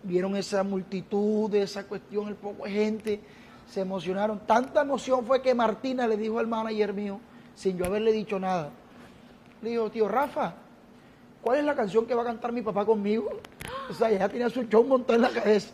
vieron 0.03 0.35
esa 0.35 0.63
multitud, 0.63 1.53
esa 1.55 1.85
cuestión, 1.85 2.27
el 2.27 2.35
poco 2.35 2.65
de 2.65 2.71
gente, 2.71 3.19
se 3.69 3.81
emocionaron. 3.81 4.39
Tanta 4.45 4.81
emoción 4.81 5.25
fue 5.25 5.41
que 5.41 5.53
Martina 5.53 6.07
le 6.07 6.17
dijo 6.17 6.39
al 6.39 6.47
manager 6.47 6.93
mío, 6.93 7.19
sin 7.55 7.77
yo 7.77 7.85
haberle 7.85 8.11
dicho 8.11 8.39
nada, 8.39 8.71
le 9.61 9.71
dijo, 9.71 9.89
tío 9.89 10.07
Rafa, 10.07 10.53
¿cuál 11.41 11.59
es 11.59 11.65
la 11.65 11.75
canción 11.75 12.05
que 12.05 12.13
va 12.13 12.21
a 12.21 12.25
cantar 12.25 12.51
mi 12.51 12.61
papá 12.61 12.85
conmigo? 12.85 13.29
O 13.89 13.93
sea, 13.93 14.09
ya 14.11 14.29
tenía 14.29 14.49
su 14.49 14.63
show 14.63 14.83
montado 14.83 15.15
en 15.15 15.21
la 15.21 15.29
cabeza. 15.29 15.73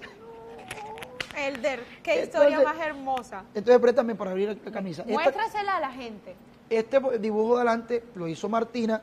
Elder, 1.48 1.84
qué 2.04 2.24
historia 2.24 2.58
Entonces- 2.58 2.78
más 2.78 2.88
hermosa. 2.88 3.44
Entonces, 3.54 3.82
préstame 3.82 4.16
para 4.16 4.32
abrir 4.32 4.58
la 4.64 4.72
camisa. 4.72 5.02
Esta- 5.02 5.14
Muéstrasela 5.14 5.78
a 5.78 5.80
la 5.80 5.92
gente. 5.92 6.36
este 6.70 7.00
dibujo 7.20 7.56
de 7.56 7.62
adelante 7.62 8.04
lo 8.16 8.28
hizo 8.28 8.48
Martina, 8.50 9.02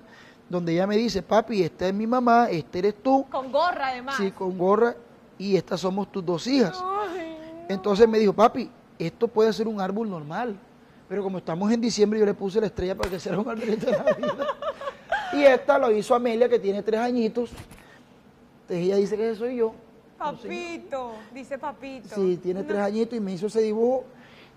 donde 0.48 0.72
ella 0.72 0.86
me 0.86 0.96
dice, 0.96 1.22
papi, 1.22 1.62
esta 1.62 1.86
es 1.88 1.94
mi 1.94 2.06
mamá, 2.06 2.48
este 2.50 2.78
eres 2.78 2.94
tú, 3.02 3.26
Con 3.30 3.52
gorra, 3.52 3.88
además. 3.88 4.16
sí, 4.16 4.30
con 4.30 4.56
gorra, 4.56 4.94
y 5.36 5.56
estas 5.56 5.80
somos 5.80 6.10
tus 6.10 6.24
dos 6.24 6.46
hijas. 6.46 6.82
Ay, 6.82 7.36
Entonces 7.68 8.08
me 8.08 8.18
dijo, 8.18 8.32
papi, 8.32 8.70
esto 8.98 9.28
puede 9.28 9.52
ser 9.52 9.68
un 9.68 9.80
árbol 9.80 10.08
normal, 10.08 10.56
pero 11.08 11.22
como 11.22 11.38
estamos 11.38 11.70
en 11.70 11.80
diciembre, 11.80 12.18
yo 12.18 12.24
le 12.26 12.34
puse 12.34 12.60
la 12.60 12.66
estrella 12.66 12.94
para 12.94 13.10
que 13.10 13.20
sea 13.20 13.38
un 13.38 13.48
arbolito 13.48 13.86
de 13.86 13.92
Navidad. 13.92 14.46
y 15.34 15.42
esta 15.42 15.78
lo 15.78 15.90
hizo 15.92 16.14
Amelia, 16.14 16.48
que 16.48 16.58
tiene 16.58 16.82
tres 16.82 17.00
añitos. 17.00 17.50
Entonces 18.62 18.86
ella 18.86 18.96
dice 18.96 19.16
que 19.16 19.34
soy 19.34 19.56
yo. 19.56 19.74
Papito, 20.18 21.12
dice 21.32 21.58
papito. 21.58 22.14
Sí, 22.14 22.38
tiene 22.42 22.60
No, 22.60 22.66
tres 22.66 22.80
añitos 22.80 23.16
y 23.16 23.20
me 23.20 23.32
hizo 23.32 23.46
ese 23.46 23.60
dibujo. 23.62 24.04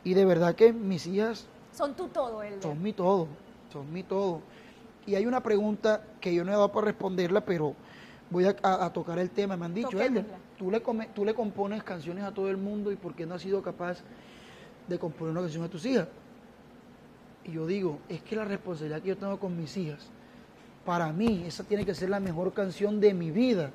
Y 0.03 0.13
de 0.13 0.25
verdad 0.25 0.55
que 0.55 0.73
mis 0.73 1.05
hijas 1.07 1.45
Son 1.71 1.93
tú 1.95 2.07
todo, 2.07 2.41
Elder. 2.43 2.61
son 2.61 2.81
mi 2.81 2.91
todo, 2.93 3.27
son 3.71 3.91
mi 3.93 4.03
todo. 4.03 4.41
Y 5.05 5.15
hay 5.15 5.25
una 5.25 5.41
pregunta 5.41 6.03
que 6.19 6.33
yo 6.33 6.43
no 6.43 6.51
he 6.51 6.55
dado 6.55 6.71
para 6.71 6.85
responderla, 6.85 7.41
pero 7.45 7.75
voy 8.29 8.45
a, 8.45 8.55
a- 8.63 8.85
a 8.85 8.93
tocar 8.93 9.19
el 9.19 9.29
tema. 9.29 9.55
Me 9.57 9.65
han 9.65 9.73
dicho. 9.73 9.99
Elder, 10.01 10.25
tú 10.57 10.71
le, 10.71 10.81
come- 10.81 11.09
tú 11.13 11.23
le 11.25 11.33
compones 11.33 11.83
canciones 11.83 12.23
a 12.23 12.31
todo 12.31 12.49
el 12.49 12.57
mundo 12.57 12.91
y 12.91 12.95
¿por 12.95 13.13
qué 13.15 13.25
no 13.25 13.35
has 13.35 13.41
sido 13.41 13.61
capaz 13.61 13.99
de 14.87 14.97
componer 14.99 15.31
una 15.31 15.41
canción 15.41 15.63
a 15.63 15.69
tus 15.69 15.85
hijas? 15.85 16.07
Y 17.43 17.53
yo 17.53 17.65
digo, 17.65 17.99
es 18.09 18.21
que 18.21 18.35
la 18.35 18.45
responsabilidad 18.45 19.01
que 19.01 19.09
yo 19.09 19.17
tengo 19.17 19.39
con 19.39 19.57
mis 19.57 19.75
hijas, 19.77 20.07
para 20.85 21.11
mí, 21.11 21.43
esa 21.47 21.63
tiene 21.63 21.85
que 21.85 21.93
ser 21.95 22.09
la 22.09 22.19
mejor 22.19 22.53
canción 22.53 22.99
de 22.99 23.13
mi 23.13 23.31
vida. 23.31 23.71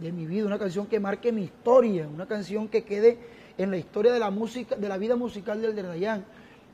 De 0.00 0.12
mi 0.12 0.26
vida, 0.26 0.46
una 0.46 0.58
canción 0.58 0.86
que 0.86 0.98
marque 0.98 1.30
mi 1.30 1.42
historia, 1.44 2.08
una 2.08 2.26
canción 2.26 2.68
que 2.68 2.84
quede 2.84 3.18
en 3.58 3.70
la 3.70 3.76
historia 3.76 4.12
de 4.12 4.18
la 4.18 4.30
música, 4.30 4.74
de 4.74 4.88
la 4.88 4.96
vida 4.96 5.14
musical 5.14 5.60
del 5.60 5.76
de 5.76 5.82
Dayan. 5.82 6.24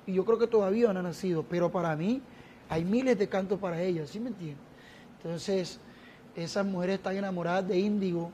Y 0.06 0.12
yo 0.14 0.24
creo 0.24 0.38
que 0.38 0.46
todavía 0.46 0.92
no 0.92 1.00
ha 1.00 1.02
nacido, 1.02 1.42
pero 1.42 1.70
para 1.72 1.96
mí 1.96 2.22
hay 2.68 2.84
miles 2.84 3.18
de 3.18 3.28
cantos 3.28 3.58
para 3.58 3.82
ellas, 3.82 4.10
¿sí 4.10 4.20
me 4.20 4.28
entiendes? 4.28 4.64
Entonces, 5.16 5.80
esas 6.36 6.64
mujeres 6.64 6.96
están 6.96 7.16
enamoradas 7.16 7.66
de 7.66 7.78
Índigo. 7.78 8.30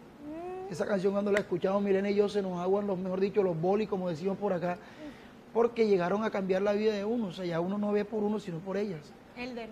Esa 0.70 0.86
canción 0.86 1.12
cuando 1.12 1.32
la 1.32 1.38
escuchamos, 1.38 1.82
Milena 1.82 2.11
y 2.11 2.14
yo, 2.14 2.28
se 2.28 2.43
nos 2.43 2.59
aguan 2.59 2.86
los, 2.86 2.99
mejor 2.99 3.20
dicho, 3.20 3.43
los 3.43 3.59
bolis, 3.59 3.88
como 3.88 4.11
decimos 4.11 4.36
por 4.36 4.53
acá, 4.53 4.76
porque 5.55 5.86
llegaron 5.86 6.24
a 6.24 6.30
cambiar 6.30 6.62
la 6.62 6.72
vida 6.72 6.93
de 6.93 7.05
uno. 7.05 7.28
O 7.28 7.32
sea, 7.32 7.45
ya 7.45 7.61
uno 7.61 7.78
no 7.78 7.93
ve 7.93 8.05
por 8.05 8.22
uno, 8.22 8.40
sino 8.40 8.59
por 8.59 8.76
ellas. 8.76 9.01
Elder, 9.36 9.68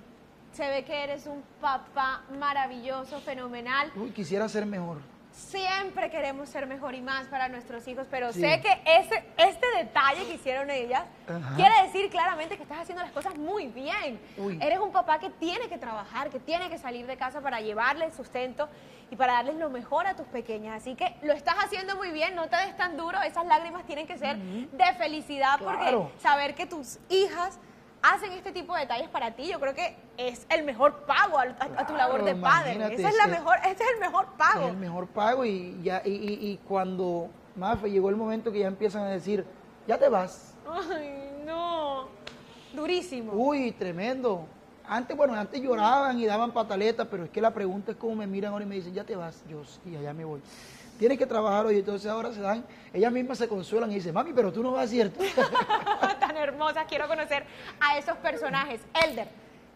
se 0.52 0.68
ve 0.68 0.84
que 0.84 1.04
eres 1.04 1.26
un 1.26 1.42
papá 1.60 2.22
maravilloso, 2.38 3.20
fenomenal. 3.20 3.90
Uy, 3.96 4.10
quisiera 4.10 4.48
ser 4.48 4.66
mejor. 4.66 4.98
Siempre 5.32 6.10
queremos 6.10 6.48
ser 6.48 6.66
mejor 6.66 6.94
y 6.94 7.00
más 7.00 7.28
para 7.28 7.48
nuestros 7.48 7.86
hijos, 7.86 8.06
pero 8.10 8.32
Sí. 8.32 8.40
sé 8.40 8.60
que 8.60 8.82
ese, 8.84 9.24
este 9.38 9.64
detalle 9.78 10.26
que 10.26 10.34
hicieron 10.34 10.68
ellas 10.70 11.04
Ajá. 11.28 11.54
quiere 11.54 11.72
decir 11.84 12.10
claramente 12.10 12.56
que 12.56 12.64
estás 12.64 12.80
haciendo 12.80 13.02
las 13.02 13.12
cosas 13.12 13.36
muy 13.36 13.68
bien. 13.68 14.20
Uy. 14.36 14.58
Eres 14.60 14.80
un 14.80 14.90
papá 14.90 15.20
que 15.20 15.30
tiene 15.30 15.68
que 15.68 15.78
trabajar, 15.78 16.30
que 16.30 16.40
tiene 16.40 16.68
que 16.68 16.78
salir 16.78 17.06
de 17.06 17.16
casa 17.16 17.40
para 17.40 17.60
llevarles 17.60 18.12
sustento 18.14 18.68
y 19.10 19.16
para 19.16 19.34
darles 19.34 19.54
lo 19.54 19.70
mejor 19.70 20.08
a 20.08 20.14
tus 20.16 20.26
pequeñas. 20.26 20.82
Así 20.82 20.96
que 20.96 21.14
lo 21.22 21.32
estás 21.32 21.54
haciendo 21.64 21.96
muy 21.96 22.10
bien, 22.10 22.34
no 22.34 22.48
te 22.48 22.56
des 22.56 22.76
tan 22.76 22.96
duro, 22.96 23.22
esas 23.22 23.46
lágrimas 23.46 23.86
tienen 23.86 24.08
que 24.08 24.18
ser 24.18 24.36
de 24.36 24.94
felicidad 24.98 25.58
Claro. 25.58 25.78
porque 26.10 26.20
saber 26.20 26.54
que 26.56 26.66
tus 26.66 26.98
hijas 27.08 27.58
hacen 28.02 28.32
este 28.32 28.52
tipo 28.52 28.74
de 28.74 28.80
detalles 28.80 29.08
para 29.08 29.32
ti, 29.32 29.48
yo 29.48 29.60
creo 29.60 29.74
que 29.74 29.96
es 30.16 30.46
el 30.48 30.64
mejor 30.64 31.04
pago 31.06 31.38
a, 31.38 31.42
a- 31.42 31.80
a 31.82 31.86
tu 31.86 31.94
labor 31.94 32.24
de 32.24 32.34
padre. 32.34 32.72
Esa 32.94 33.08
es 33.08 33.16
la 33.16 33.24
ese- 33.24 33.28
mejor, 33.28 33.56
este 33.66 33.84
es 33.84 33.90
el 33.94 34.00
mejor 34.00 34.26
pago. 34.36 34.66
Es 34.66 34.70
el 34.70 34.76
mejor 34.76 35.06
pago 35.08 35.44
y, 35.44 35.78
ya, 35.82 36.02
y, 36.04 36.10
y- 36.10 36.50
y 36.50 36.56
cuando, 36.68 37.28
Mafe, 37.56 37.90
llegó 37.90 38.08
el 38.10 38.16
momento 38.16 38.50
que 38.52 38.60
ya 38.60 38.66
empiezan 38.68 39.02
a 39.02 39.08
decir, 39.08 39.44
ya 39.86 39.98
te 39.98 40.08
vas. 40.08 40.54
Ay, 40.68 41.42
no. 41.44 42.08
Durísimo. 42.72 43.32
Uy, 43.32 43.72
tremendo. 43.72 44.46
Antes, 44.86 45.16
bueno, 45.16 45.34
antes 45.34 45.60
lloraban 45.60 46.18
y 46.18 46.26
daban 46.26 46.52
pataletas, 46.52 47.06
pero 47.10 47.24
es 47.24 47.30
que 47.30 47.40
la 47.40 47.52
pregunta 47.52 47.92
es 47.92 47.96
cómo 47.96 48.16
me 48.16 48.26
miran 48.26 48.52
ahora 48.52 48.64
y 48.64 48.68
me 48.68 48.74
dicen, 48.76 48.92
ya 48.94 49.04
te 49.04 49.14
vas. 49.16 49.42
Yo, 49.48 49.62
sí, 49.64 49.96
allá 49.96 50.12
me 50.12 50.24
voy. 50.24 50.40
Tienes 50.98 51.16
que 51.16 51.26
trabajar 51.26 51.64
hoy, 51.66 51.78
entonces 51.78 52.10
ahora 52.10 52.32
se 52.32 52.40
dan, 52.40 52.64
ellas 52.92 53.10
mismas 53.12 53.38
se 53.38 53.48
consuelan 53.48 53.90
y 53.90 53.94
dicen, 53.96 54.12
mami, 54.12 54.32
pero 54.34 54.52
tú 54.52 54.62
no 54.62 54.72
vas, 54.72 54.90
¿cierto? 54.90 55.18
Hermosas. 56.40 56.86
Quiero 56.88 57.06
conocer 57.08 57.44
a 57.80 57.98
esos 57.98 58.16
personajes. 58.18 58.80
Elder, 59.04 59.28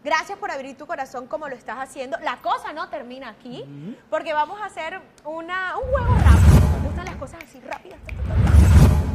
gracias 0.03 0.37
por 0.37 0.51
abrir 0.51 0.77
tu 0.77 0.85
corazón 0.87 1.27
como 1.27 1.47
lo 1.47 1.55
estás 1.55 1.77
haciendo. 1.77 2.17
La 2.19 2.37
cosa 2.37 2.73
no 2.73 2.89
termina 2.89 3.29
aquí, 3.29 3.65
porque 4.09 4.33
vamos 4.33 4.59
a 4.61 4.65
hacer 4.65 4.99
una, 5.23 5.77
un 5.77 5.89
juego 5.91 6.15
rápido. 6.15 6.79
Me 6.81 6.87
gustan 6.87 7.05
las 7.05 7.15
cosas 7.15 7.43
así 7.43 7.59
rápidas. 7.61 7.99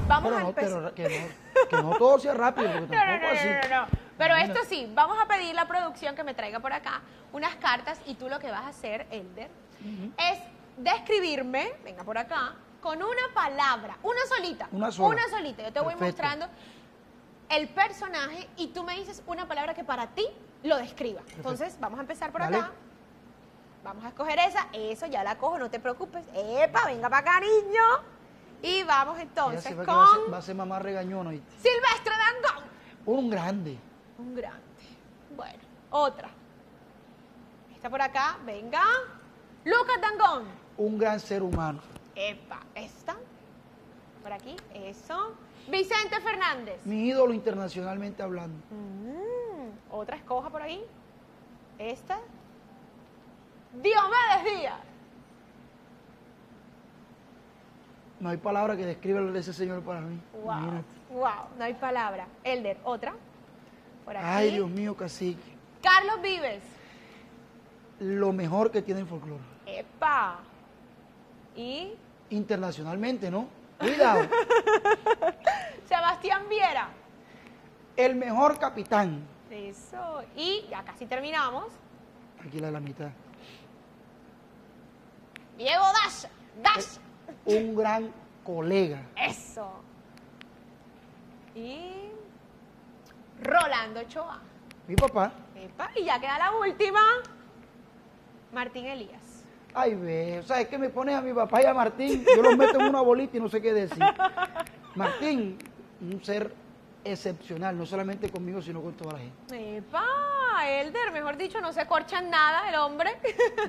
Vamos 0.09 0.25
pero, 0.33 0.37
a 0.37 0.41
no, 0.43 0.49
empezar. 0.49 0.93
pero 0.95 0.95
que, 0.95 1.21
no, 1.21 1.69
que 1.69 1.77
no 1.83 1.97
todo 1.99 2.19
sea 2.19 2.35
rápido, 2.35 2.69
No, 2.81 2.81
no, 2.81 3.19
no, 3.19 3.29
así. 3.29 3.49
no, 3.49 3.69
no, 3.69 3.83
no. 3.83 3.87
Pero 4.19 4.35
esto 4.35 4.59
sí, 4.69 4.91
vamos 4.93 5.17
a 5.23 5.27
pedir 5.27 5.55
la 5.55 5.67
producción 5.67 6.17
que 6.17 6.25
me 6.25 6.35
traiga 6.35 6.59
por 6.59 6.73
acá 6.73 7.01
unas 7.33 7.55
cartas 7.57 8.01
y 8.07 8.15
tú 8.15 8.29
lo 8.29 8.39
que 8.41 8.51
vas 8.51 8.65
a 8.65 8.69
hacer, 8.69 9.07
Elder, 9.11 9.49
es 10.19 10.39
describirme, 10.77 11.73
venga 11.85 12.03
por 12.03 12.19
acá, 12.19 12.55
con 12.81 12.99
una 13.03 13.23
palabra, 13.35 13.97
una 14.03 14.21
solita. 14.29 14.69
Una 14.73 14.91
sola. 14.91 15.09
Una 15.15 15.29
solita. 15.29 15.63
Yo 15.63 15.73
te 15.73 15.81
voy 15.81 15.95
mostrando 15.95 16.47
el 17.51 17.69
personaje 17.69 18.49
y 18.57 18.69
tú 18.69 18.83
me 18.85 18.95
dices 18.97 19.23
una 19.27 19.47
palabra 19.47 19.75
que 19.75 19.85
para 19.85 20.07
ti 20.09 20.27
lo 20.63 20.77
describa. 20.77 21.23
Entonces, 21.37 21.77
vamos 21.81 21.99
a 21.99 22.03
empezar 22.03 22.31
por 22.33 22.41
Dale. 22.43 22.59
acá. 22.59 22.73
Vamos 23.83 24.05
a 24.05 24.09
escoger 24.09 24.39
esa. 24.41 24.69
Eso 24.73 25.07
ya 25.07 25.25
la 25.25 25.39
cojo, 25.39 25.59
no 25.59 25.71
te 25.71 25.81
preocupes. 25.81 26.25
Epa, 26.35 26.87
venga 26.87 27.09
para 27.09 27.19
acá, 27.33 27.41
niño. 27.41 27.83
Y 28.63 28.83
vamos 28.83 29.19
entonces 29.19 29.65
que 29.65 29.75
va 29.75 29.83
a 29.83 30.07
ser- 30.07 30.17
con 30.25 30.33
va 30.35 30.39
a 30.39 30.43
ser 30.43 30.55
mamá 30.55 30.79
regañona. 30.79 31.31
Silvestre 31.31 32.13
Dangón. 32.43 32.65
Un 33.07 33.31
grande. 33.31 33.79
Un 34.19 34.35
grande. 34.35 34.61
Bueno, 35.35 35.59
otra. 35.91 36.29
Esta 37.75 37.89
por 37.89 38.03
acá, 38.03 38.37
venga. 38.45 38.83
Lucas 39.65 39.97
Dangón. 40.01 40.45
Un 40.77 40.99
gran 40.99 41.19
ser 41.19 41.43
humano. 41.43 41.81
Epa, 42.15 42.61
esta. 42.75 43.17
Por 44.23 44.33
aquí, 44.33 44.55
eso. 44.75 45.33
Vicente 45.69 46.21
Fernández. 46.21 46.85
Mi 46.85 47.09
ídolo 47.09 47.33
internacionalmente 47.35 48.23
hablando. 48.23 48.59
Mm, 48.71 49.93
otra 49.93 50.17
escoja 50.17 50.51
por 50.51 50.63
ahí. 50.63 50.85
Esta. 51.79 52.19
Diomedes 53.75 54.45
Díaz. 54.45 54.81
No 58.19 58.29
hay 58.29 58.37
palabra 58.37 58.77
que 58.77 58.85
describa 58.85 59.21
lo 59.21 59.33
de 59.33 59.41
ese 59.41 59.53
señor 59.53 59.83
para 59.83 60.01
mí. 60.01 60.21
Wow. 60.33 60.43
Imagínate. 60.43 60.89
Wow, 61.11 61.57
no 61.57 61.65
hay 61.65 61.75
palabra. 61.75 62.27
Elder, 62.45 62.79
otra. 62.85 63.15
Por 64.05 64.17
aquí. 64.17 64.27
Ay, 64.29 64.51
Dios 64.53 64.69
mío, 64.69 64.95
cacique. 64.95 65.41
Carlos 65.83 66.21
Vives. 66.21 66.63
Lo 68.01 68.33
mejor 68.33 68.71
que 68.71 68.83
tiene 68.83 69.01
el 69.01 69.07
folclore. 69.07 69.43
Epa. 69.67 70.41
Y 71.57 71.95
Internacionalmente, 72.31 73.31
¿no? 73.31 73.49
Cuidado. 73.81 74.29
Sebastián 75.89 76.49
Viera. 76.49 76.89
el 77.97 78.15
mejor 78.15 78.59
capitán. 78.59 79.27
Eso. 79.51 80.23
Y 80.37 80.67
ya 80.71 80.83
casi 80.85 81.07
terminamos. 81.07 81.67
Aquí 82.47 82.59
la 82.61 82.69
de 82.69 82.73
la 82.73 82.81
mitad. 82.81 83.11
Diego 85.59 85.85
Dash. 85.85 86.27
Dash. 86.63 86.99
Un 87.45 87.75
gran 87.75 88.13
colega. 88.45 89.03
Eso. 89.17 89.71
Y 91.55 92.11
Rolando 93.43 94.03
Choa. 94.05 94.39
Mi 94.87 94.95
papá. 94.97 95.33
Epa, 95.57 95.91
y 95.97 96.05
ya 96.05 96.21
queda 96.21 96.39
la 96.39 96.53
última. 96.53 97.01
Martín 98.53 98.87
Elías. 98.87 99.20
Ay, 99.75 99.95
ve. 99.95 100.39
O 100.41 100.43
sea, 100.43 100.61
es 100.61 100.69
que 100.69 100.79
me 100.79 100.89
pones 100.91 101.15
a 101.15 101.21
mi 101.23 101.33
papá 101.33 101.63
y 101.63 101.67
a 101.67 101.75
Martín. 101.75 102.25
Yo 102.35 102.43
los 102.43 102.57
meto 102.57 102.79
en 102.81 102.87
una 102.89 103.01
bolita 103.01 103.37
y 103.37 103.41
no 103.41 103.49
sé 103.49 103.61
qué 103.63 103.73
decir. 103.73 104.03
Martín, 104.95 105.59
un 106.01 106.23
ser 106.25 106.53
excepcional, 107.05 107.77
no 107.79 107.87
solamente 107.87 108.29
conmigo, 108.31 108.61
sino 108.61 108.83
con 108.83 108.93
toda 108.95 109.15
la 109.15 109.19
gente. 109.21 109.77
Epa, 109.79 110.05
Elder, 110.69 111.13
mejor 111.13 111.37
dicho, 111.37 111.61
no 111.61 111.73
se 111.73 111.87
corchan 111.87 112.29
nada 112.31 112.69
el 112.69 112.75
hombre. 112.77 113.11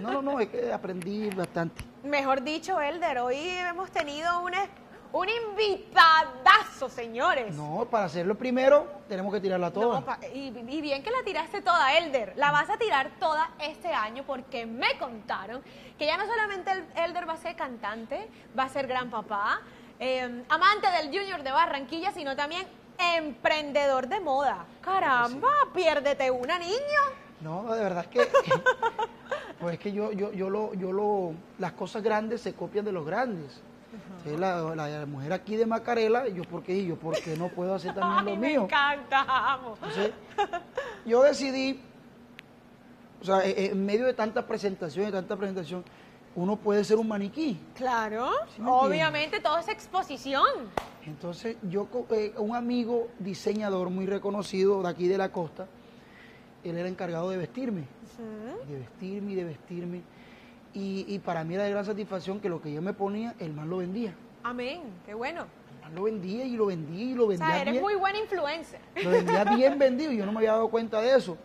No, 0.02 0.12
no, 0.12 0.22
no, 0.22 0.39
es 0.39 0.49
que 0.49 0.72
aprendí 0.74 1.30
bastante. 1.30 1.84
Mejor 2.04 2.41
dicho, 2.41 2.82
Elder, 2.82 3.20
hoy 3.20 3.38
hemos 3.38 3.91
tenido 3.91 4.41
un, 4.41 4.54
es- 4.54 4.70
Un 5.14 5.28
invitadazo, 5.30 6.88
señores. 6.89 7.53
No, 7.55 7.86
para 7.91 8.05
hacerlo 8.05 8.36
primero 8.36 8.88
tenemos 9.09 9.34
que 9.34 9.41
tirarla 9.41 9.70
toda. 9.72 9.99
No, 9.99 10.05
pa- 10.05 10.20
y, 10.34 10.47
y 10.57 10.82
bien 10.82 11.03
que 11.03 11.12
la 11.12 11.22
tiraste 11.24 11.62
toda, 11.62 11.97
Elder. 11.97 12.34
La 12.38 12.51
vas 12.51 12.70
a 12.70 12.78
tirar 12.78 13.12
toda 13.20 13.51
este 13.59 13.89
año 13.93 14.24
porque 14.26 14.66
me 14.66 14.97
contaron 14.97 15.62
que 15.97 16.05
ya 16.05 16.16
no 16.18 16.26
solamente 16.26 16.72
el- 16.72 16.86
Elder 16.95 17.28
va 17.28 17.34
a 17.34 17.38
ser 17.38 17.55
cantante, 17.57 18.30
va 18.57 18.64
a 18.64 18.70
ser 18.70 18.88
gran 18.88 19.09
papá, 19.09 19.62
eh, 19.99 20.43
amante 20.47 20.88
del 20.91 21.07
Junior 21.07 21.43
de 21.43 21.51
Barranquilla, 21.51 22.12
sino 22.14 22.36
también 22.36 22.66
emprendedor 22.97 24.07
de 24.07 24.20
moda. 24.22 24.66
Caramba, 24.82 25.49
piérdete 25.74 26.32
una, 26.32 26.57
niño. 26.57 27.01
No, 27.41 27.74
de 27.74 27.84
verdad 27.84 28.05
es 28.05 28.07
que, 28.07 28.32
pues 29.59 29.74
es 29.74 29.80
que 29.80 29.91
yo, 29.91 30.12
yo, 30.12 30.32
yo 30.32 30.49
lo, 30.49 30.74
yo 30.76 30.91
lo, 30.93 31.34
las 31.59 31.74
cosas 31.74 32.01
grandes 32.01 32.41
se 32.41 32.53
copian 32.53 32.86
de 32.86 32.91
los 32.93 33.05
grandes. 33.05 33.62
La, 34.26 34.76
la 34.76 35.05
mujer 35.07 35.34
aquí 35.34 35.55
de 35.55 35.65
Macarela, 35.65 36.28
yo 36.28 36.43
por 36.43 36.61
qué, 36.61 36.86
yo 36.86 36.95
por 36.95 37.19
qué 37.22 37.36
no 37.36 37.49
puedo 37.49 37.74
hacer 37.74 37.93
también 37.93 38.19
Ay, 38.19 38.26
lo 38.36 38.36
me 38.41 38.49
mío. 38.49 38.63
encanta, 38.65 39.26
amo. 39.53 39.74
Entonces, 39.76 40.11
yo 41.05 41.24
decidí, 41.24 41.82
o 43.22 43.26
sea, 43.26 43.45
e- 43.45 43.49
e- 43.51 43.72
en 43.72 43.86
medio 43.86 44.05
de 44.05 44.13
tanta 44.13 44.45
presentación, 44.45 45.05
de 45.07 45.11
tanta 45.11 45.36
presentación, 45.36 45.84
uno 46.36 46.55
puede 46.55 46.84
ser 46.84 46.97
un 46.97 47.07
maniquí. 47.07 47.59
Claro, 47.76 48.30
¿Sí 48.55 48.61
me 48.61 48.69
obviamente 48.69 49.39
todo 49.39 49.57
es 49.57 49.67
exposición. 49.67 50.45
Entonces, 51.05 51.57
yo, 51.63 51.88
eh, 52.11 52.34
un 52.38 52.55
amigo 52.55 53.09
diseñador 53.17 53.89
muy 53.89 54.05
reconocido 54.05 54.84
de 54.84 54.89
aquí 54.89 55.07
de 55.07 55.17
la 55.17 55.30
costa, 55.30 55.65
él 56.63 56.78
era 56.78 56.88
encargado 56.88 57.30
de 57.32 57.38
vestirme, 57.38 57.86
de 58.67 58.78
vestirme 58.78 59.32
y 59.32 59.36
de 59.36 59.43
vestirme. 59.45 60.03
Y, 60.74 61.05
y 61.07 61.19
para 61.19 61.43
mí 61.43 61.55
era 61.55 61.63
de 61.63 61.72
gran 61.72 61.86
satisfacción 61.86 62.39
que 62.39 62.47
lo 62.49 62.61
que 62.61 62.72
yo 62.72 62.82
me 62.82 62.93
ponía, 62.93 63.36
el 63.39 63.53
man 63.53 63.69
lo 63.69 63.78
vendía. 63.78 64.13
Amén, 64.43 64.82
qué 65.05 65.13
bueno. 65.13 65.45
El 65.76 65.82
man 65.82 65.95
lo 65.95 66.03
vendía 66.03 66.45
y 66.45 66.55
lo 66.55 66.67
vendía 66.67 67.03
y 67.03 67.13
lo 67.13 67.26
O 67.26 67.28
vendía 67.28 67.47
sea, 67.47 67.61
eres 67.61 67.72
bien. 67.74 67.84
muy 67.84 67.95
buena 67.95 68.19
influencer. 68.19 68.80
Lo 69.03 69.09
vendía 69.11 69.43
bien 69.43 69.78
vendido 69.78 70.11
y 70.13 70.17
yo 70.17 70.26
no 70.26 70.32
me 70.32 70.38
había 70.39 70.53
dado 70.53 70.69
cuenta 70.69 71.01
de 71.01 71.15
eso. 71.17 71.38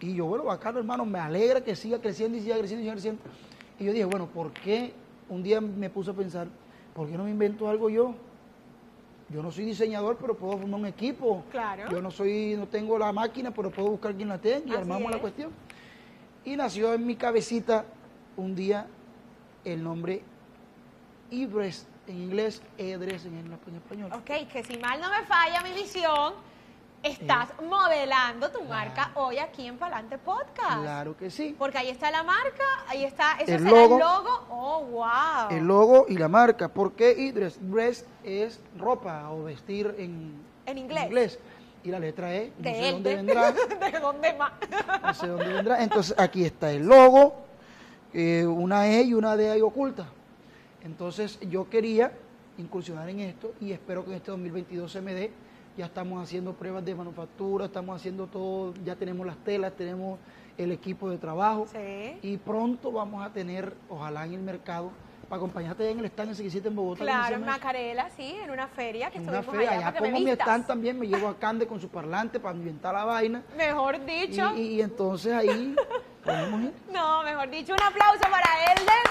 Y 0.00 0.14
yo, 0.14 0.24
bueno, 0.24 0.44
bacano, 0.44 0.78
hermano, 0.78 1.04
me 1.04 1.18
alegra 1.18 1.60
que 1.60 1.76
siga 1.76 1.98
creciendo 2.00 2.38
y 2.38 2.40
siga 2.40 2.56
creciendo 2.56 2.80
y 2.80 2.84
siga 2.84 2.94
creciendo. 2.94 3.20
Y 3.78 3.84
yo 3.84 3.92
dije, 3.92 4.04
bueno, 4.06 4.26
¿por 4.26 4.50
qué? 4.52 4.94
Un 5.28 5.42
día 5.42 5.60
me 5.60 5.90
puse 5.90 6.10
a 6.10 6.14
pensar, 6.14 6.48
¿por 6.94 7.06
qué 7.06 7.18
no 7.18 7.24
me 7.24 7.30
invento 7.30 7.68
algo 7.68 7.90
yo? 7.90 8.14
Yo 9.28 9.42
no 9.42 9.50
soy 9.52 9.66
diseñador, 9.66 10.16
pero 10.18 10.34
puedo 10.36 10.56
formar 10.58 10.80
un 10.80 10.86
equipo. 10.86 11.44
Claro. 11.50 11.90
Yo 11.90 12.00
no 12.00 12.10
soy, 12.10 12.56
no 12.56 12.66
tengo 12.66 12.98
la 12.98 13.12
máquina, 13.12 13.52
pero 13.52 13.70
puedo 13.70 13.90
buscar 13.90 14.14
quien 14.14 14.28
la 14.28 14.38
tenga 14.38 14.66
y 14.66 14.70
Así 14.70 14.80
armamos 14.80 15.10
la 15.10 15.16
es. 15.18 15.20
cuestión. 15.20 15.50
Y 16.44 16.56
nació 16.56 16.94
en 16.94 17.06
mi 17.06 17.14
cabecita 17.14 17.84
un 18.40 18.54
día 18.54 18.86
el 19.64 19.82
nombre 19.84 20.22
Ibres 21.30 21.86
en 22.06 22.22
inglés, 22.22 22.60
Edres 22.78 23.24
en 23.24 23.36
el 23.36 23.52
español. 23.52 24.10
Ok, 24.12 24.48
que 24.52 24.64
si 24.64 24.76
mal 24.78 25.00
no 25.00 25.08
me 25.10 25.22
falla 25.26 25.60
mi 25.62 25.72
visión, 25.72 26.32
estás 27.04 27.48
modelando 27.62 28.50
tu 28.50 28.64
marca 28.64 29.12
hoy 29.14 29.38
aquí 29.38 29.66
en 29.66 29.78
Palante 29.78 30.18
Podcast. 30.18 30.80
Claro 30.82 31.16
que 31.16 31.30
sí. 31.30 31.54
Porque 31.56 31.78
ahí 31.78 31.88
está 31.88 32.10
la 32.10 32.24
marca, 32.24 32.64
ahí 32.88 33.04
está, 33.04 33.34
eso 33.38 33.52
El 33.52 33.60
será 33.60 33.70
logo. 33.70 33.94
el 33.94 34.00
logo. 34.00 34.46
Oh, 34.50 34.80
wow. 34.86 35.50
El 35.50 35.64
logo 35.66 36.06
y 36.08 36.16
la 36.18 36.28
marca. 36.28 36.68
¿Por 36.68 36.94
qué 36.94 37.12
Idres? 37.12 37.58
Dress 37.60 38.04
es 38.24 38.58
ropa 38.76 39.30
o 39.30 39.44
vestir 39.44 39.94
en, 39.98 40.34
En 40.66 40.78
inglés. 40.78 41.38
Y 41.84 41.90
la 41.90 41.98
letra 42.00 42.34
E, 42.34 42.52
no 42.58 42.62
de 42.64 42.74
sé 42.74 42.88
él. 42.88 42.94
dónde 42.94 43.10
de- 43.10 43.16
vendrá. 43.16 43.52
¿De 43.92 44.00
dónde 44.00 44.34
más? 44.34 44.52
No 45.02 45.14
sé 45.14 45.28
dónde 45.28 45.46
vendrá. 45.52 45.82
Entonces 45.82 46.14
aquí 46.18 46.44
está 46.44 46.72
el 46.72 46.86
logo, 46.86 47.46
eh, 48.12 48.46
una 48.46 48.86
E 48.88 49.02
y 49.02 49.14
una 49.14 49.36
D 49.36 49.50
ahí 49.50 49.60
oculta. 49.60 50.06
Entonces 50.84 51.38
yo 51.48 51.68
quería 51.68 52.12
incursionar 52.58 53.08
en 53.08 53.20
esto 53.20 53.52
y 53.60 53.72
espero 53.72 54.04
que 54.04 54.10
en 54.10 54.16
este 54.16 54.30
2022 54.30 54.90
se 54.90 55.00
me 55.00 55.14
dé. 55.14 55.30
Ya 55.76 55.86
estamos 55.86 56.22
haciendo 56.22 56.52
pruebas 56.52 56.84
de 56.84 56.94
manufactura, 56.94 57.66
estamos 57.66 57.96
haciendo 57.96 58.26
todo, 58.26 58.74
ya 58.84 58.96
tenemos 58.96 59.26
las 59.26 59.36
telas, 59.38 59.72
tenemos 59.74 60.18
el 60.58 60.72
equipo 60.72 61.08
de 61.08 61.16
trabajo. 61.16 61.66
Sí. 61.72 62.18
Y 62.22 62.36
pronto 62.38 62.90
vamos 62.92 63.24
a 63.24 63.32
tener, 63.32 63.72
ojalá 63.88 64.26
en 64.26 64.34
el 64.34 64.40
mercado, 64.42 64.90
para 65.28 65.36
acompañarte 65.38 65.88
en 65.88 66.00
el 66.00 66.06
stand 66.06 66.32
ese 66.32 66.42
que 66.42 66.48
hiciste 66.48 66.68
en 66.68 66.74
Bogotá. 66.76 66.98
¿cómo 67.04 67.10
se 67.12 67.16
Claro, 67.28 67.36
en? 67.36 67.44
Macarela, 67.46 68.10
sí, 68.10 68.34
en 68.42 68.50
una 68.50 68.66
feria 68.66 69.10
que 69.10 69.18
En 69.18 69.28
una 69.28 69.42
feria, 69.44 69.70
allá 69.70 69.96
como 69.98 70.10
mi 70.18 70.30
stand 70.30 70.66
también, 70.66 70.98
me 70.98 71.06
llevo 71.06 71.28
a 71.28 71.38
Cande 71.38 71.66
con 71.68 71.80
su 71.80 71.88
parlante 71.88 72.40
para 72.40 72.54
ambientar 72.56 72.92
la 72.92 73.04
vaina. 73.04 73.42
Mejor 73.56 74.04
dicho. 74.04 74.52
y- 74.56 74.60
y 74.74 74.82
entonces 74.82 75.32
ahí 75.32 75.74
podemos 76.24 76.60
ir. 76.62 76.72
No, 76.92 77.22
mejor 77.22 77.48
dicho, 77.50 77.72
un 77.72 77.82
aplauso 77.82 78.20
para 78.30 78.72
Elder. 78.72 79.04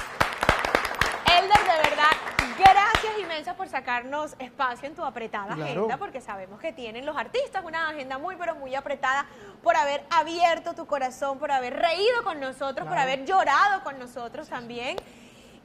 Elder, 1.37 1.59
de 1.59 1.89
verdad, 1.89 2.11
gracias 2.57 3.19
inmensas 3.21 3.55
por 3.55 3.67
sacarnos 3.67 4.35
espacio 4.39 4.87
en 4.87 4.95
tu 4.95 5.03
apretada 5.03 5.53
Claro. 5.55 5.63
agenda, 5.63 5.97
porque 5.97 6.21
sabemos 6.21 6.59
que 6.59 6.73
tienen 6.73 7.05
los 7.05 7.15
artistas 7.15 7.63
una 7.63 7.89
agenda 7.89 8.17
muy, 8.17 8.35
pero 8.35 8.55
muy 8.55 8.75
apretada, 8.75 9.25
por 9.63 9.75
haber 9.75 10.03
abierto 10.09 10.73
tu 10.73 10.85
corazón, 10.87 11.37
por 11.39 11.51
haber 11.51 11.75
reído 11.75 12.23
con 12.23 12.39
nosotros, 12.39 12.87
por 12.87 12.95
Claro. 12.95 13.01
haber 13.01 13.25
llorado 13.25 13.83
con 13.83 13.99
nosotros 13.99 14.49
también. 14.49 14.97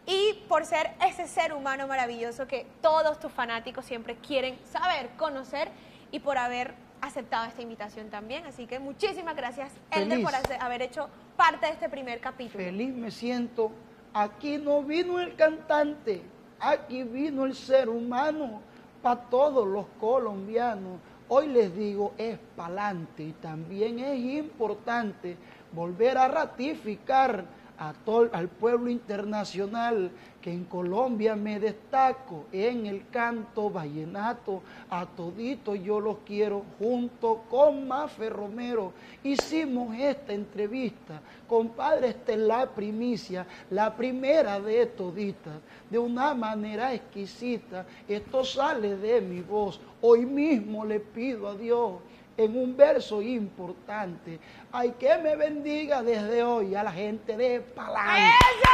Y 0.07 0.35
por 0.51 0.67
ser 0.67 0.93
ese 1.07 1.27
ser 1.27 1.55
humano 1.55 1.87
maravilloso 1.87 2.47
que 2.47 2.67
todos 2.83 3.19
tus 3.19 3.33
fanáticos 3.33 3.87
siempre 3.87 4.17
quieren 4.17 4.59
saber, 4.71 5.09
conocer 5.17 5.71
y 6.13 6.21
por 6.21 6.37
haber 6.37 6.75
aceptado 7.01 7.47
esta 7.47 7.63
invitación 7.63 8.11
también. 8.11 8.45
Así 8.45 8.67
que 8.67 8.79
muchísimas 8.79 9.35
gracias, 9.35 9.73
Elder, 9.91 10.23
por 10.23 10.35
hacer- 10.35 10.61
haber 10.63 10.83
hecho 10.83 11.09
parte 11.37 11.67
de 11.67 11.73
este 11.73 11.89
primer 11.89 12.21
capítulo. 12.21 12.65
Feliz 12.65 12.95
me 12.95 13.11
siento. 13.11 13.71
Aquí 14.13 14.59
no 14.59 14.83
vino 14.83 15.19
el 15.19 15.35
cantante, 15.35 16.23
aquí 16.61 17.03
vino 17.03 17.45
el 17.45 17.55
ser 17.55 17.89
humano 17.89 18.61
para 19.03 19.23
todos 19.23 19.67
los 19.67 19.87
colombianos. 19.99 21.01
Hoy 21.29 21.49
les 21.49 21.75
digo, 21.77 22.13
es 22.17 22.39
pa'lante 22.55 23.25
y 23.25 23.33
también 23.33 23.99
es 23.99 24.19
importante 24.19 25.37
volver 25.73 26.17
a 26.17 26.29
ratificar 26.29 27.45
a 27.79 27.93
todo, 27.93 28.29
al 28.33 28.49
pueblo 28.49 28.91
internacional 28.91 30.11
que 30.41 30.53
en 30.53 30.65
Colombia 30.65 31.35
me 31.35 31.59
destaco 31.59 32.45
en 32.53 32.85
el 32.85 33.09
canto 33.09 33.71
vallenato. 33.71 34.63
A 34.91 35.07
todito 35.07 35.75
yo 35.75 35.99
los 36.01 36.19
quiero 36.27 36.65
junto 36.79 37.45
con 37.51 37.89
Mafe 37.89 38.29
Romero. 38.29 38.93
Hicimos 39.23 39.97
esta 39.99 40.35
entrevista, 40.35 41.21
compadre, 41.49 42.09
esta 42.09 42.33
es 42.33 42.39
la 42.41 42.67
primicia, 42.67 43.47
la 43.71 43.97
primera 43.97 44.61
de 44.61 44.85
toditas, 44.87 45.55
de 45.89 45.99
una 45.99 46.35
manera 46.35 46.93
exquisita. 46.93 47.87
Esto 48.07 48.45
sale 48.45 48.97
de 48.97 49.21
mi 49.23 49.41
voz. 49.41 49.81
Hoy 50.03 50.27
mismo 50.27 50.85
le 50.85 51.01
pido 51.01 51.49
a 51.49 51.55
Dios 51.55 51.95
en 52.37 52.57
un 52.57 52.77
verso 52.77 53.23
importante. 53.23 54.41
Ay, 54.73 54.95
que 54.99 55.17
me 55.19 55.37
bendiga 55.37 56.03
desde 56.03 56.43
hoy 56.43 56.75
a 56.75 56.83
la 56.83 56.93
gente 56.93 57.37
de 57.37 57.61
Palante. 57.61 58.21
¡Eso! 58.21 58.71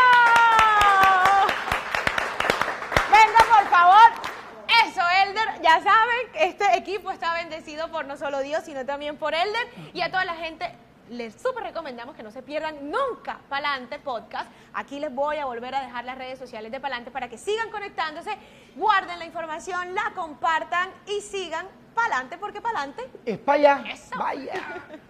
Venga, 3.11 3.39
por 3.55 3.69
favor. 3.69 4.31
Eso, 4.87 5.01
Elder. 5.25 5.63
Ya 5.63 5.83
saben, 5.83 6.27
este 6.35 6.77
equipo 6.77 7.11
está 7.11 7.35
bendecido 7.35 7.91
por 7.91 8.07
no 8.07 8.17
solo 8.17 8.41
Dios, 8.41 8.65
sino 8.65 8.87
también 8.87 9.17
por 9.17 9.35
Elder. 9.35 9.69
Y 9.93 10.01
a 10.01 10.11
toda 10.11 10.25
la 10.25 10.37
gente 10.37 10.73
les 11.11 11.35
súper 11.35 11.65
recomendamos 11.65 12.15
que 12.15 12.23
no 12.23 12.31
se 12.31 12.41
pierdan 12.41 12.89
nunca 12.89 13.41
Palante 13.49 13.99
Podcast. 13.99 14.49
Aquí 14.73 15.01
les 15.01 15.13
voy 15.13 15.39
a 15.39 15.45
volver 15.45 15.75
a 15.75 15.83
dejar 15.83 16.05
las 16.05 16.17
redes 16.17 16.39
sociales 16.39 16.71
de 16.71 16.79
Palante 16.79 17.11
para 17.11 17.29
que 17.29 17.37
sigan 17.37 17.69
conectándose, 17.71 18.31
guarden 18.77 19.19
la 19.19 19.27
información, 19.27 19.95
la 19.95 20.13
compartan 20.15 20.89
y 21.07 21.21
sigan 21.21 21.67
Palante 21.95 22.39
porque 22.39 22.61
Palante 22.61 23.11
Es 23.25 23.39
para 23.39 23.59
allá. 23.59 23.93
Eso. 23.93 24.19
Vaya. 24.19 24.99